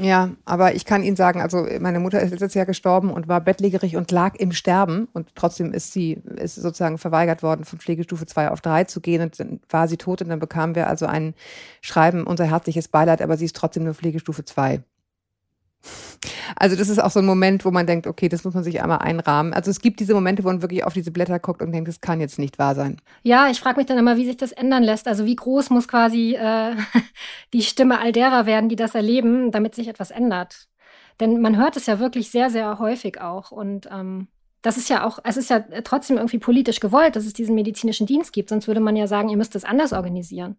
Ja, 0.01 0.29
aber 0.45 0.75
ich 0.75 0.85
kann 0.85 1.03
Ihnen 1.03 1.17
sagen, 1.17 1.41
also 1.41 1.67
meine 1.81 1.99
Mutter 1.99 2.21
ist 2.21 2.31
letztes 2.31 2.53
Jahr 2.53 2.65
gestorben 2.65 3.11
und 3.11 3.27
war 3.27 3.41
bettlägerig 3.41 3.97
und 3.97 4.09
lag 4.11 4.35
im 4.35 4.53
Sterben 4.53 5.09
und 5.11 5.35
trotzdem 5.35 5.73
ist 5.73 5.91
sie 5.91 6.21
ist 6.37 6.55
sozusagen 6.55 6.97
verweigert 6.97 7.43
worden, 7.43 7.65
von 7.65 7.79
Pflegestufe 7.79 8.25
2 8.25 8.51
auf 8.51 8.61
3 8.61 8.85
zu 8.85 9.01
gehen 9.01 9.23
und 9.23 9.37
dann 9.41 9.59
war 9.67 9.89
sie 9.89 9.97
tot 9.97 10.21
und 10.21 10.29
dann 10.29 10.39
bekamen 10.39 10.73
wir 10.73 10.87
also 10.87 11.05
ein 11.05 11.33
Schreiben, 11.81 12.25
unser 12.27 12.45
herzliches 12.45 12.87
Beileid, 12.87 13.21
aber 13.21 13.35
sie 13.35 13.43
ist 13.43 13.57
trotzdem 13.57 13.83
nur 13.83 13.93
Pflegestufe 13.93 14.45
2. 14.45 14.83
Also 16.55 16.75
das 16.75 16.89
ist 16.89 16.99
auch 16.99 17.11
so 17.11 17.19
ein 17.19 17.25
Moment, 17.25 17.63
wo 17.65 17.71
man 17.71 17.87
denkt, 17.87 18.07
okay, 18.07 18.29
das 18.29 18.43
muss 18.43 18.53
man 18.53 18.63
sich 18.63 18.81
einmal 18.81 18.99
einrahmen. 18.99 19.53
Also 19.53 19.71
es 19.71 19.79
gibt 19.79 19.99
diese 19.99 20.13
Momente, 20.13 20.43
wo 20.43 20.47
man 20.47 20.61
wirklich 20.61 20.83
auf 20.83 20.93
diese 20.93 21.11
Blätter 21.11 21.39
guckt 21.39 21.61
und 21.61 21.71
denkt, 21.71 21.87
das 21.87 22.01
kann 22.01 22.19
jetzt 22.19 22.39
nicht 22.39 22.59
wahr 22.59 22.75
sein. 22.75 22.97
Ja, 23.23 23.49
ich 23.49 23.59
frage 23.59 23.77
mich 23.77 23.85
dann 23.85 23.97
immer, 23.97 24.17
wie 24.17 24.25
sich 24.25 24.37
das 24.37 24.51
ändern 24.51 24.83
lässt. 24.83 25.07
Also 25.07 25.25
wie 25.25 25.35
groß 25.35 25.69
muss 25.69 25.87
quasi 25.87 26.35
äh, 26.35 26.75
die 27.53 27.61
Stimme 27.61 27.99
all 27.99 28.11
derer 28.11 28.45
werden, 28.45 28.69
die 28.69 28.75
das 28.75 28.95
erleben, 28.95 29.51
damit 29.51 29.75
sich 29.75 29.87
etwas 29.87 30.11
ändert. 30.11 30.67
Denn 31.19 31.41
man 31.41 31.57
hört 31.57 31.77
es 31.77 31.85
ja 31.85 31.99
wirklich 31.99 32.31
sehr, 32.31 32.49
sehr 32.49 32.79
häufig 32.79 33.21
auch. 33.21 33.51
Und 33.51 33.87
ähm, 33.91 34.27
das 34.61 34.77
ist 34.77 34.89
ja 34.89 35.05
auch, 35.05 35.19
es 35.23 35.37
ist 35.37 35.49
ja 35.49 35.59
trotzdem 35.83 36.17
irgendwie 36.17 36.39
politisch 36.39 36.79
gewollt, 36.79 37.15
dass 37.15 37.25
es 37.25 37.33
diesen 37.33 37.55
medizinischen 37.55 38.07
Dienst 38.07 38.33
gibt. 38.33 38.49
Sonst 38.49 38.67
würde 38.67 38.81
man 38.81 38.95
ja 38.95 39.07
sagen, 39.07 39.29
ihr 39.29 39.37
müsst 39.37 39.55
es 39.55 39.65
anders 39.65 39.93
organisieren. 39.93 40.57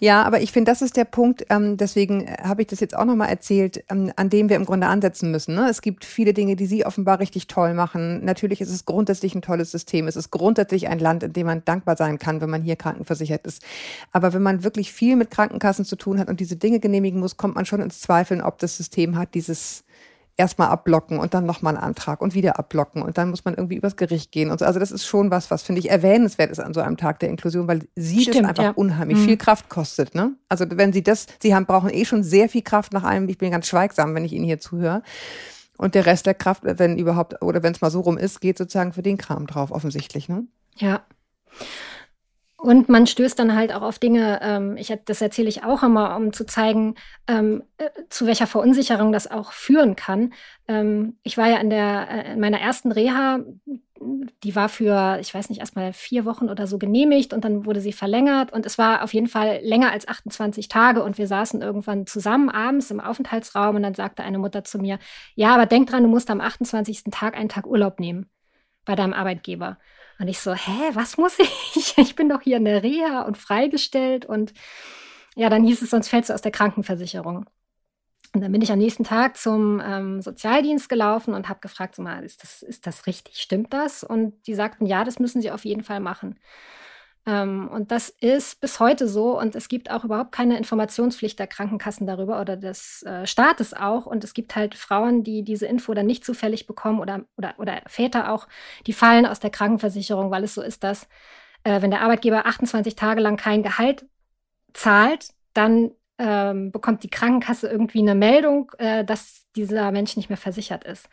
Ja, 0.00 0.22
aber 0.22 0.40
ich 0.40 0.52
finde, 0.52 0.70
das 0.70 0.80
ist 0.80 0.96
der 0.96 1.04
Punkt, 1.04 1.44
ähm, 1.50 1.76
deswegen 1.76 2.30
habe 2.40 2.62
ich 2.62 2.68
das 2.68 2.78
jetzt 2.78 2.96
auch 2.96 3.04
nochmal 3.04 3.30
erzählt, 3.30 3.82
ähm, 3.90 4.12
an 4.14 4.30
dem 4.30 4.48
wir 4.48 4.54
im 4.54 4.64
Grunde 4.64 4.86
ansetzen 4.86 5.32
müssen. 5.32 5.56
Ne? 5.56 5.68
Es 5.68 5.82
gibt 5.82 6.04
viele 6.04 6.32
Dinge, 6.32 6.54
die 6.54 6.66
Sie 6.66 6.86
offenbar 6.86 7.18
richtig 7.18 7.48
toll 7.48 7.74
machen. 7.74 8.24
Natürlich 8.24 8.60
ist 8.60 8.70
es 8.70 8.84
grundsätzlich 8.84 9.34
ein 9.34 9.42
tolles 9.42 9.72
System. 9.72 10.06
Es 10.06 10.14
ist 10.14 10.30
grundsätzlich 10.30 10.86
ein 10.86 11.00
Land, 11.00 11.24
in 11.24 11.32
dem 11.32 11.46
man 11.46 11.64
dankbar 11.64 11.96
sein 11.96 12.20
kann, 12.20 12.40
wenn 12.40 12.50
man 12.50 12.62
hier 12.62 12.76
krankenversichert 12.76 13.44
ist. 13.44 13.60
Aber 14.12 14.32
wenn 14.32 14.42
man 14.42 14.62
wirklich 14.62 14.92
viel 14.92 15.16
mit 15.16 15.32
Krankenkassen 15.32 15.84
zu 15.84 15.96
tun 15.96 16.20
hat 16.20 16.28
und 16.28 16.38
diese 16.38 16.54
Dinge 16.54 16.78
genehmigen 16.78 17.18
muss, 17.18 17.36
kommt 17.36 17.56
man 17.56 17.66
schon 17.66 17.80
ins 17.80 18.00
Zweifeln, 18.00 18.40
ob 18.40 18.58
das 18.60 18.76
System 18.76 19.18
hat, 19.18 19.34
dieses 19.34 19.82
erstmal 20.38 20.68
abblocken 20.68 21.18
und 21.18 21.34
dann 21.34 21.44
nochmal 21.44 21.76
einen 21.76 21.84
Antrag 21.84 22.22
und 22.22 22.32
wieder 22.32 22.58
abblocken 22.58 23.02
und 23.02 23.18
dann 23.18 23.28
muss 23.28 23.44
man 23.44 23.54
irgendwie 23.54 23.74
übers 23.74 23.96
Gericht 23.96 24.30
gehen 24.30 24.50
und 24.50 24.60
so. 24.60 24.64
Also 24.64 24.78
das 24.78 24.92
ist 24.92 25.04
schon 25.04 25.30
was, 25.32 25.50
was 25.50 25.62
finde 25.62 25.80
ich 25.80 25.90
erwähnenswert 25.90 26.50
ist 26.50 26.60
an 26.60 26.72
so 26.72 26.80
einem 26.80 26.96
Tag 26.96 27.18
der 27.18 27.28
Inklusion, 27.28 27.66
weil 27.66 27.88
sie 27.96 28.22
Stimmt, 28.22 28.36
das 28.36 28.44
einfach 28.44 28.62
ja. 28.62 28.70
unheimlich 28.70 29.18
mhm. 29.18 29.24
viel 29.24 29.36
Kraft 29.36 29.68
kostet. 29.68 30.14
Ne? 30.14 30.36
Also 30.48 30.64
wenn 30.70 30.92
sie 30.92 31.02
das, 31.02 31.26
sie 31.42 31.54
haben 31.54 31.66
brauchen 31.66 31.90
eh 31.90 32.04
schon 32.04 32.22
sehr 32.22 32.48
viel 32.48 32.62
Kraft 32.62 32.92
nach 32.92 33.02
einem. 33.02 33.28
Ich 33.28 33.36
bin 33.36 33.50
ganz 33.50 33.66
schweigsam, 33.66 34.14
wenn 34.14 34.24
ich 34.24 34.32
ihnen 34.32 34.44
hier 34.44 34.60
zuhöre. 34.60 35.02
Und 35.76 35.94
der 35.94 36.06
Rest 36.06 36.26
der 36.26 36.34
Kraft, 36.34 36.62
wenn 36.64 36.98
überhaupt 36.98 37.42
oder 37.42 37.62
wenn 37.62 37.72
es 37.72 37.80
mal 37.80 37.90
so 37.90 38.00
rum 38.00 38.16
ist, 38.16 38.40
geht 38.40 38.58
sozusagen 38.58 38.92
für 38.92 39.02
den 39.02 39.16
Kram 39.16 39.46
drauf 39.46 39.70
offensichtlich. 39.72 40.28
Ne? 40.28 40.44
Ja. 40.76 41.02
Und 42.60 42.88
man 42.88 43.06
stößt 43.06 43.38
dann 43.38 43.54
halt 43.54 43.72
auch 43.72 43.82
auf 43.82 44.00
Dinge, 44.00 44.40
ähm, 44.42 44.76
ich, 44.76 44.92
das 45.04 45.20
erzähle 45.20 45.48
ich 45.48 45.62
auch 45.62 45.84
immer, 45.84 46.16
um 46.16 46.32
zu 46.32 46.44
zeigen, 46.44 46.96
ähm, 47.28 47.62
äh, 47.76 47.88
zu 48.08 48.26
welcher 48.26 48.48
Verunsicherung 48.48 49.12
das 49.12 49.30
auch 49.30 49.52
führen 49.52 49.94
kann. 49.94 50.32
Ähm, 50.66 51.16
ich 51.22 51.38
war 51.38 51.48
ja 51.48 51.58
in, 51.58 51.70
der, 51.70 52.08
äh, 52.10 52.32
in 52.32 52.40
meiner 52.40 52.60
ersten 52.60 52.90
Reha, 52.90 53.38
die 54.42 54.56
war 54.56 54.68
für, 54.68 55.18
ich 55.20 55.32
weiß 55.32 55.50
nicht, 55.50 55.60
erstmal 55.60 55.92
vier 55.92 56.24
Wochen 56.24 56.48
oder 56.48 56.66
so 56.66 56.78
genehmigt 56.78 57.32
und 57.32 57.44
dann 57.44 57.64
wurde 57.64 57.80
sie 57.80 57.92
verlängert 57.92 58.52
und 58.52 58.66
es 58.66 58.76
war 58.76 59.04
auf 59.04 59.14
jeden 59.14 59.28
Fall 59.28 59.60
länger 59.62 59.92
als 59.92 60.08
28 60.08 60.66
Tage 60.66 61.04
und 61.04 61.16
wir 61.16 61.28
saßen 61.28 61.62
irgendwann 61.62 62.08
zusammen 62.08 62.48
abends 62.48 62.90
im 62.90 62.98
Aufenthaltsraum 62.98 63.76
und 63.76 63.84
dann 63.84 63.94
sagte 63.94 64.24
eine 64.24 64.38
Mutter 64.38 64.64
zu 64.64 64.78
mir, 64.78 64.98
ja, 65.36 65.54
aber 65.54 65.66
denk 65.66 65.90
dran, 65.90 66.02
du 66.02 66.08
musst 66.08 66.28
am 66.28 66.40
28. 66.40 67.04
Tag 67.12 67.36
einen 67.36 67.48
Tag 67.48 67.68
Urlaub 67.68 68.00
nehmen 68.00 68.26
bei 68.84 68.96
deinem 68.96 69.12
Arbeitgeber. 69.12 69.78
Und 70.18 70.28
ich 70.28 70.40
so, 70.40 70.52
hä, 70.54 70.90
was 70.94 71.16
muss 71.16 71.38
ich? 71.38 71.94
Ich 71.98 72.16
bin 72.16 72.28
doch 72.28 72.42
hier 72.42 72.56
in 72.58 72.64
der 72.64 72.82
Reha 72.82 73.22
und 73.22 73.38
freigestellt. 73.38 74.26
Und 74.26 74.52
ja, 75.36 75.48
dann 75.48 75.64
hieß 75.64 75.82
es, 75.82 75.90
sonst 75.90 76.08
fällst 76.08 76.30
du 76.30 76.34
aus 76.34 76.42
der 76.42 76.52
Krankenversicherung. 76.52 77.46
Und 78.34 78.40
dann 78.42 78.52
bin 78.52 78.60
ich 78.60 78.70
am 78.70 78.78
nächsten 78.78 79.04
Tag 79.04 79.36
zum 79.36 79.80
ähm, 79.84 80.20
Sozialdienst 80.20 80.88
gelaufen 80.88 81.34
und 81.34 81.48
habe 81.48 81.60
gefragt, 81.60 81.94
so 81.94 82.02
mal, 82.02 82.24
ist 82.24 82.42
das, 82.42 82.62
ist 82.62 82.86
das 82.86 83.06
richtig? 83.06 83.38
Stimmt 83.38 83.72
das? 83.72 84.04
Und 84.04 84.46
die 84.46 84.54
sagten, 84.54 84.86
ja, 84.86 85.04
das 85.04 85.18
müssen 85.18 85.40
sie 85.40 85.50
auf 85.50 85.64
jeden 85.64 85.82
Fall 85.82 86.00
machen. 86.00 86.38
Ähm, 87.26 87.68
und 87.68 87.90
das 87.90 88.08
ist 88.08 88.60
bis 88.60 88.80
heute 88.80 89.08
so. 89.08 89.38
Und 89.38 89.54
es 89.54 89.68
gibt 89.68 89.90
auch 89.90 90.04
überhaupt 90.04 90.32
keine 90.32 90.56
Informationspflicht 90.56 91.38
der 91.38 91.46
Krankenkassen 91.46 92.06
darüber 92.06 92.40
oder 92.40 92.56
des 92.56 93.02
äh, 93.02 93.26
Staates 93.26 93.74
auch. 93.74 94.06
Und 94.06 94.24
es 94.24 94.34
gibt 94.34 94.56
halt 94.56 94.74
Frauen, 94.74 95.24
die 95.24 95.42
diese 95.42 95.66
Info 95.66 95.94
dann 95.94 96.06
nicht 96.06 96.24
zufällig 96.24 96.66
bekommen 96.66 97.00
oder, 97.00 97.24
oder, 97.36 97.54
oder 97.58 97.82
Väter 97.86 98.32
auch, 98.32 98.48
die 98.86 98.92
fallen 98.92 99.26
aus 99.26 99.40
der 99.40 99.50
Krankenversicherung, 99.50 100.30
weil 100.30 100.44
es 100.44 100.54
so 100.54 100.62
ist, 100.62 100.84
dass 100.84 101.08
äh, 101.64 101.82
wenn 101.82 101.90
der 101.90 102.02
Arbeitgeber 102.02 102.46
28 102.46 102.96
Tage 102.96 103.20
lang 103.20 103.36
kein 103.36 103.62
Gehalt 103.62 104.06
zahlt, 104.72 105.30
dann 105.54 105.90
ähm, 106.18 106.72
bekommt 106.72 107.02
die 107.04 107.10
Krankenkasse 107.10 107.68
irgendwie 107.68 108.00
eine 108.00 108.14
Meldung, 108.14 108.72
äh, 108.78 109.04
dass 109.04 109.46
dieser 109.58 109.90
Mensch 109.92 110.16
nicht 110.16 110.28
mehr 110.28 110.36
versichert 110.36 110.84
ist. 110.84 111.08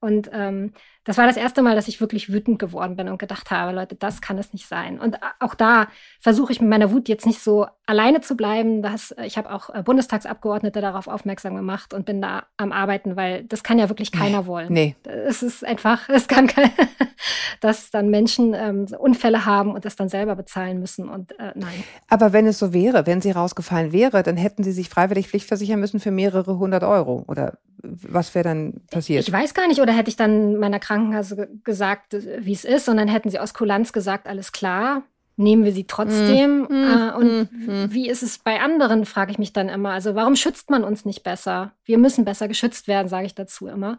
Und 0.00 0.30
ähm, 0.32 0.72
das 1.04 1.18
war 1.18 1.26
das 1.26 1.36
erste 1.36 1.60
Mal, 1.60 1.74
dass 1.74 1.86
ich 1.86 2.00
wirklich 2.00 2.32
wütend 2.32 2.58
geworden 2.58 2.96
bin 2.96 3.08
und 3.08 3.18
gedacht 3.18 3.50
habe, 3.50 3.72
Leute, 3.72 3.94
das 3.94 4.22
kann 4.22 4.38
es 4.38 4.54
nicht 4.54 4.66
sein. 4.66 4.98
Und 4.98 5.18
auch 5.38 5.54
da 5.54 5.88
versuche 6.18 6.50
ich 6.52 6.60
mit 6.62 6.70
meiner 6.70 6.92
Wut 6.92 7.08
jetzt 7.08 7.26
nicht 7.26 7.40
so 7.40 7.66
alleine 7.86 8.22
zu 8.22 8.36
bleiben. 8.36 8.82
Das, 8.82 9.14
ich 9.22 9.36
habe 9.36 9.52
auch 9.52 9.68
äh, 9.68 9.82
Bundestagsabgeordnete 9.82 10.80
darauf 10.80 11.06
aufmerksam 11.06 11.56
gemacht 11.56 11.92
und 11.92 12.06
bin 12.06 12.22
da 12.22 12.44
am 12.56 12.72
Arbeiten, 12.72 13.16
weil 13.16 13.44
das 13.44 13.62
kann 13.62 13.78
ja 13.78 13.90
wirklich 13.90 14.12
keiner 14.12 14.42
nee, 14.42 14.46
wollen. 14.46 14.72
Nee. 14.72 14.96
Es 15.04 15.42
ist 15.42 15.64
einfach, 15.64 16.08
es 16.08 16.26
kann 16.26 16.46
kein, 16.46 16.70
dass 17.60 17.90
dann 17.90 18.08
Menschen 18.08 18.54
ähm, 18.54 18.86
Unfälle 18.98 19.44
haben 19.44 19.72
und 19.74 19.84
das 19.84 19.96
dann 19.96 20.08
selber 20.08 20.36
bezahlen 20.36 20.80
müssen. 20.80 21.10
Und 21.10 21.38
äh, 21.38 21.52
nein. 21.54 21.84
Aber 22.08 22.32
wenn 22.32 22.46
es 22.46 22.58
so 22.58 22.72
wäre, 22.72 23.06
wenn 23.06 23.20
sie 23.20 23.30
rausgefallen 23.30 23.92
wäre, 23.92 24.22
dann 24.22 24.38
hätten 24.38 24.64
sie 24.64 24.72
sich 24.72 24.88
freiwillig 24.88 25.28
pflichtversichern 25.28 25.80
müssen 25.80 26.00
für 26.00 26.10
mehrere 26.10 26.58
hundert 26.58 26.82
Euro. 26.82 27.24
Oder 27.28 27.58
was 27.84 28.34
wäre 28.34 28.44
dann 28.44 28.80
passiert? 28.90 29.26
Ich 29.26 29.32
weiß 29.32 29.54
gar 29.54 29.68
nicht, 29.68 29.80
oder 29.80 29.92
hätte 29.92 30.08
ich 30.08 30.16
dann 30.16 30.56
meiner 30.56 30.80
Krankenkasse 30.80 31.48
gesagt, 31.62 32.16
wie 32.40 32.52
es 32.52 32.64
ist, 32.64 32.88
und 32.88 32.96
dann 32.96 33.08
hätten 33.08 33.30
sie 33.30 33.38
aus 33.38 33.54
Kulanz 33.54 33.92
gesagt, 33.92 34.26
alles 34.26 34.52
klar, 34.52 35.02
nehmen 35.36 35.64
wir 35.64 35.72
sie 35.72 35.86
trotzdem. 35.86 36.62
Mm, 36.62 36.72
äh, 36.72 37.12
und 37.16 37.48
mm, 37.52 37.92
wie 37.92 38.08
ist 38.08 38.22
es 38.22 38.38
bei 38.38 38.60
anderen, 38.60 39.04
frage 39.04 39.32
ich 39.32 39.38
mich 39.38 39.52
dann 39.52 39.68
immer. 39.68 39.90
Also 39.90 40.14
warum 40.14 40.36
schützt 40.36 40.70
man 40.70 40.84
uns 40.84 41.04
nicht 41.04 41.22
besser? 41.22 41.72
Wir 41.84 41.98
müssen 41.98 42.24
besser 42.24 42.48
geschützt 42.48 42.88
werden, 42.88 43.08
sage 43.08 43.26
ich 43.26 43.34
dazu 43.34 43.66
immer. 43.66 43.98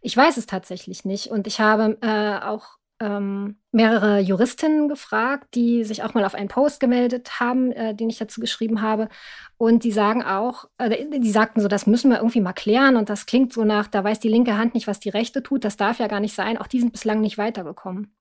Ich 0.00 0.16
weiß 0.16 0.36
es 0.36 0.46
tatsächlich 0.46 1.04
nicht. 1.04 1.28
Und 1.28 1.46
ich 1.46 1.60
habe 1.60 1.98
äh, 2.00 2.44
auch 2.44 2.76
ähm, 3.00 3.56
mehrere 3.72 4.20
Juristinnen 4.20 4.88
gefragt, 4.88 5.48
die 5.54 5.84
sich 5.84 6.02
auch 6.02 6.14
mal 6.14 6.24
auf 6.24 6.34
einen 6.34 6.48
Post 6.48 6.80
gemeldet 6.80 7.40
haben, 7.40 7.72
äh, 7.72 7.94
den 7.94 8.08
ich 8.08 8.18
dazu 8.18 8.40
geschrieben 8.40 8.80
habe. 8.80 9.08
Und 9.58 9.84
die 9.84 9.92
sagen 9.92 10.22
auch, 10.22 10.66
äh, 10.78 11.04
die 11.18 11.30
sagten 11.30 11.60
so, 11.60 11.68
das 11.68 11.86
müssen 11.86 12.10
wir 12.10 12.18
irgendwie 12.18 12.40
mal 12.40 12.52
klären. 12.52 12.96
Und 12.96 13.10
das 13.10 13.26
klingt 13.26 13.52
so 13.52 13.64
nach, 13.64 13.86
da 13.86 14.02
weiß 14.02 14.20
die 14.20 14.28
linke 14.28 14.56
Hand 14.56 14.74
nicht, 14.74 14.86
was 14.86 15.00
die 15.00 15.10
rechte 15.10 15.42
tut. 15.42 15.64
Das 15.64 15.76
darf 15.76 15.98
ja 15.98 16.06
gar 16.06 16.20
nicht 16.20 16.34
sein. 16.34 16.58
Auch 16.58 16.66
die 16.66 16.80
sind 16.80 16.92
bislang 16.92 17.20
nicht 17.20 17.38
weitergekommen. 17.38 18.12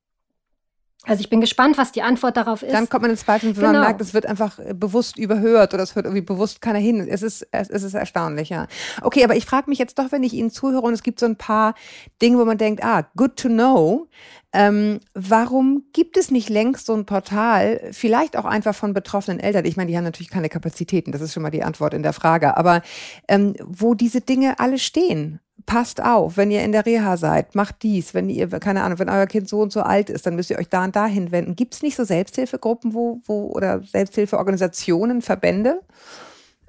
Also 1.07 1.21
ich 1.21 1.29
bin 1.29 1.39
gespannt, 1.39 1.77
was 1.77 1.91
die 1.91 2.01
Antwort 2.01 2.35
darauf 2.35 2.63
ist. 2.63 2.73
Dann 2.73 2.89
kommt 2.89 3.03
man 3.03 3.11
ins 3.11 3.21
Zweifel, 3.21 3.50
wenn 3.50 3.56
genau. 3.56 3.73
man 3.73 3.81
merkt, 3.81 4.02
es 4.02 4.13
wird 4.13 4.25
einfach 4.25 4.60
äh, 4.60 4.73
bewusst 4.73 5.17
überhört 5.17 5.73
oder 5.73 5.83
es 5.83 5.95
wird 5.95 6.06
irgendwie 6.06 6.23
bewusst 6.23 6.62
keiner 6.62 6.79
hin. 6.79 7.08
Es 7.08 7.21
ist, 7.21 7.47
es, 7.52 7.69
ist 7.69 7.93
erstaunlich, 7.93 8.50
ja. 8.50 8.67
Okay, 9.02 9.23
aber 9.23 9.35
ich 9.35 9.45
frage 9.45 9.69
mich 9.69 9.77
jetzt 9.77 10.00
doch, 10.00 10.12
wenn 10.12 10.23
ich 10.23 10.33
Ihnen 10.33 10.50
zuhöre 10.50 10.81
und 10.81 10.93
es 10.93 11.04
gibt 11.04 11.19
so 11.19 11.25
ein 11.25 11.35
paar 11.35 11.75
Dinge, 12.21 12.39
wo 12.39 12.45
man 12.45 12.58
denkt, 12.58 12.83
ah, 12.83 13.08
good 13.15 13.35
to 13.35 13.50
know. 13.50 14.08
Ähm, 14.56 15.01
warum 15.13 15.83
gibt 15.91 16.15
es 16.15 16.31
nicht 16.31 16.47
längst 16.47 16.85
so 16.85 16.93
ein 16.93 17.06
Portal, 17.06 17.89
vielleicht 17.91 18.37
auch 18.37 18.45
einfach 18.45 18.73
von 18.73 18.93
betroffenen 18.93 19.41
Eltern? 19.41 19.65
Ich 19.65 19.75
meine, 19.75 19.91
die 19.91 19.97
haben 19.97 20.06
natürlich 20.06 20.29
keine 20.29 20.47
Kapazitäten, 20.47 21.12
das 21.12 21.19
ist 21.19 21.33
schon 21.33 21.43
mal 21.43 21.49
die 21.49 21.63
Antwort 21.63 21.93
in 21.93 22.03
der 22.03 22.13
Frage, 22.13 22.56
aber 22.56 22.81
ähm, 23.27 23.53
wo 23.65 23.95
diese 23.95 24.21
Dinge 24.21 24.60
alle 24.60 24.79
stehen 24.79 25.41
passt 25.65 26.01
auf, 26.01 26.37
wenn 26.37 26.51
ihr 26.51 26.63
in 26.63 26.71
der 26.71 26.85
Reha 26.85 27.17
seid, 27.17 27.56
macht 27.56 27.81
dies, 27.83 28.13
wenn 28.13 28.29
ihr, 28.29 28.47
keine 28.47 28.83
Ahnung, 28.83 28.99
wenn 28.99 29.10
euer 29.10 29.25
Kind 29.25 29.49
so 29.49 29.62
und 29.62 29.73
so 29.73 29.81
alt 29.81 30.10
ist, 30.10 30.25
dann 30.25 30.35
müsst 30.35 30.51
ihr 30.51 30.60
euch 30.60 30.69
da 30.69 30.83
und 30.83 30.95
dahin 30.95 31.31
wenden. 31.31 31.56
Gibt 31.56 31.73
es 31.73 31.81
nicht 31.81 31.95
so 31.95 32.03
Selbsthilfegruppen, 32.03 32.93
wo, 32.93 33.19
wo, 33.25 33.47
oder 33.47 33.81
Selbsthilfeorganisationen, 33.83 35.21
Verbände? 35.21 35.81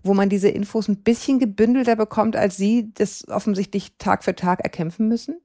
wo 0.03 0.15
man 0.15 0.29
diese 0.29 0.49
Infos 0.49 0.87
ein 0.89 1.03
bisschen 1.03 1.41
gebündelter 1.41 1.97
bekommt, 1.97 2.37
als 2.37 2.57
Sie 2.57 2.93
das 2.95 3.29
offensichtlich 3.29 3.99
Tag 3.99 4.23
für 4.23 4.37
Tag 4.37 4.61
erkämpfen 4.61 5.09
müssen? 5.09 5.37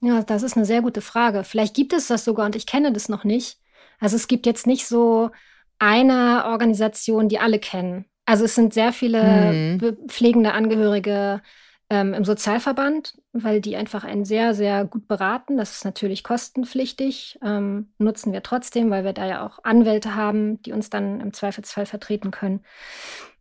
Ja, 0.00 0.22
das 0.22 0.42
ist 0.42 0.56
eine 0.56 0.66
sehr 0.66 0.82
gute 0.82 1.00
Frage. 1.00 1.44
Vielleicht 1.44 1.74
gibt 1.74 1.92
es 1.92 2.06
das 2.06 2.24
sogar 2.24 2.46
und 2.46 2.56
ich 2.56 2.66
kenne 2.66 2.92
das 2.92 3.08
noch 3.08 3.24
nicht. 3.24 3.58
Also 3.98 4.16
es 4.16 4.28
gibt 4.28 4.46
jetzt 4.46 4.66
nicht 4.66 4.86
so 4.86 5.30
eine 5.78 6.44
Organisation, 6.46 7.28
die 7.28 7.38
alle 7.38 7.58
kennen. 7.58 8.04
Also 8.24 8.44
es 8.44 8.54
sind 8.54 8.74
sehr 8.74 8.92
viele 8.92 9.78
mhm. 9.80 10.08
pflegende 10.08 10.52
Angehörige 10.52 11.42
ähm, 11.90 12.14
im 12.14 12.24
Sozialverband, 12.24 13.14
weil 13.32 13.60
die 13.60 13.76
einfach 13.76 14.04
einen 14.04 14.24
sehr, 14.24 14.54
sehr 14.54 14.84
gut 14.84 15.08
beraten. 15.08 15.56
Das 15.56 15.72
ist 15.72 15.84
natürlich 15.84 16.22
kostenpflichtig, 16.22 17.38
ähm, 17.42 17.92
nutzen 17.98 18.32
wir 18.32 18.42
trotzdem, 18.42 18.90
weil 18.90 19.04
wir 19.04 19.14
da 19.14 19.26
ja 19.26 19.46
auch 19.46 19.60
Anwälte 19.64 20.14
haben, 20.14 20.60
die 20.62 20.72
uns 20.72 20.90
dann 20.90 21.20
im 21.20 21.32
Zweifelsfall 21.32 21.86
vertreten 21.86 22.30
können. 22.30 22.60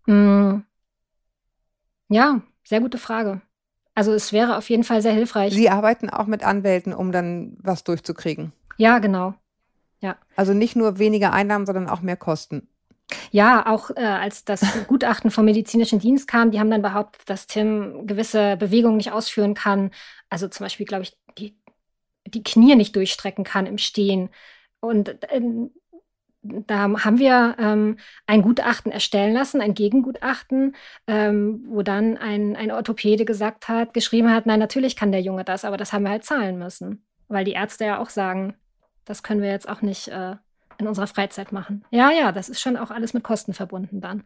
Mhm. 0.06 0.64
Ja, 2.10 2.42
sehr 2.64 2.80
gute 2.80 2.98
Frage. 2.98 3.42
Also 3.98 4.14
es 4.14 4.32
wäre 4.32 4.58
auf 4.58 4.70
jeden 4.70 4.84
Fall 4.84 5.02
sehr 5.02 5.14
hilfreich. 5.14 5.52
Sie 5.56 5.72
arbeiten 5.72 6.12
auch 6.12 6.28
mit 6.28 6.44
Anwälten, 6.44 6.94
um 6.94 7.12
dann 7.12 7.58
was 7.60 7.84
durchzukriegen. 7.84 8.54
Ja, 8.78 9.00
genau. 9.00 9.34
Ja. 10.02 10.18
Also 10.36 10.54
nicht 10.54 10.76
nur 10.76 11.00
weniger 11.00 11.34
Einnahmen, 11.34 11.66
sondern 11.66 11.90
auch 11.90 12.02
mehr 12.02 12.16
Kosten. 12.16 12.68
Ja, 13.32 13.66
auch 13.66 13.90
äh, 13.90 14.02
als 14.02 14.46
das 14.46 14.62
Gutachten 14.88 15.32
vom 15.32 15.46
medizinischen 15.46 15.98
Dienst 15.98 16.28
kam, 16.28 16.52
die 16.52 16.60
haben 16.60 16.70
dann 16.70 16.84
behauptet, 16.84 17.28
dass 17.28 17.48
Tim 17.48 18.06
gewisse 18.06 18.56
Bewegungen 18.58 18.98
nicht 18.98 19.12
ausführen 19.12 19.56
kann. 19.56 19.90
Also 20.30 20.48
zum 20.48 20.66
Beispiel, 20.66 20.86
glaube 20.86 21.02
ich, 21.02 21.18
die, 21.40 21.58
die 22.28 22.44
Knie 22.44 22.76
nicht 22.76 22.96
durchstrecken 22.96 23.44
kann 23.44 23.66
im 23.66 23.80
Stehen. 23.80 24.30
Und 24.80 25.24
äh, 25.24 25.42
da 26.42 26.80
haben 26.80 27.20
wir 27.20 27.56
ähm, 27.60 27.98
ein 28.26 28.42
Gutachten 28.42 28.92
erstellen 28.92 29.34
lassen, 29.34 29.62
ein 29.62 29.74
Gegengutachten, 29.74 30.76
ähm, 31.08 31.66
wo 31.68 31.82
dann 31.82 32.18
ein, 32.18 32.56
ein 32.56 32.72
Orthopäde 32.72 33.26
gesagt 33.26 33.68
hat, 33.68 33.94
geschrieben 33.94 34.32
hat, 34.32 34.46
nein, 34.46 34.60
natürlich 34.60 34.96
kann 34.96 35.12
der 35.12 35.22
Junge 35.22 35.44
das, 35.44 35.66
aber 35.66 35.78
das 35.78 35.94
haben 35.94 36.04
wir 36.04 36.12
halt 36.12 36.26
zahlen 36.26 36.58
müssen. 36.58 37.04
Weil 37.28 37.44
die 37.44 37.54
Ärzte 37.54 37.86
ja 37.86 38.00
auch 38.00 38.10
sagen, 38.10 38.54
das 39.06 39.24
können 39.24 39.42
wir 39.42 39.50
jetzt 39.50 39.68
auch 39.68 39.82
nicht 39.82 40.08
äh, 40.08 40.36
in 40.78 40.88
unserer 40.88 41.08
Freizeit 41.08 41.52
machen. 41.52 41.84
Ja, 41.92 42.12
ja, 42.12 42.32
das 42.32 42.50
ist 42.50 42.62
schon 42.62 42.78
auch 42.78 42.92
alles 42.92 43.14
mit 43.14 43.24
Kosten 43.24 43.54
verbunden 43.54 44.02
dann. 44.02 44.24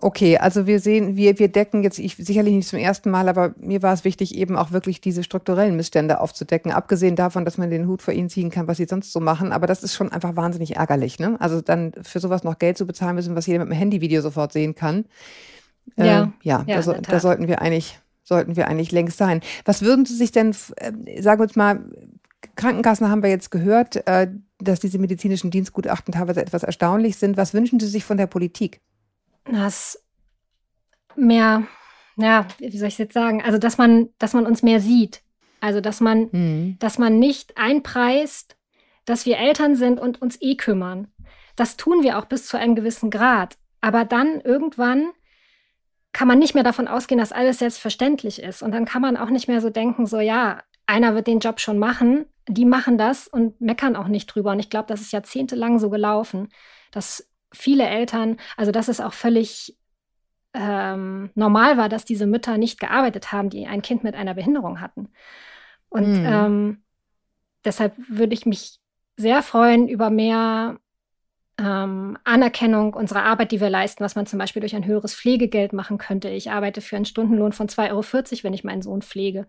Okay, 0.00 0.38
also 0.38 0.66
wir 0.66 0.80
sehen, 0.80 1.16
wir, 1.16 1.38
wir 1.38 1.48
decken 1.48 1.82
jetzt, 1.82 1.98
ich 1.98 2.16
sicherlich 2.16 2.54
nicht 2.54 2.68
zum 2.68 2.78
ersten 2.78 3.10
Mal, 3.10 3.28
aber 3.28 3.54
mir 3.58 3.82
war 3.82 3.92
es 3.92 4.04
wichtig, 4.04 4.34
eben 4.34 4.56
auch 4.56 4.70
wirklich 4.70 5.00
diese 5.00 5.24
strukturellen 5.24 5.76
Missstände 5.76 6.20
aufzudecken. 6.20 6.70
Abgesehen 6.70 7.16
davon, 7.16 7.44
dass 7.44 7.58
man 7.58 7.70
den 7.70 7.86
Hut 7.88 8.02
vor 8.02 8.14
ihnen 8.14 8.28
ziehen 8.28 8.50
kann, 8.50 8.68
was 8.68 8.76
sie 8.76 8.86
sonst 8.86 9.12
so 9.12 9.20
machen. 9.20 9.52
Aber 9.52 9.66
das 9.66 9.82
ist 9.82 9.94
schon 9.94 10.12
einfach 10.12 10.36
wahnsinnig 10.36 10.76
ärgerlich. 10.76 11.18
Ne? 11.18 11.36
Also 11.40 11.60
dann 11.60 11.92
für 12.02 12.20
sowas 12.20 12.44
noch 12.44 12.58
Geld 12.58 12.78
zu 12.78 12.86
bezahlen 12.86 13.16
müssen, 13.16 13.34
was 13.34 13.46
jeder 13.46 13.60
mit 13.60 13.68
dem 13.68 13.78
Handyvideo 13.78 14.20
sofort 14.20 14.52
sehen 14.52 14.74
kann. 14.74 15.04
Ja, 15.96 16.22
ähm, 16.22 16.32
ja, 16.42 16.64
ja 16.66 16.76
da, 16.76 16.82
so, 16.82 16.92
da, 16.92 17.18
sollten 17.18 17.48
wir 17.48 17.60
eigentlich, 17.60 17.98
sollten 18.22 18.56
wir 18.56 18.68
eigentlich 18.68 18.92
längst 18.92 19.18
sein. 19.18 19.40
Was 19.64 19.82
würden 19.82 20.04
Sie 20.04 20.14
sich 20.14 20.32
denn, 20.32 20.54
äh, 20.76 21.22
sagen 21.22 21.40
wir 21.40 21.44
uns 21.44 21.56
mal, 21.56 21.80
Krankenkassen 22.56 23.08
haben 23.08 23.22
wir 23.22 23.30
jetzt 23.30 23.50
gehört, 23.50 24.06
äh, 24.06 24.28
dass 24.58 24.80
diese 24.80 24.98
medizinischen 24.98 25.50
Dienstgutachten 25.50 26.12
teilweise 26.12 26.40
etwas 26.40 26.62
erstaunlich 26.62 27.16
sind. 27.16 27.36
Was 27.36 27.54
wünschen 27.54 27.80
Sie 27.80 27.86
sich 27.86 28.04
von 28.04 28.16
der 28.16 28.26
Politik? 28.26 28.80
Das 29.50 30.04
mehr, 31.16 31.66
ja, 32.16 32.46
wie 32.58 32.76
soll 32.76 32.88
ich 32.88 32.94
es 32.94 32.98
jetzt 32.98 33.14
sagen? 33.14 33.42
Also, 33.42 33.58
dass 33.58 33.78
man, 33.78 34.08
dass 34.18 34.34
man 34.34 34.46
uns 34.46 34.62
mehr 34.62 34.80
sieht. 34.80 35.22
Also, 35.60 35.80
dass 35.80 36.00
man, 36.00 36.28
mhm. 36.30 36.76
dass 36.78 36.98
man 36.98 37.18
nicht 37.18 37.56
einpreist, 37.58 38.56
dass 39.04 39.26
wir 39.26 39.38
Eltern 39.38 39.74
sind 39.74 39.98
und 39.98 40.20
uns 40.22 40.40
eh 40.40 40.56
kümmern. 40.56 41.08
Das 41.56 41.76
tun 41.76 42.02
wir 42.02 42.18
auch 42.18 42.26
bis 42.26 42.46
zu 42.46 42.56
einem 42.58 42.74
gewissen 42.74 43.10
Grad. 43.10 43.56
Aber 43.80 44.04
dann 44.04 44.40
irgendwann 44.40 45.08
kann 46.12 46.28
man 46.28 46.38
nicht 46.38 46.54
mehr 46.54 46.64
davon 46.64 46.88
ausgehen, 46.88 47.18
dass 47.18 47.32
alles 47.32 47.58
selbstverständlich 47.58 48.42
ist. 48.42 48.62
Und 48.62 48.72
dann 48.72 48.84
kann 48.84 49.02
man 49.02 49.16
auch 49.16 49.30
nicht 49.30 49.48
mehr 49.48 49.60
so 49.60 49.70
denken, 49.70 50.06
so 50.06 50.20
ja, 50.20 50.62
einer 50.86 51.14
wird 51.14 51.26
den 51.26 51.40
Job 51.40 51.60
schon 51.60 51.78
machen, 51.78 52.26
die 52.48 52.64
machen 52.64 52.96
das 52.96 53.28
und 53.28 53.60
meckern 53.60 53.94
auch 53.94 54.08
nicht 54.08 54.26
drüber. 54.26 54.52
Und 54.52 54.58
ich 54.58 54.70
glaube, 54.70 54.86
das 54.88 55.00
ist 55.00 55.12
jahrzehntelang 55.12 55.78
so 55.78 55.90
gelaufen, 55.90 56.48
dass 56.90 57.27
viele 57.52 57.86
Eltern, 57.86 58.36
also 58.56 58.72
dass 58.72 58.88
es 58.88 59.00
auch 59.00 59.12
völlig 59.12 59.76
ähm, 60.54 61.30
normal 61.34 61.76
war, 61.76 61.88
dass 61.88 62.04
diese 62.04 62.26
Mütter 62.26 62.58
nicht 62.58 62.80
gearbeitet 62.80 63.32
haben, 63.32 63.50
die 63.50 63.66
ein 63.66 63.82
Kind 63.82 64.04
mit 64.04 64.14
einer 64.14 64.34
Behinderung 64.34 64.80
hatten. 64.80 65.08
Und 65.88 66.20
mhm. 66.20 66.26
ähm, 66.26 66.82
deshalb 67.64 67.94
würde 68.08 68.34
ich 68.34 68.46
mich 68.46 68.80
sehr 69.16 69.42
freuen 69.42 69.88
über 69.88 70.10
mehr 70.10 70.78
ähm, 71.58 72.16
Anerkennung 72.24 72.94
unserer 72.94 73.24
Arbeit, 73.24 73.52
die 73.52 73.60
wir 73.60 73.70
leisten, 73.70 74.04
was 74.04 74.14
man 74.14 74.26
zum 74.26 74.38
Beispiel 74.38 74.60
durch 74.60 74.76
ein 74.76 74.86
höheres 74.86 75.14
Pflegegeld 75.14 75.72
machen 75.72 75.98
könnte. 75.98 76.28
Ich 76.28 76.50
arbeite 76.50 76.80
für 76.80 76.96
einen 76.96 77.04
Stundenlohn 77.04 77.52
von 77.52 77.68
2,40 77.68 77.90
Euro, 77.90 78.44
wenn 78.44 78.54
ich 78.54 78.64
meinen 78.64 78.82
Sohn 78.82 79.02
pflege. 79.02 79.46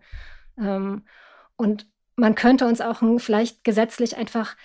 Ähm, 0.58 1.04
und 1.56 1.86
man 2.16 2.34
könnte 2.34 2.66
uns 2.66 2.80
auch 2.80 3.02
vielleicht 3.18 3.64
gesetzlich 3.64 4.16
einfach 4.16 4.56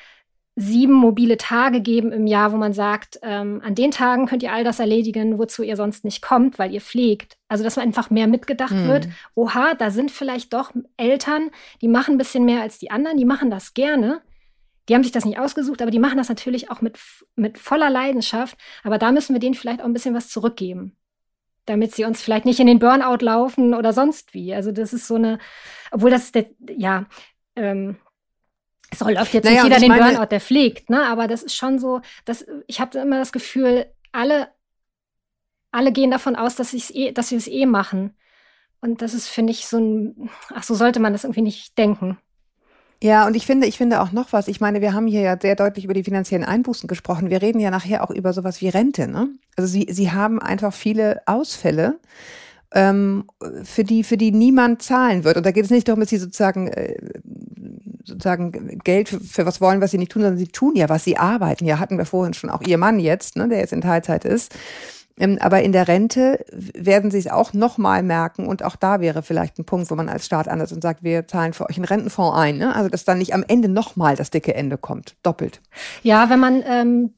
sieben 0.55 0.93
mobile 0.93 1.37
Tage 1.37 1.81
geben 1.81 2.13
im 2.13 2.27
Jahr, 2.27 2.53
wo 2.53 2.57
man 2.57 2.71
sagt, 2.71 3.19
ähm, 3.23 3.61
an 3.63 3.75
den 3.75 3.91
Tagen 3.91 4.25
könnt 4.25 4.41
ihr 4.41 4.53
all 4.53 4.63
das 4.63 4.79
erledigen, 4.79 5.37
wozu 5.37 5.63
ihr 5.63 5.75
sonst 5.75 6.05
nicht 6.05 6.21
kommt, 6.21 6.57
weil 6.57 6.73
ihr 6.73 6.79
pflegt. 6.79 7.37
Also 7.49 7.63
dass 7.63 7.75
man 7.75 7.85
einfach 7.85 8.09
mehr 8.09 8.27
mitgedacht 8.27 8.71
hm. 8.71 8.87
wird. 8.87 9.07
Oha, 9.35 9.73
da 9.73 9.91
sind 9.91 10.11
vielleicht 10.11 10.53
doch 10.53 10.71
Eltern, 10.95 11.51
die 11.81 11.89
machen 11.89 12.15
ein 12.15 12.17
bisschen 12.17 12.45
mehr 12.45 12.61
als 12.61 12.79
die 12.79 12.89
anderen, 12.89 13.17
die 13.17 13.25
machen 13.25 13.51
das 13.51 13.73
gerne. 13.73 14.21
Die 14.87 14.95
haben 14.95 15.03
sich 15.03 15.11
das 15.11 15.25
nicht 15.25 15.39
ausgesucht, 15.39 15.81
aber 15.81 15.91
die 15.91 15.99
machen 15.99 16.17
das 16.17 16.29
natürlich 16.29 16.71
auch 16.71 16.79
mit, 16.79 16.99
mit 17.35 17.57
voller 17.57 17.89
Leidenschaft. 17.89 18.57
Aber 18.83 18.97
da 18.97 19.11
müssen 19.11 19.33
wir 19.33 19.39
denen 19.39 19.55
vielleicht 19.55 19.81
auch 19.81 19.85
ein 19.85 19.93
bisschen 19.93 20.15
was 20.15 20.29
zurückgeben 20.29 20.95
damit 21.67 21.95
sie 21.95 22.05
uns 22.05 22.21
vielleicht 22.21 22.45
nicht 22.45 22.59
in 22.59 22.67
den 22.67 22.77
Burnout 22.77 23.25
laufen 23.25 23.73
oder 23.73 23.91
sonst 23.91 24.33
wie. 24.33 24.53
Also 24.53 24.71
das 24.71 24.93
ist 24.93 25.07
so 25.07 25.15
eine, 25.15 25.39
obwohl 25.91 26.11
das 26.11 26.31
der, 26.31 26.45
ja, 26.59 27.05
ähm, 27.55 27.97
es 28.91 28.99
läuft 28.99 29.33
jetzt 29.33 29.45
naja, 29.45 29.63
nicht 29.63 29.73
jeder 29.73 29.79
den 29.79 29.89
meine, 29.89 30.13
Burnout, 30.13 30.27
der 30.27 30.41
pflegt, 30.41 30.89
ne? 30.89 31.05
Aber 31.05 31.27
das 31.27 31.43
ist 31.43 31.55
schon 31.55 31.79
so, 31.79 32.01
dass 32.25 32.45
ich 32.67 32.79
habe 32.79 32.97
immer 32.99 33.17
das 33.17 33.31
Gefühl, 33.31 33.87
alle, 34.11 34.49
alle 35.71 35.91
gehen 35.91 36.11
davon 36.11 36.35
aus, 36.35 36.55
dass, 36.55 36.73
eh, 36.73 37.11
dass 37.11 37.29
sie 37.29 37.35
es 37.35 37.47
eh 37.47 37.65
machen. 37.65 38.15
Und 38.81 39.01
das 39.01 39.13
ist, 39.13 39.27
finde 39.27 39.51
ich, 39.51 39.67
so 39.67 39.77
ein, 39.77 40.29
ach, 40.53 40.63
so 40.63 40.75
sollte 40.75 40.99
man 40.99 41.13
das 41.13 41.23
irgendwie 41.23 41.41
nicht 41.41 41.77
denken. 41.77 42.17
Ja, 43.03 43.27
und 43.27 43.35
ich 43.35 43.45
finde, 43.45 43.67
ich 43.67 43.77
finde 43.77 44.01
auch 44.01 44.11
noch 44.11 44.31
was. 44.31 44.47
Ich 44.47 44.61
meine, 44.61 44.81
wir 44.81 44.93
haben 44.93 45.07
hier 45.07 45.21
ja 45.21 45.37
sehr 45.39 45.55
deutlich 45.55 45.85
über 45.85 45.93
die 45.93 46.03
finanziellen 46.03 46.45
Einbußen 46.45 46.87
gesprochen. 46.87 47.29
Wir 47.29 47.41
reden 47.41 47.59
ja 47.59 47.71
nachher 47.71 48.03
auch 48.03 48.11
über 48.11 48.31
sowas 48.31 48.61
wie 48.61 48.69
Rente. 48.69 49.07
Ne? 49.07 49.29
Also 49.57 49.67
Sie, 49.67 49.87
Sie 49.89 50.11
haben 50.11 50.39
einfach 50.39 50.73
viele 50.73 51.21
Ausfälle, 51.25 51.99
ähm, 52.75 53.25
für 53.63 53.83
die, 53.83 54.03
für 54.03 54.17
die 54.17 54.31
niemand 54.31 54.81
zahlen 54.81 55.23
wird. 55.23 55.37
Und 55.37 55.45
da 55.45 55.51
geht 55.51 55.65
es 55.65 55.71
nicht 55.71 55.87
darum, 55.87 56.01
dass 56.01 56.09
Sie 56.09 56.17
sozusagen, 56.17 56.67
äh, 56.67 56.95
sozusagen 58.05 58.79
Geld 58.83 59.09
für, 59.09 59.19
für 59.19 59.45
was 59.45 59.61
wollen, 59.61 59.81
was 59.81 59.91
Sie 59.91 59.97
nicht 59.97 60.11
tun, 60.11 60.21
sondern 60.21 60.37
Sie 60.37 60.47
tun 60.47 60.75
ja 60.75 60.89
was. 60.89 61.03
Sie 61.03 61.17
arbeiten. 61.17 61.65
Ja, 61.65 61.79
hatten 61.79 61.97
wir 61.97 62.05
vorhin 62.05 62.33
schon 62.33 62.49
auch 62.49 62.61
Ihr 62.61 62.77
Mann 62.77 62.99
jetzt, 62.99 63.35
ne, 63.35 63.47
der 63.47 63.59
jetzt 63.59 63.73
in 63.73 63.81
Teilzeit 63.81 64.25
ist. 64.25 64.53
Ähm, 65.17 65.37
aber 65.39 65.63
in 65.63 65.71
der 65.71 65.87
Rente 65.87 66.45
werden 66.51 67.09
sie 67.09 67.19
es 67.19 67.27
auch 67.27 67.53
nochmal 67.53 68.03
merken 68.03 68.47
und 68.47 68.63
auch 68.63 68.75
da 68.75 68.99
wäre 68.99 69.23
vielleicht 69.23 69.57
ein 69.57 69.65
Punkt, 69.65 69.89
wo 69.89 69.95
man 69.95 70.09
als 70.09 70.25
Staat 70.25 70.47
anders 70.47 70.71
und 70.71 70.81
sagt, 70.81 71.03
wir 71.03 71.27
zahlen 71.27 71.53
für 71.53 71.69
euch 71.69 71.77
einen 71.77 71.85
Rentenfonds 71.85 72.37
ein. 72.37 72.57
Ne? 72.57 72.75
Also 72.75 72.89
dass 72.89 73.05
dann 73.05 73.19
nicht 73.19 73.33
am 73.33 73.43
Ende 73.47 73.69
nochmal 73.69 74.15
das 74.15 74.29
dicke 74.29 74.53
Ende 74.53 74.77
kommt, 74.77 75.15
doppelt. 75.23 75.61
Ja, 76.03 76.29
wenn 76.29 76.39
man 76.39 76.63
ähm, 76.67 77.13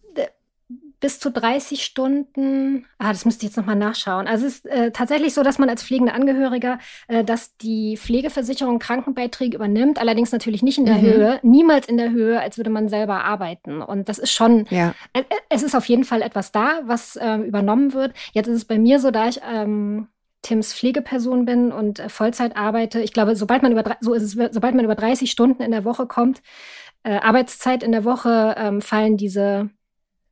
bis 1.00 1.20
zu 1.20 1.30
30 1.30 1.84
Stunden, 1.84 2.86
ah, 2.98 3.10
das 3.10 3.26
müsste 3.26 3.46
ich 3.46 3.52
jetzt 3.52 3.58
nochmal 3.58 3.76
nachschauen. 3.76 4.28
Also 4.28 4.48
es 4.48 4.56
ist 4.56 4.66
äh, 4.66 4.92
tatsächlich 4.92 5.34
so, 5.34 5.44
dass 5.44 5.60
man 5.60 5.70
als 5.70 5.84
pflegender 5.84 6.16
Angehöriger, 6.16 6.80
äh, 7.08 7.24
dass 7.24 7.56
die 7.58 7.98
Pflegeversicherung 7.98 8.80
Krankenbeiträge 8.80 9.58
übernimmt, 9.58 10.00
allerdings 10.00 10.32
natürlich 10.32 10.64
nicht 10.64 10.80
in 10.80 10.86
der 10.86 10.96
mhm. 10.96 11.02
Höhe, 11.02 11.40
niemals 11.44 11.88
in 11.88 11.98
der 11.98 12.12
Höhe, 12.12 12.40
als 12.40 12.58
würde 12.58 12.72
man 12.72 12.90
selber 12.90 13.24
arbeiten. 13.24 13.82
Und 13.82 14.10
das 14.10 14.18
ist 14.18 14.32
schon, 14.32 14.66
ja. 14.70 14.96
äh, 15.14 15.24
es 15.50 15.62
ist 15.62 15.76
auf 15.76 15.86
jeden 15.86 16.04
Fall 16.04 16.24
etwas 16.24 16.52
da, 16.52 16.82
was 16.86 17.18
ähm, 17.22 17.44
übernommen 17.44 17.94
wird. 17.94 18.14
Jetzt 18.34 18.48
ist 18.48 18.56
es 18.56 18.66
bei 18.66 18.80
mir 18.80 19.00
so, 19.00 19.12
da 19.12 19.28
ich 19.28 19.40
ähm, 19.48 20.08
Tims 20.42 20.74
Pflegeperson 20.74 21.46
bin 21.46 21.72
und 21.72 22.00
äh, 22.00 22.10
Vollzeit 22.10 22.58
arbeite. 22.58 23.02
Ich 23.02 23.14
glaube, 23.14 23.36
sobald 23.36 23.62
man 23.62 23.72
über 23.72 23.98
so 24.00 24.14
ist 24.14 24.24
es, 24.24 24.32
sobald 24.32 24.74
man 24.74 24.86
über 24.86 24.96
30 24.96 25.30
Stunden 25.30 25.62
in 25.62 25.72
der 25.72 25.86
Woche 25.86 26.08
kommt, 26.08 26.42
äh, 27.04 27.18
Arbeitszeit 27.18 27.84
in 27.84 27.92
der 27.92 28.04
Woche, 28.04 28.56
ähm, 28.58 28.82
fallen 28.82 29.18
diese 29.18 29.70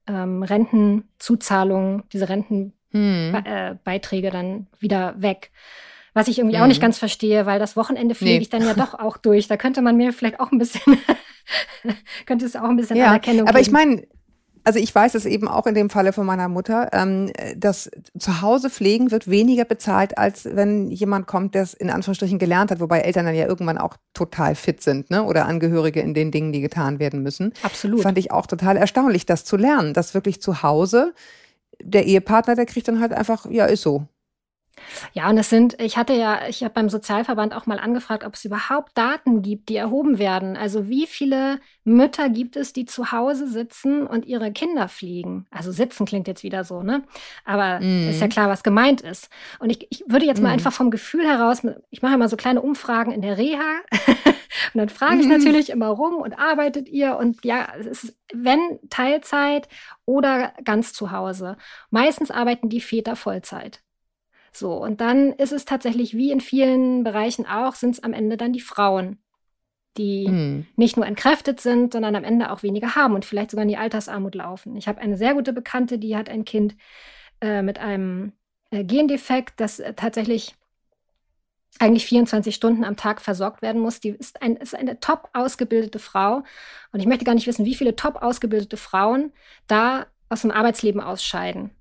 ähm, 0.08 0.44
Rentenzuzahlungen, 0.44 2.04
diese 2.14 2.30
Rentenbeiträge 2.30 4.28
hm. 4.28 4.36
äh, 4.36 4.38
dann 4.38 4.68
wieder 4.80 5.16
weg. 5.22 5.52
Was 6.14 6.28
ich 6.30 6.38
irgendwie 6.38 6.56
hm. 6.56 6.64
auch 6.64 6.68
nicht 6.68 6.82
ganz 6.82 6.98
verstehe, 6.98 7.46
weil 7.46 7.60
das 7.60 7.76
Wochenende 7.76 8.16
fliege 8.16 8.36
nee. 8.36 8.42
ich 8.42 8.50
dann 8.50 8.64
ja 8.64 8.74
doch 8.74 8.94
auch 8.94 9.18
durch. 9.18 9.48
Da 9.48 9.58
könnte 9.58 9.82
man 9.82 9.98
mir 9.98 10.14
vielleicht 10.14 10.40
auch 10.40 10.52
ein 10.52 10.58
bisschen, 10.58 10.98
könnte 12.26 12.46
es 12.46 12.56
auch 12.56 12.70
ein 12.70 12.78
bisschen 12.78 12.98
ja, 12.98 13.08
Anerkennung 13.08 13.48
aber 13.48 13.60
geben. 13.60 13.76
Aber 13.76 13.84
ich 13.86 13.90
meine, 13.90 14.08
also 14.66 14.80
ich 14.80 14.94
weiß 14.94 15.16
es 15.16 15.26
eben 15.26 15.48
auch 15.48 15.68
in 15.68 15.76
dem 15.76 15.90
Falle 15.90 16.12
von 16.12 16.26
meiner 16.26 16.50
Mutter, 16.50 16.90
ähm, 16.92 17.32
dass 17.56 17.90
zu 18.18 18.42
Hause 18.42 18.70
pflegen 18.70 19.12
wird 19.12 19.30
weniger 19.30 19.64
bezahlt, 19.64 20.18
als 20.18 20.46
wenn 20.46 20.90
jemand 20.90 21.28
kommt, 21.28 21.56
der 21.56 21.64
es 21.64 21.74
in 21.74 21.90
Anführungsstrichen 21.90 22.40
gelernt 22.40 22.72
hat, 22.72 22.80
wobei 22.80 23.02
Eltern 23.02 23.26
dann 23.26 23.36
ja 23.36 23.48
irgendwann 23.48 23.78
auch 23.78 23.96
total 24.14 24.56
fit 24.56 24.82
sind, 24.82 25.10
ne? 25.12 25.24
Oder 25.24 25.46
Angehörige 25.46 26.02
in 26.02 26.14
den 26.14 26.32
Dingen, 26.32 26.52
die 26.52 26.62
getan 26.62 27.00
werden 27.00 27.22
müssen. 27.22 27.54
Absolut. 27.62 28.02
Fand 28.02 28.18
ich 28.18 28.32
auch 28.32 28.48
total 28.48 28.76
erstaunlich, 28.76 29.26
das 29.26 29.46
zu 29.46 29.56
lernen, 29.56 29.94
dass 29.94 30.14
wirklich 30.14 30.42
zu 30.42 30.64
Hause 30.64 31.14
der 31.82 32.06
Ehepartner, 32.06 32.56
der 32.56 32.66
kriegt 32.66 32.88
dann 32.88 33.00
halt 33.00 33.14
einfach, 33.14 33.46
ja, 33.50 33.66
ist 33.66 33.82
so. 33.82 34.08
Ja, 35.14 35.30
und 35.30 35.38
es 35.38 35.50
sind, 35.50 35.80
ich 35.82 35.98
hatte 35.98 36.14
ja, 36.14 36.48
ich 36.48 36.64
habe 36.64 36.74
beim 36.74 36.90
Sozialverband 36.90 37.54
auch 37.54 37.66
mal 37.66 37.80
angefragt, 37.80 38.24
ob 38.26 38.34
es 38.34 38.46
überhaupt 38.46 38.98
Daten 38.98 39.42
gibt, 39.42 39.70
die 39.70 39.76
erhoben 39.76 40.20
werden. 40.20 40.58
Also 40.58 40.90
wie 40.90 41.08
viele 41.08 41.60
Mütter 41.84 42.30
gibt 42.30 42.56
es, 42.56 42.74
die 42.74 42.86
zu 42.86 43.12
Hause 43.12 43.48
sitzen 43.48 44.06
und 44.06 44.26
ihre 44.26 44.52
Kinder 44.52 44.90
pflegen? 44.90 45.46
Also 45.52 45.72
sitzen 45.72 46.06
klingt 46.06 46.28
jetzt 46.28 46.44
wieder 46.44 46.64
so, 46.64 46.84
ne? 46.84 47.04
Aber 47.46 47.80
mm. 47.80 48.10
ist 48.10 48.22
ja 48.22 48.28
klar, 48.28 48.50
was 48.50 48.64
gemeint 48.64 49.02
ist. 49.02 49.30
Und 49.60 49.70
ich, 49.70 49.88
ich 49.90 50.04
würde 50.08 50.26
jetzt 50.26 50.42
mal 50.42 50.50
mm. 50.50 50.54
einfach 50.54 50.74
vom 50.74 50.92
Gefühl 50.92 51.28
heraus, 51.28 51.62
ich 51.90 52.02
mache 52.02 52.16
immer 52.16 52.30
so 52.30 52.38
kleine 52.38 52.62
Umfragen 52.62 53.12
in 53.12 53.22
der 53.22 53.38
Reha 53.38 53.80
und 54.74 54.80
dann 54.80 54.90
frage 54.90 55.22
ich 55.22 55.28
mm. 55.28 55.32
natürlich 55.32 55.70
immer 55.70 55.88
rum 55.88 56.16
und 56.16 56.38
arbeitet 56.38 56.90
ihr? 56.90 57.18
Und 57.18 57.44
ja, 57.46 57.68
es 57.80 58.04
ist, 58.04 58.18
wenn 58.34 58.60
Teilzeit 58.90 59.68
oder 60.06 60.54
ganz 60.64 60.94
zu 60.94 61.12
Hause. 61.12 61.58
Meistens 61.90 62.32
arbeiten 62.32 62.70
die 62.70 62.82
Väter 62.82 63.16
Vollzeit. 63.16 63.82
So, 64.56 64.74
und 64.74 65.02
dann 65.02 65.34
ist 65.34 65.52
es 65.52 65.66
tatsächlich 65.66 66.16
wie 66.16 66.32
in 66.32 66.40
vielen 66.40 67.04
Bereichen 67.04 67.46
auch, 67.46 67.76
sind 67.76 67.92
es 67.92 68.04
am 68.04 68.14
Ende 68.14 68.38
dann 68.38 68.54
die 68.54 68.62
Frauen, 68.62 69.18
die 69.98 70.30
mhm. 70.30 70.66
nicht 70.78 70.96
nur 70.96 71.06
entkräftet 71.06 71.60
sind, 71.60 71.92
sondern 71.92 72.16
am 72.16 72.24
Ende 72.24 72.50
auch 72.50 72.64
weniger 72.64 72.96
haben 72.96 73.16
und 73.16 73.26
vielleicht 73.26 73.52
sogar 73.52 73.64
in 73.64 73.70
die 73.70 73.78
Altersarmut 73.78 74.34
laufen. 74.34 74.78
Ich 74.78 74.88
habe 74.88 75.02
eine 75.02 75.18
sehr 75.18 75.34
gute 75.34 75.52
Bekannte, 75.52 76.00
die 76.00 76.16
hat 76.16 76.30
ein 76.30 76.46
Kind 76.46 76.78
äh, 77.42 77.62
mit 77.62 77.80
einem 77.80 78.32
äh, 78.72 78.86
Gendefekt, 78.86 79.60
das 79.60 79.82
äh, 79.82 79.94
tatsächlich 79.94 80.56
eigentlich 81.80 82.06
24 82.06 82.56
Stunden 82.56 82.86
am 82.86 82.96
Tag 82.96 83.20
versorgt 83.20 83.62
werden 83.62 83.82
muss. 83.82 84.00
Die 84.00 84.12
ist, 84.12 84.42
ein, 84.42 84.56
ist 84.56 84.74
eine 84.74 85.02
top 85.02 85.28
ausgebildete 85.34 86.00
Frau. 86.00 86.44
Und 86.94 87.02
ich 87.02 87.08
möchte 87.08 87.26
gar 87.26 87.36
nicht 87.36 87.48
wissen, 87.48 87.66
wie 87.66 87.76
viele 87.76 87.98
top 87.98 88.22
ausgebildete 88.22 88.78
Frauen 88.78 89.34
da 89.68 90.06
aus 90.30 90.44
dem 90.44 90.52
Arbeitsleben 90.52 91.02
ausscheiden. 91.02 91.72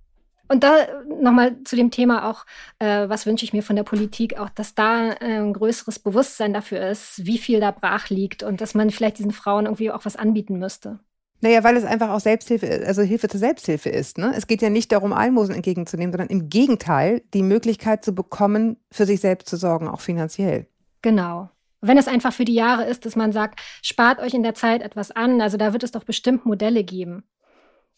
Und 0.49 0.63
da 0.63 0.87
nochmal 1.21 1.57
zu 1.65 1.75
dem 1.75 1.91
Thema 1.91 2.31
auch, 2.31 2.45
äh, 2.79 3.09
was 3.09 3.27
wünsche 3.27 3.45
ich 3.45 3.53
mir 3.53 3.63
von 3.63 3.77
der 3.77 3.83
Politik, 3.83 4.39
auch, 4.39 4.51
dass 4.51 4.75
da 4.75 5.13
äh, 5.13 5.39
ein 5.39 5.55
größeres 5.55 5.99
Bewusstsein 5.99 6.53
dafür 6.53 6.87
ist, 6.89 7.25
wie 7.25 7.39
viel 7.39 7.61
da 7.61 7.71
brach 7.71 8.11
liegt 8.11 8.43
und 8.43 8.61
dass 8.61 8.75
man 8.75 8.91
vielleicht 8.91 9.19
diesen 9.19 9.33
Frauen 9.33 9.65
irgendwie 9.65 9.91
auch 9.91 10.05
was 10.05 10.17
anbieten 10.17 10.59
müsste. 10.59 10.99
Naja, 11.41 11.65
weil 11.65 11.77
es 11.77 11.85
einfach 11.85 12.11
auch 12.11 12.21
Selbsthilfe, 12.21 12.85
also 12.87 13.03
Hilfe 13.03 13.29
zur 13.29 13.41
Selbsthilfe 13.41 13.89
ist. 13.89 14.19
Ne? 14.19 14.33
Es 14.37 14.47
geht 14.47 14.63
ja 14.63 14.71
nicht 14.71 14.93
darum, 14.93 15.13
Almosen 15.13 15.55
entgegenzunehmen, 15.55 16.13
sondern 16.13 16.29
im 16.29 16.49
Gegenteil, 16.49 17.23
die 17.35 17.43
Möglichkeit 17.43 18.05
zu 18.05 18.15
bekommen, 18.15 18.77
für 18.91 19.05
sich 19.07 19.21
selbst 19.21 19.49
zu 19.49 19.57
sorgen, 19.57 19.89
auch 19.89 20.01
finanziell. 20.01 20.67
Genau. 21.03 21.51
Wenn 21.81 21.99
es 21.99 22.09
einfach 22.09 22.33
für 22.33 22.47
die 22.47 22.55
Jahre 22.55 22.85
ist, 22.85 23.05
dass 23.05 23.15
man 23.15 23.33
sagt, 23.33 23.61
spart 23.83 24.21
euch 24.21 24.33
in 24.33 24.43
der 24.43 24.55
Zeit 24.55 24.81
etwas 24.81 25.11
an, 25.11 25.43
also 25.43 25.59
da 25.59 25.75
wird 25.75 25.83
es 25.83 25.91
doch 25.91 26.05
bestimmt 26.05 26.47
Modelle 26.47 26.83
geben 26.83 27.25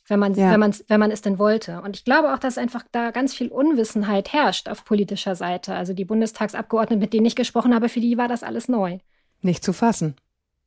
wenn 0.09 0.21
man, 0.21 0.35
ja. 0.35 0.51
wenn, 0.51 0.61
man, 0.61 0.75
wenn 0.89 1.01
man 1.01 1.11
es 1.11 1.23
denn 1.23 1.39
wollte. 1.39 1.81
Und 1.83 1.97
ich 1.97 2.05
glaube 2.05 2.33
auch, 2.33 2.39
dass 2.39 2.59
einfach 2.59 2.85
da 2.93 3.11
ganz 3.11 3.35
viel 3.35 3.49
Unwissenheit 3.49 4.33
herrscht 4.33 4.69
auf 4.69 4.85
politischer 4.85 5.35
Seite. 5.35 5.75
Also 5.75 5.93
die 5.93 6.05
Bundestagsabgeordneten, 6.05 7.01
mit 7.01 7.13
denen 7.13 7.27
ich 7.27 7.37
gesprochen 7.37 7.75
habe, 7.75 7.89
für 7.89 8.01
die 8.01 8.17
war 8.19 8.29
das 8.29 8.43
alles 8.43 8.69
neu. 8.69 8.99
Nicht 9.43 9.65
zu 9.65 9.73
fassen. 9.73 10.17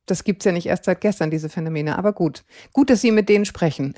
Das 0.06 0.24
gibt 0.24 0.42
es 0.42 0.44
ja 0.44 0.52
nicht 0.52 0.66
erst 0.66 0.84
seit 0.84 1.00
gestern, 1.00 1.30
diese 1.30 1.48
Phänomene. 1.48 1.96
Aber 1.96 2.12
gut. 2.12 2.44
Gut, 2.72 2.90
dass 2.90 3.00
Sie 3.00 3.12
mit 3.12 3.28
denen 3.28 3.44
sprechen. 3.44 3.94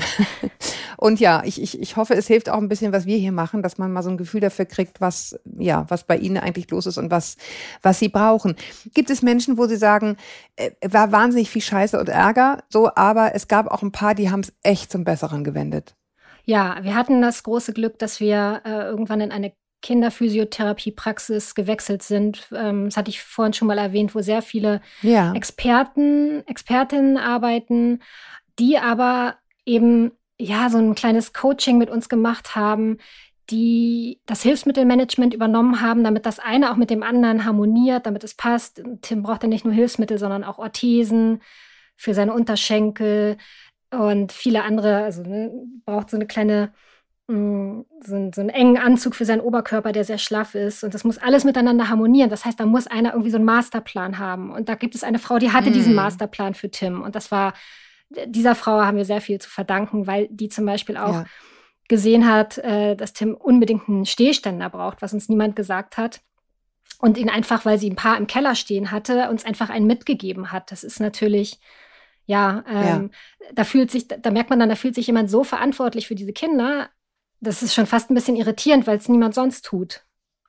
Und 0.97 1.21
ja, 1.21 1.43
ich, 1.45 1.61
ich, 1.61 1.81
ich 1.81 1.97
hoffe, 1.97 2.15
es 2.15 2.27
hilft 2.27 2.49
auch 2.49 2.59
ein 2.59 2.69
bisschen, 2.69 2.93
was 2.93 3.07
wir 3.07 3.17
hier 3.17 3.33
machen, 3.33 3.63
dass 3.63 3.79
man 3.79 3.93
mal 3.93 4.03
so 4.03 4.11
ein 4.11 4.19
Gefühl 4.19 4.41
dafür 4.41 4.67
kriegt, 4.67 5.01
was, 5.01 5.39
ja, 5.59 5.87
was 5.89 6.05
bei 6.05 6.17
Ihnen 6.17 6.37
eigentlich 6.37 6.71
los 6.71 6.87
ist 6.87 6.99
und 6.99 7.11
was, 7.11 7.37
was 7.83 7.99
Sie 7.99 8.09
brauchen. 8.09 8.57
Gibt 8.95 9.11
es 9.11 9.23
Menschen, 9.23 9.59
wo 9.59 9.67
Sie 9.67 9.77
sagen, 9.77 10.17
äh, 10.57 10.71
war 10.87 11.11
wahnsinnig 11.11 11.51
viel 11.51 11.63
Scheiße 11.63 11.99
und 11.99 12.09
Ärger, 12.09 12.63
so, 12.69 12.95
aber 12.95 13.35
es 13.35 13.49
gab 13.49 13.67
auch 13.69 13.83
ein 13.83 13.93
paar, 13.93 14.15
die 14.15 14.31
haben 14.31 14.41
es 14.41 14.53
echt 14.63 14.93
zum 14.93 15.05
Besseren 15.05 15.45
gewendet? 15.45 15.97
Ja, 16.45 16.79
wir 16.83 16.95
hatten 16.95 17.23
das 17.23 17.43
große 17.43 17.73
Glück, 17.73 17.99
dass 17.99 18.21
wir 18.21 18.63
äh, 18.65 18.83
irgendwann 18.83 19.21
in 19.21 19.33
eine 19.33 19.53
Kinderphysiotherapiepraxis 19.83 21.55
gewechselt 21.55 22.03
sind. 22.03 22.49
Ähm, 22.55 22.87
das 22.87 22.97
hatte 22.97 23.11
ich 23.11 23.23
vorhin 23.23 23.53
schon 23.53 23.69
mal 23.69 23.79
erwähnt, 23.79 24.15
wo 24.15 24.21
sehr 24.21 24.41
viele 24.41 24.81
ja. 25.03 25.33
Experten, 25.35 26.47
Expertinnen 26.47 27.19
arbeiten, 27.19 28.01
die 28.59 28.79
aber 28.79 29.37
eben 29.67 30.13
ja 30.39 30.71
so 30.71 30.79
ein 30.79 30.95
kleines 30.95 31.33
Coaching 31.33 31.79
mit 31.79 31.91
uns 31.91 32.09
gemacht 32.09 32.57
haben, 32.57 32.99
die 33.51 34.21
das 34.27 34.43
Hilfsmittelmanagement 34.43 35.35
übernommen 35.35 35.81
haben, 35.81 36.05
damit 36.05 36.27
das 36.27 36.39
eine 36.39 36.73
auch 36.73 36.77
mit 36.77 36.91
dem 36.91 37.03
anderen 37.03 37.45
harmoniert, 37.45 38.07
damit 38.07 38.25
es 38.25 38.35
passt. 38.35 38.83
Tim 39.03 39.23
braucht 39.23 39.43
ja 39.43 39.49
nicht 39.49 39.65
nur 39.65 39.75
Hilfsmittel, 39.75 40.19
sondern 40.19 40.45
auch 40.45 40.59
Orthesen 40.59 41.43
für 41.97 42.15
seine 42.15 42.33
Unterschenkel 42.33 43.37
und 43.91 44.33
viele 44.33 44.63
andere. 44.63 45.03
Also 45.05 45.23
ne, 45.23 45.53
braucht 45.85 46.11
so 46.11 46.17
eine 46.17 46.27
kleine 46.27 46.73
Mm, 47.29 47.83
so, 48.01 48.17
einen, 48.17 48.33
so 48.33 48.41
einen 48.41 48.51
engen 48.51 48.79
Anzug 48.79 49.15
für 49.15 49.25
seinen 49.25 49.41
Oberkörper, 49.41 49.93
der 49.93 50.05
sehr 50.05 50.19
schlaff 50.19 50.55
ist. 50.55 50.83
Und 50.83 50.93
das 50.93 51.05
muss 51.05 51.19
alles 51.19 51.45
miteinander 51.45 51.89
harmonieren. 51.89 52.31
Das 52.31 52.45
heißt, 52.45 52.59
da 52.59 52.67
muss 52.67 52.87
einer 52.87 53.13
irgendwie 53.13 53.31
so 53.31 53.37
einen 53.37 53.45
Masterplan 53.45 54.19
haben. 54.19 54.51
Und 54.51 54.69
da 54.69 54.75
gibt 54.75 54.95
es 54.95 55.05
eine 55.05 55.19
Frau, 55.19 55.39
die 55.39 55.53
hatte 55.53 55.71
mm. 55.71 55.73
diesen 55.73 55.95
Masterplan 55.95 56.55
für 56.55 56.71
Tim. 56.71 57.01
Und 57.01 57.15
das 57.15 57.31
war, 57.31 57.55
dieser 58.27 58.55
Frau 58.55 58.83
haben 58.83 58.97
wir 58.97 59.05
sehr 59.05 59.21
viel 59.21 59.39
zu 59.39 59.49
verdanken, 59.49 60.07
weil 60.07 60.29
die 60.31 60.49
zum 60.49 60.67
Beispiel 60.67 60.97
auch 60.97 61.15
ja. 61.15 61.25
gesehen 61.89 62.29
hat, 62.29 62.59
äh, 62.59 62.97
dass 62.97 63.13
Tim 63.13 63.35
unbedingt 63.35 63.89
einen 63.89 64.05
Stehständer 64.05 64.69
braucht, 64.69 65.01
was 65.01 65.15
uns 65.15 65.29
niemand 65.29 65.55
gesagt 65.55 65.97
hat. 65.97 66.21
Und 66.99 67.19
ihn 67.19 67.31
einfach, 67.31 67.65
weil 67.65 67.79
sie 67.79 67.91
ein 67.91 67.97
paar 67.97 68.17
im 68.17 68.27
Keller 68.27 68.55
stehen 68.55 68.91
hatte, 68.91 69.29
uns 69.29 69.45
einfach 69.45 69.71
einen 69.71 69.87
mitgegeben 69.87 70.53
hat. 70.53 70.71
Das 70.71 70.85
ist 70.85 71.01
natürlich 71.01 71.59
ja, 72.27 72.65
ähm, 72.69 73.11
ja, 73.41 73.47
da 73.53 73.65
fühlt 73.65 73.91
sich, 73.91 74.07
da 74.07 74.31
merkt 74.31 74.51
man 74.51 74.61
dann, 74.61 74.69
da 74.69 74.77
fühlt 74.77 74.95
sich 74.95 75.09
jemand 75.09 75.29
so 75.29 75.43
verantwortlich 75.43 76.07
für 76.07 76.15
diese 76.15 76.33
Kinder, 76.33 76.89
das 77.43 77.63
ist 77.63 77.75
schon 77.75 77.87
fast 77.87 78.11
ein 78.11 78.15
bisschen 78.15 78.37
irritierend, 78.37 78.87
weil 78.87 78.99
es 78.99 79.09
niemand 79.09 79.35
sonst 79.35 79.65
tut 79.65 80.05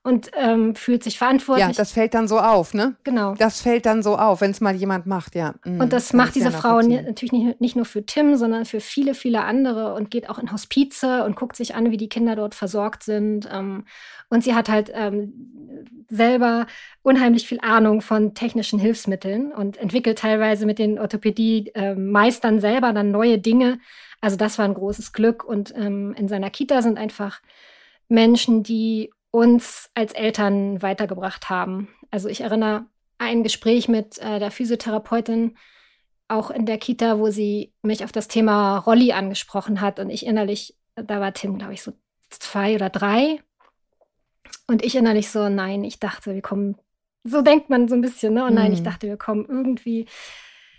und 0.06 0.32
ähm, 0.36 0.76
fühlt 0.76 1.02
sich 1.02 1.18
verantwortlich. 1.18 1.66
Ja, 1.66 1.72
das 1.72 1.94
fällt 1.94 2.14
dann 2.14 2.28
so 2.28 2.38
auf, 2.38 2.74
ne? 2.74 2.96
Genau. 3.06 3.36
Das 3.36 3.62
fällt 3.62 3.86
dann 3.86 4.04
so 4.04 4.18
auf, 4.18 4.42
wenn 4.42 4.52
es 4.52 4.60
mal 4.60 4.76
jemand 4.76 5.06
macht, 5.06 5.34
ja. 5.34 5.56
Mhm, 5.64 5.80
und 5.80 5.94
das 5.94 6.12
macht 6.12 6.36
diese 6.36 6.52
Frau 6.52 6.82
natürlich 6.82 7.32
nicht, 7.32 7.62
nicht, 7.62 7.76
nur 7.78 7.86
für 7.86 8.06
Tim, 8.06 8.36
sondern 8.36 8.66
für 8.66 8.82
viele, 8.82 9.14
viele 9.14 9.44
andere 9.44 9.94
und 9.94 10.12
geht 10.12 10.30
auch 10.30 10.40
in 10.40 10.52
Hospize 10.52 11.24
und 11.24 11.38
guckt 11.38 11.56
sich 11.56 11.74
an, 11.74 11.90
wie 11.90 11.98
die 11.98 12.10
Kinder 12.10 12.36
dort 12.36 12.54
versorgt 12.54 13.04
sind. 13.04 13.48
Ähm, 13.50 13.86
und 14.30 14.44
sie 14.44 14.54
hat 14.54 14.68
halt 14.68 14.92
ähm, 14.94 15.86
selber 16.10 16.68
unheimlich 17.02 17.48
viel 17.48 17.62
Ahnung 17.62 18.02
von 18.02 18.34
technischen 18.34 18.80
Hilfsmitteln 18.80 19.54
und 19.54 19.78
entwickelt 19.78 20.20
teilweise 20.20 20.66
mit 20.66 20.80
den 20.80 21.00
Orthopädie-Meistern 21.00 22.60
selber 22.60 22.92
dann 22.92 23.12
neue 23.12 23.40
Dinge. 23.40 23.80
Also 24.20 24.36
das 24.36 24.58
war 24.58 24.66
ein 24.66 24.74
großes 24.74 25.14
Glück. 25.14 25.46
Und 25.46 25.74
ähm, 25.78 26.14
in 26.18 26.28
seiner 26.28 26.50
Kita 26.50 26.82
sind 26.82 26.98
einfach 26.98 27.42
Menschen, 28.10 28.64
die 28.64 29.10
uns 29.34 29.90
als 29.96 30.14
Eltern 30.14 30.84
weitergebracht 30.84 31.50
haben. 31.50 31.88
Also 32.12 32.30
ich 32.30 32.42
erinnere 32.42 32.86
ein 33.18 33.42
Gespräch 33.42 33.88
mit 33.88 34.20
äh, 34.20 34.38
der 34.38 34.52
Physiotherapeutin, 34.52 35.58
auch 36.28 36.52
in 36.52 36.68
der 36.68 36.78
Kita, 36.78 37.18
wo 37.18 37.32
sie 37.32 37.74
mich 37.82 38.04
auf 38.04 38.12
das 38.12 38.28
Thema 38.28 38.78
Rolli 38.78 39.12
angesprochen 39.12 39.82
hat 39.82 40.00
und 40.00 40.12
ich 40.12 40.28
innerlich, 40.28 40.78
da 40.96 41.20
war 41.20 41.34
Tim, 41.34 41.58
glaube 41.58 41.74
ich, 41.74 41.82
so 41.82 41.94
zwei 42.30 42.76
oder 42.76 42.92
drei. 42.92 43.42
Und 44.68 44.86
ich 44.86 44.96
innerlich 44.96 45.32
so, 45.32 45.50
nein, 45.50 45.84
ich 45.84 46.00
dachte, 46.00 46.36
wir 46.36 46.44
kommen, 46.44 46.78
so 47.24 47.42
denkt 47.42 47.72
man 47.72 47.88
so 47.88 47.96
ein 47.96 48.02
bisschen, 48.02 48.36
ne? 48.36 48.46
Und 48.46 48.54
nein, 48.54 48.72
ich 48.72 48.82
mhm. 48.82 48.86
dachte, 48.86 49.08
wir 49.08 49.18
kommen 49.18 49.46
irgendwie 49.50 50.06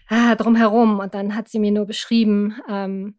ah, 0.09 0.37
drum 0.37 0.55
herum. 0.55 1.01
Und 1.01 1.15
dann 1.15 1.35
hat 1.35 1.49
sie 1.49 1.59
mir 1.59 1.73
nur 1.73 1.87
beschrieben, 1.87 2.55
ähm, 2.69 3.17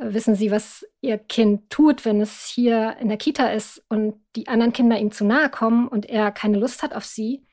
wissen 0.00 0.34
Sie, 0.34 0.50
was 0.50 0.86
Ihr 1.00 1.18
Kind 1.18 1.70
tut, 1.70 2.04
wenn 2.04 2.20
es 2.20 2.46
hier 2.46 2.96
in 2.98 3.08
der 3.08 3.18
Kita 3.18 3.48
ist 3.48 3.84
und 3.88 4.14
die 4.34 4.48
anderen 4.48 4.72
Kinder 4.72 4.98
ihm 4.98 5.12
zu 5.12 5.24
nahe 5.24 5.50
kommen 5.50 5.88
und 5.88 6.06
er 6.06 6.32
keine 6.32 6.58
Lust 6.58 6.82
hat 6.82 6.94
auf 6.94 7.04
sie, 7.04 7.44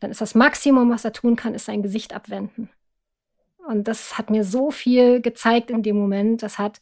dann 0.00 0.10
ist 0.10 0.20
das 0.20 0.34
Maximum, 0.34 0.90
was 0.90 1.04
er 1.04 1.12
tun 1.12 1.36
kann, 1.36 1.54
ist 1.54 1.66
sein 1.66 1.82
Gesicht 1.82 2.14
abwenden. 2.14 2.70
Und 3.66 3.88
das 3.88 4.16
hat 4.16 4.30
mir 4.30 4.44
so 4.44 4.70
viel 4.70 5.20
gezeigt 5.20 5.70
in 5.70 5.82
dem 5.82 5.96
Moment. 5.96 6.42
Das 6.42 6.58
hat 6.58 6.80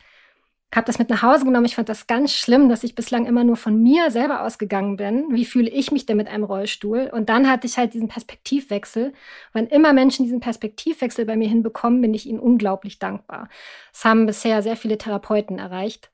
habe 0.77 0.87
das 0.87 0.99
mit 0.99 1.11
nach 1.11 1.23
Hause 1.23 1.45
genommen. 1.45 1.67
Ich 1.67 1.77
fand 1.77 1.89
das 1.89 2.07
ganz 2.07 2.33
schlimm, 2.33 2.69
dass 2.69 2.85
ich 2.85 2.95
bislang 2.95 3.27
immer 3.27 3.45
nur 3.45 3.57
von 3.57 3.83
mir 3.83 4.11
selber 4.11 4.43
ausgegangen 4.43 4.97
bin. 4.97 5.27
Wie 5.31 5.45
fühle 5.45 5.71
ich 5.71 5.93
mich 5.93 6.07
denn 6.07 6.17
mit 6.17 6.29
einem 6.29 6.45
Rollstuhl? 6.45 7.11
Und 7.13 7.29
dann 7.29 7.49
hatte 7.51 7.67
ich 7.67 7.79
halt 7.79 7.95
diesen 7.95 8.09
Perspektivwechsel. 8.09 9.13
Wann 9.53 9.67
immer 9.67 9.93
Menschen 9.93 10.25
diesen 10.25 10.41
Perspektivwechsel 10.41 11.27
bei 11.27 11.37
mir 11.37 11.49
hinbekommen, 11.49 12.01
bin 12.01 12.15
ich 12.15 12.27
ihnen 12.27 12.39
unglaublich 12.39 12.99
dankbar. 12.99 13.49
Es 13.93 14.05
haben 14.05 14.27
bisher 14.27 14.63
sehr 14.63 14.77
viele 14.77 14.99
Therapeuten 14.99 15.59
erreicht. 15.59 16.11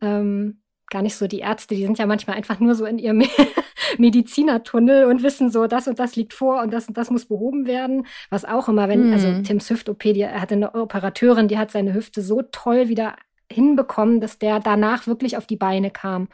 Ähm, 0.00 0.60
gar 0.90 1.02
nicht 1.02 1.16
so 1.16 1.26
die 1.26 1.40
Ärzte, 1.40 1.74
die 1.74 1.82
sind 1.82 1.98
ja 1.98 2.06
manchmal 2.06 2.36
einfach 2.36 2.60
nur 2.60 2.74
so 2.74 2.84
in 2.84 2.98
ihrem 2.98 3.24
Medizinertunnel 3.98 5.06
und 5.06 5.22
wissen 5.22 5.50
so, 5.50 5.66
das 5.66 5.88
und 5.88 5.98
das 5.98 6.14
liegt 6.14 6.34
vor 6.34 6.62
und 6.62 6.72
das 6.72 6.86
und 6.88 6.96
das 6.96 7.10
muss 7.10 7.26
behoben 7.26 7.66
werden. 7.66 8.06
Was 8.30 8.44
auch 8.44 8.68
immer, 8.68 8.88
wenn, 8.88 9.12
also 9.12 9.28
mhm. 9.28 9.34
also 9.34 9.42
Tims 9.42 9.70
Hüft-OP, 9.70 10.04
er 10.04 10.40
hatte 10.40 10.54
eine 10.54 10.74
Operateurin, 10.74 11.48
die 11.48 11.58
hat 11.58 11.70
seine 11.70 11.94
Hüfte 11.94 12.22
so 12.22 12.42
toll 12.42 12.88
wieder 12.88 13.16
hinbekommen, 13.54 14.20
dass 14.20 14.38
der 14.38 14.60
danach 14.60 15.06
wirklich 15.06 15.36
auf 15.36 15.46
die 15.46 15.56
Beine 15.56 15.90
kam. 15.90 16.28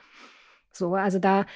So, 0.73 0.95
also 0.95 1.19
da 1.19 1.47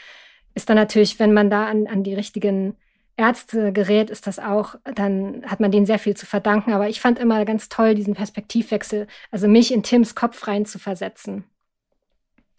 ist 0.55 0.69
dann 0.69 0.77
natürlich, 0.77 1.19
wenn 1.19 1.33
man 1.33 1.51
da 1.51 1.67
an, 1.67 1.87
an 1.87 2.03
die 2.03 2.15
richtigen 2.15 2.77
Ärzte 3.17 3.73
gerät, 3.73 4.11
ist 4.11 4.27
das 4.27 4.39
auch, 4.39 4.75
dann 4.95 5.45
hat 5.47 5.61
man 5.61 5.71
denen 5.71 5.87
sehr 5.87 5.99
viel 5.99 6.17
zu 6.17 6.27
verdanken. 6.27 6.73
Aber 6.73 6.89
ich 6.89 7.01
fand 7.01 7.19
immer 7.19 7.45
ganz 7.45 7.69
toll, 7.69 7.95
diesen 7.95 8.15
Perspektivwechsel, 8.15 9.07
also 9.31 9.49
mich 9.49 9.73
in 9.73 9.83
Tims 9.83 10.15
Kopf 10.15 10.47
rein 10.47 10.67
zu 10.67 10.79
versetzen. 10.79 11.45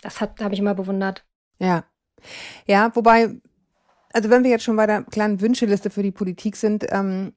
Das 0.01 0.22
habe 0.22 0.53
ich 0.53 0.60
immer 0.60 0.76
bewundert. 0.76 1.26
Ja. 1.60 1.86
Ja, 2.66 2.95
wobei 2.95 3.36
also 4.16 4.30
wenn 4.30 4.45
wir 4.45 4.51
jetzt 4.51 4.63
schon 4.63 4.78
bei 4.78 4.88
der 4.88 5.03
kleinen 5.03 5.41
Wünscheliste 5.41 5.89
für 5.89 6.01
die 6.01 6.13
Politik 6.13 6.55
sind, 6.55 6.86
ähm, 6.89 7.34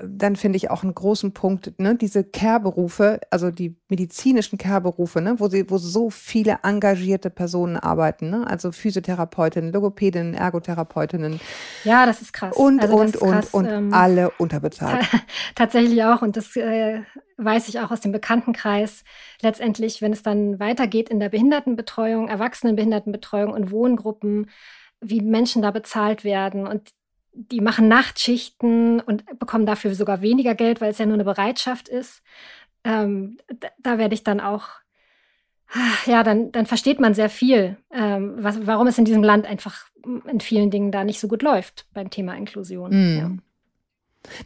dann 0.00 0.36
finde 0.36 0.58
ich 0.58 0.70
auch 0.70 0.84
einen 0.84 0.94
großen 0.94 1.34
Punkt, 1.34 1.72
ne, 1.80 1.96
diese 1.96 2.22
Care-Berufe, 2.22 3.18
also 3.30 3.50
die 3.50 3.76
medizinischen 3.88 4.56
Care-Berufe, 4.56 5.20
ne, 5.20 5.40
wo 5.40 5.48
sie, 5.48 5.68
wo 5.68 5.78
so 5.78 6.08
viele 6.08 6.60
engagierte 6.62 7.30
Personen 7.30 7.76
arbeiten, 7.76 8.30
ne, 8.30 8.46
also 8.46 8.70
Physiotherapeutinnen, 8.70 9.72
Logopädinnen, 9.72 10.34
Ergotherapeutinnen. 10.34 11.40
Ja, 11.82 12.06
das 12.06 12.22
ist 12.22 12.32
krass. 12.32 12.56
Und, 12.56 12.80
also 12.80 12.94
und, 12.94 13.16
und, 13.16 13.32
krass, 13.32 13.52
und 13.52 13.66
ähm, 13.66 13.92
alle 13.92 14.30
unterbezahlt. 14.38 15.04
Tatsächlich 15.56 16.04
auch. 16.04 16.22
Und 16.22 16.36
das 16.36 16.54
äh, 16.54 17.00
weiß 17.38 17.68
ich 17.68 17.80
auch 17.80 17.90
aus 17.90 18.02
dem 18.02 18.12
Bekanntenkreis. 18.12 19.02
Letztendlich, 19.42 20.00
wenn 20.00 20.12
es 20.12 20.22
dann 20.22 20.60
weitergeht 20.60 21.08
in 21.08 21.18
der 21.18 21.30
Behindertenbetreuung, 21.30 22.28
Erwachsenenbehindertenbetreuung 22.28 23.52
und 23.52 23.72
Wohngruppen, 23.72 24.46
wie 25.00 25.20
Menschen 25.20 25.62
da 25.62 25.70
bezahlt 25.70 26.24
werden. 26.24 26.66
Und 26.66 26.90
die 27.32 27.60
machen 27.60 27.88
Nachtschichten 27.88 29.00
und 29.00 29.24
bekommen 29.38 29.66
dafür 29.66 29.94
sogar 29.94 30.20
weniger 30.20 30.54
Geld, 30.54 30.80
weil 30.80 30.90
es 30.90 30.98
ja 30.98 31.06
nur 31.06 31.14
eine 31.14 31.24
Bereitschaft 31.24 31.88
ist. 31.88 32.22
Ähm, 32.84 33.38
da, 33.60 33.68
da 33.78 33.98
werde 33.98 34.14
ich 34.14 34.24
dann 34.24 34.40
auch, 34.40 34.68
ja, 36.06 36.22
dann, 36.22 36.50
dann 36.52 36.66
versteht 36.66 37.00
man 37.00 37.14
sehr 37.14 37.30
viel, 37.30 37.76
ähm, 37.92 38.34
was, 38.38 38.66
warum 38.66 38.86
es 38.86 38.98
in 38.98 39.04
diesem 39.04 39.22
Land 39.22 39.46
einfach 39.46 39.86
in 40.26 40.40
vielen 40.40 40.70
Dingen 40.70 40.90
da 40.90 41.04
nicht 41.04 41.20
so 41.20 41.28
gut 41.28 41.42
läuft 41.42 41.86
beim 41.92 42.10
Thema 42.10 42.36
Inklusion. 42.36 42.90
Mm. 42.90 43.18
Ja. 43.18 43.30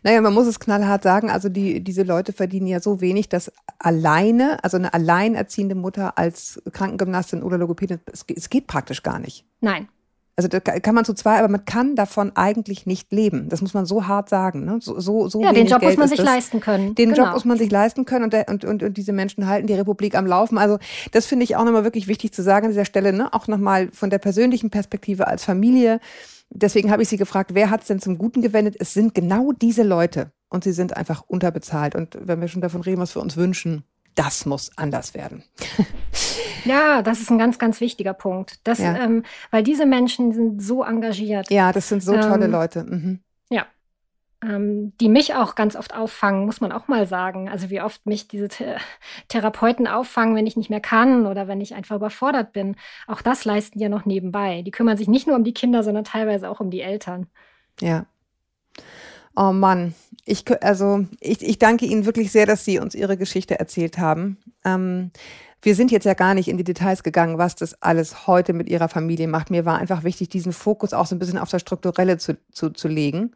Naja, 0.02 0.20
man 0.20 0.34
muss 0.34 0.46
es 0.46 0.60
knallhart 0.60 1.02
sagen, 1.02 1.30
also 1.30 1.48
die, 1.48 1.82
diese 1.82 2.04
Leute 2.04 2.32
verdienen 2.32 2.66
ja 2.66 2.80
so 2.80 3.00
wenig, 3.00 3.28
dass 3.28 3.52
alleine, 3.78 4.62
also 4.62 4.76
eine 4.76 4.94
alleinerziehende 4.94 5.74
Mutter 5.74 6.16
als 6.16 6.62
Krankengymnastin 6.72 7.42
oder 7.42 7.58
Logopädin, 7.58 8.00
es, 8.06 8.24
es 8.28 8.50
geht 8.50 8.66
praktisch 8.66 9.02
gar 9.02 9.18
nicht. 9.18 9.44
Nein, 9.60 9.88
also 10.36 10.48
da 10.48 10.58
kann 10.60 10.94
man 10.96 11.04
zu 11.04 11.14
zwei, 11.14 11.38
aber 11.38 11.48
man 11.48 11.64
kann 11.64 11.94
davon 11.94 12.32
eigentlich 12.34 12.86
nicht 12.86 13.12
leben. 13.12 13.48
Das 13.48 13.62
muss 13.62 13.72
man 13.72 13.86
so 13.86 14.08
hart 14.08 14.28
sagen. 14.28 14.64
Ne? 14.64 14.78
So, 14.80 14.98
so, 14.98 15.28
so 15.28 15.42
ja, 15.42 15.52
den 15.52 15.68
Job 15.68 15.80
Geld 15.80 15.92
muss 15.92 15.98
man 15.98 16.08
sich 16.08 16.18
das. 16.18 16.26
leisten 16.26 16.60
können. 16.60 16.94
Den 16.96 17.10
genau. 17.10 17.26
Job 17.26 17.34
muss 17.34 17.44
man 17.44 17.56
sich 17.56 17.70
leisten 17.70 18.04
können 18.04 18.24
und, 18.24 18.32
der, 18.32 18.48
und, 18.48 18.64
und, 18.64 18.82
und 18.82 18.96
diese 18.96 19.12
Menschen 19.12 19.46
halten 19.46 19.68
die 19.68 19.74
Republik 19.74 20.16
am 20.16 20.26
Laufen. 20.26 20.58
Also 20.58 20.78
das 21.12 21.26
finde 21.26 21.44
ich 21.44 21.54
auch 21.54 21.64
nochmal 21.64 21.84
wirklich 21.84 22.08
wichtig 22.08 22.32
zu 22.32 22.42
sagen 22.42 22.66
an 22.66 22.72
dieser 22.72 22.84
Stelle. 22.84 23.12
Ne? 23.12 23.32
Auch 23.32 23.46
nochmal 23.46 23.90
von 23.92 24.10
der 24.10 24.18
persönlichen 24.18 24.70
Perspektive 24.70 25.28
als 25.28 25.44
Familie. 25.44 26.00
Deswegen 26.50 26.90
habe 26.90 27.02
ich 27.02 27.08
Sie 27.08 27.16
gefragt, 27.16 27.54
wer 27.54 27.70
hat 27.70 27.82
es 27.82 27.86
denn 27.86 28.00
zum 28.00 28.18
Guten 28.18 28.42
gewendet? 28.42 28.76
Es 28.78 28.92
sind 28.92 29.14
genau 29.14 29.52
diese 29.52 29.84
Leute 29.84 30.32
und 30.48 30.64
sie 30.64 30.72
sind 30.72 30.96
einfach 30.96 31.22
unterbezahlt. 31.26 31.94
Und 31.94 32.18
wenn 32.20 32.40
wir 32.40 32.48
schon 32.48 32.62
davon 32.62 32.80
reden, 32.80 33.00
was 33.00 33.14
wir 33.14 33.22
uns 33.22 33.36
wünschen, 33.36 33.84
das 34.14 34.46
muss 34.46 34.70
anders 34.76 35.14
werden. 35.14 35.44
Ja, 36.64 37.02
das 37.02 37.20
ist 37.20 37.30
ein 37.30 37.38
ganz, 37.38 37.58
ganz 37.58 37.80
wichtiger 37.80 38.14
Punkt. 38.14 38.58
Das, 38.64 38.78
ja. 38.78 38.96
ähm, 38.96 39.22
weil 39.50 39.62
diese 39.62 39.86
Menschen 39.86 40.32
sind 40.32 40.62
so 40.62 40.82
engagiert. 40.82 41.50
Ja, 41.50 41.72
das 41.72 41.88
sind 41.88 42.02
so 42.02 42.14
tolle 42.14 42.46
ähm, 42.46 42.50
Leute. 42.50 42.84
Mhm. 42.84 43.20
Ja. 43.50 43.66
Ähm, 44.42 44.92
die 45.00 45.08
mich 45.08 45.34
auch 45.34 45.54
ganz 45.54 45.76
oft 45.76 45.94
auffangen, 45.94 46.46
muss 46.46 46.60
man 46.60 46.72
auch 46.72 46.88
mal 46.88 47.06
sagen. 47.06 47.48
Also 47.48 47.70
wie 47.70 47.80
oft 47.80 48.06
mich 48.06 48.28
diese 48.28 48.48
Th 48.48 48.78
Therapeuten 49.28 49.86
auffangen, 49.86 50.34
wenn 50.36 50.46
ich 50.46 50.56
nicht 50.56 50.70
mehr 50.70 50.80
kann 50.80 51.26
oder 51.26 51.48
wenn 51.48 51.60
ich 51.60 51.74
einfach 51.74 51.96
überfordert 51.96 52.52
bin. 52.52 52.76
Auch 53.06 53.22
das 53.22 53.44
leisten 53.44 53.78
die 53.78 53.82
ja 53.82 53.88
noch 53.88 54.06
nebenbei. 54.06 54.62
Die 54.62 54.70
kümmern 54.70 54.96
sich 54.96 55.08
nicht 55.08 55.26
nur 55.26 55.36
um 55.36 55.44
die 55.44 55.54
Kinder, 55.54 55.82
sondern 55.82 56.04
teilweise 56.04 56.48
auch 56.48 56.60
um 56.60 56.70
die 56.70 56.80
Eltern. 56.80 57.26
Ja. 57.80 58.06
Oh 59.36 59.52
Mann, 59.52 59.94
ich, 60.24 60.44
also 60.62 61.06
ich, 61.20 61.42
ich 61.42 61.58
danke 61.58 61.86
Ihnen 61.86 62.06
wirklich 62.06 62.30
sehr, 62.30 62.46
dass 62.46 62.64
Sie 62.64 62.78
uns 62.78 62.94
Ihre 62.94 63.16
Geschichte 63.16 63.58
erzählt 63.58 63.98
haben. 63.98 64.38
Ähm, 64.64 65.10
wir 65.60 65.74
sind 65.74 65.90
jetzt 65.90 66.04
ja 66.04 66.14
gar 66.14 66.34
nicht 66.34 66.48
in 66.48 66.58
die 66.58 66.64
Details 66.64 67.02
gegangen, 67.02 67.38
was 67.38 67.56
das 67.56 67.80
alles 67.82 68.26
heute 68.26 68.52
mit 68.52 68.68
ihrer 68.68 68.88
Familie 68.88 69.28
macht. 69.28 69.50
Mir 69.50 69.64
war 69.64 69.78
einfach 69.78 70.04
wichtig, 70.04 70.28
diesen 70.28 70.52
Fokus 70.52 70.92
auch 70.92 71.06
so 71.06 71.14
ein 71.14 71.18
bisschen 71.18 71.38
auf 71.38 71.48
das 71.48 71.62
Strukturelle 71.62 72.18
zu, 72.18 72.36
zu, 72.52 72.70
zu 72.70 72.86
legen 72.86 73.34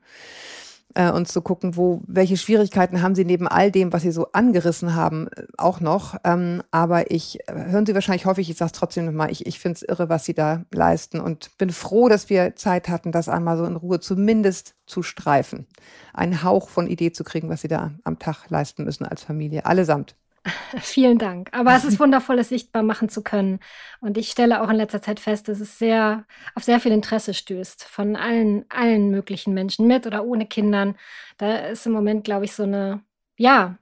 äh, 0.95 1.11
und 1.11 1.28
zu 1.28 1.43
gucken, 1.43 1.76
wo, 1.76 2.03
welche 2.07 2.36
Schwierigkeiten 2.36 3.03
haben 3.03 3.14
sie 3.14 3.24
neben 3.24 3.47
all 3.47 3.70
dem, 3.70 3.93
was 3.93 4.03
sie 4.03 4.11
so 4.11 4.32
angerissen 4.32 4.95
haben, 4.95 5.28
äh, 5.28 5.45
auch 5.57 5.80
noch. 5.80 6.16
Ähm, 6.24 6.62
aber 6.70 7.11
ich, 7.11 7.41
äh, 7.49 7.53
hören 7.55 7.86
Sie 7.86 7.95
wahrscheinlich 7.95 8.26
häufig, 8.26 8.51
ich 8.51 8.57
sage 8.57 8.72
es 8.72 8.78
trotzdem 8.78 9.07
nochmal, 9.07 9.30
ich, 9.30 9.47
ich 9.47 9.59
finde 9.59 9.76
es 9.76 9.82
irre, 9.82 10.09
was 10.09 10.24
sie 10.24 10.34
da 10.34 10.64
leisten 10.72 11.20
und 11.20 11.57
bin 11.59 11.70
froh, 11.70 12.09
dass 12.09 12.30
wir 12.30 12.57
Zeit 12.57 12.89
hatten, 12.89 13.12
das 13.12 13.28
einmal 13.28 13.57
so 13.57 13.64
in 13.64 13.76
Ruhe 13.76 14.01
zumindest 14.01 14.74
zu 14.86 15.03
streifen. 15.03 15.66
Einen 16.14 16.43
Hauch 16.43 16.68
von 16.68 16.86
Idee 16.86 17.12
zu 17.12 17.24
kriegen, 17.24 17.49
was 17.49 17.61
sie 17.62 17.68
da 17.68 17.93
am 18.05 18.18
Tag 18.18 18.49
leisten 18.49 18.84
müssen 18.84 19.05
als 19.05 19.22
Familie. 19.22 19.66
Allesamt. 19.66 20.16
Vielen 20.80 21.18
Dank. 21.18 21.49
Aber 21.53 21.74
es 21.74 21.84
ist 21.84 21.99
wundervoll, 22.01 22.38
es 22.38 22.49
sichtbar 22.49 22.82
machen 22.82 23.09
zu 23.09 23.22
können. 23.22 23.61
Und 24.01 24.18
ich 24.18 24.30
stelle 24.30 24.62
auch 24.62 24.68
in 24.68 24.76
letzter 24.76 25.03
Zeit 25.03 25.20
fest, 25.20 25.49
dass 25.49 25.61
es 25.61 25.78
sehr 25.78 26.24
auf 26.55 26.64
sehr 26.64 26.80
viel 26.80 26.92
Interesse 26.92 27.34
stößt 27.34 27.84
von 27.84 28.16
allen, 28.16 28.64
allen 28.68 29.11
möglichen 29.11 29.55
Menschen 29.55 29.86
mit 29.86 30.07
oder 30.07 30.24
ohne 30.24 30.46
Kindern. 30.46 30.96
Da 31.36 31.57
ist 31.57 31.86
im 31.86 31.92
Moment, 31.92 32.24
glaube 32.24 32.44
ich, 32.44 32.53
so 32.53 32.62
eine, 32.62 33.03
ja, 33.36 33.78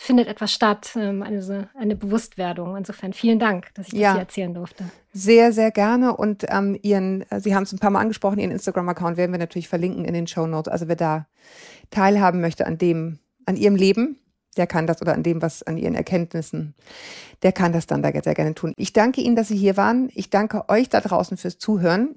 findet 0.00 0.28
etwas 0.28 0.52
statt, 0.52 0.92
ähm, 0.94 1.22
eine, 1.22 1.68
eine 1.74 1.96
Bewusstwerdung. 1.96 2.76
Insofern 2.76 3.12
vielen 3.12 3.40
Dank, 3.40 3.74
dass 3.74 3.88
ich 3.88 3.94
das 3.94 4.00
ja. 4.00 4.12
hier 4.12 4.20
erzählen 4.20 4.54
durfte. 4.54 4.84
Sehr, 5.12 5.52
sehr 5.52 5.72
gerne. 5.72 6.16
Und 6.16 6.46
ähm, 6.48 6.78
Ihren, 6.82 7.28
äh, 7.30 7.40
Sie 7.40 7.54
haben 7.54 7.64
es 7.64 7.72
ein 7.72 7.80
paar 7.80 7.90
Mal 7.90 8.00
angesprochen, 8.00 8.38
Ihren 8.38 8.52
Instagram-Account 8.52 9.16
werden 9.16 9.32
wir 9.32 9.40
natürlich 9.40 9.68
verlinken 9.68 10.04
in 10.04 10.14
den 10.14 10.28
Show 10.28 10.46
Notes. 10.46 10.70
Also 10.70 10.86
wer 10.86 10.94
da 10.94 11.26
teilhaben 11.90 12.40
möchte 12.40 12.64
an 12.64 12.78
dem, 12.78 13.18
an 13.44 13.56
Ihrem 13.56 13.74
Leben, 13.74 14.20
der 14.58 14.66
kann 14.66 14.86
das 14.86 15.00
oder 15.00 15.14
an 15.14 15.22
dem, 15.22 15.40
was 15.40 15.62
an 15.62 15.78
ihren 15.78 15.94
Erkenntnissen, 15.94 16.74
der 17.42 17.52
kann 17.52 17.72
das 17.72 17.86
dann 17.86 18.02
da 18.02 18.10
sehr 18.10 18.34
gerne 18.34 18.54
tun. 18.54 18.72
Ich 18.76 18.92
danke 18.92 19.20
Ihnen, 19.20 19.36
dass 19.36 19.48
Sie 19.48 19.56
hier 19.56 19.76
waren. 19.76 20.10
Ich 20.14 20.28
danke 20.28 20.68
euch 20.68 20.88
da 20.88 21.00
draußen 21.00 21.36
fürs 21.36 21.58
Zuhören 21.58 22.16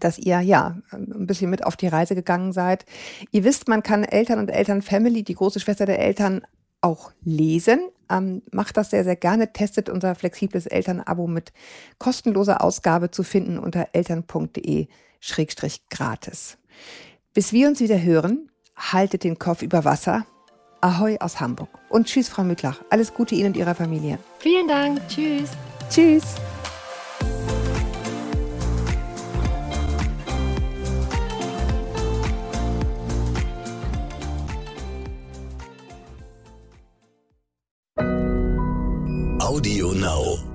dass 0.00 0.18
ihr 0.18 0.40
ja 0.40 0.78
ein 0.92 1.26
bisschen 1.26 1.50
mit 1.50 1.66
auf 1.66 1.76
die 1.76 1.88
Reise 1.88 2.14
gegangen 2.14 2.54
seid. 2.54 2.86
Ihr 3.32 3.44
wisst, 3.44 3.68
man 3.68 3.82
kann 3.82 4.02
Eltern 4.02 4.38
und 4.38 4.48
Eltern 4.48 4.80
Family, 4.80 5.24
die 5.24 5.34
große 5.34 5.60
Schwester 5.60 5.84
der 5.84 5.98
Eltern, 5.98 6.40
auch 6.80 7.12
lesen. 7.22 7.90
Ähm, 8.10 8.42
macht 8.50 8.76
das 8.76 8.90
sehr, 8.90 9.04
sehr 9.04 9.14
gerne. 9.16 9.52
Testet 9.52 9.88
unser 9.90 10.14
flexibles 10.14 10.66
Elternabo 10.66 11.26
mit 11.26 11.52
kostenloser 11.98 12.62
Ausgabe 12.62 13.10
zu 13.10 13.22
finden 13.22 13.58
unter 13.58 13.88
eltern.de-gratis. 13.92 16.58
Bis 17.32 17.52
wir 17.52 17.68
uns 17.68 17.80
wieder 17.80 18.02
hören, 18.02 18.50
haltet 18.76 19.24
den 19.24 19.38
Kopf 19.38 19.62
über 19.62 19.84
Wasser 19.84 20.26
Ahoi 20.84 21.16
aus 21.18 21.40
Hamburg. 21.40 21.70
Und 21.88 22.08
tschüss, 22.08 22.28
Frau 22.28 22.44
Mücklach. 22.44 22.82
Alles 22.90 23.14
Gute 23.14 23.34
Ihnen 23.34 23.46
und 23.46 23.56
Ihrer 23.56 23.74
Familie. 23.74 24.18
Vielen 24.38 24.68
Dank. 24.68 25.00
Tschüss. 25.08 25.48
Tschüss. 25.88 26.34
Audio 39.40 39.92
Now. 39.94 40.53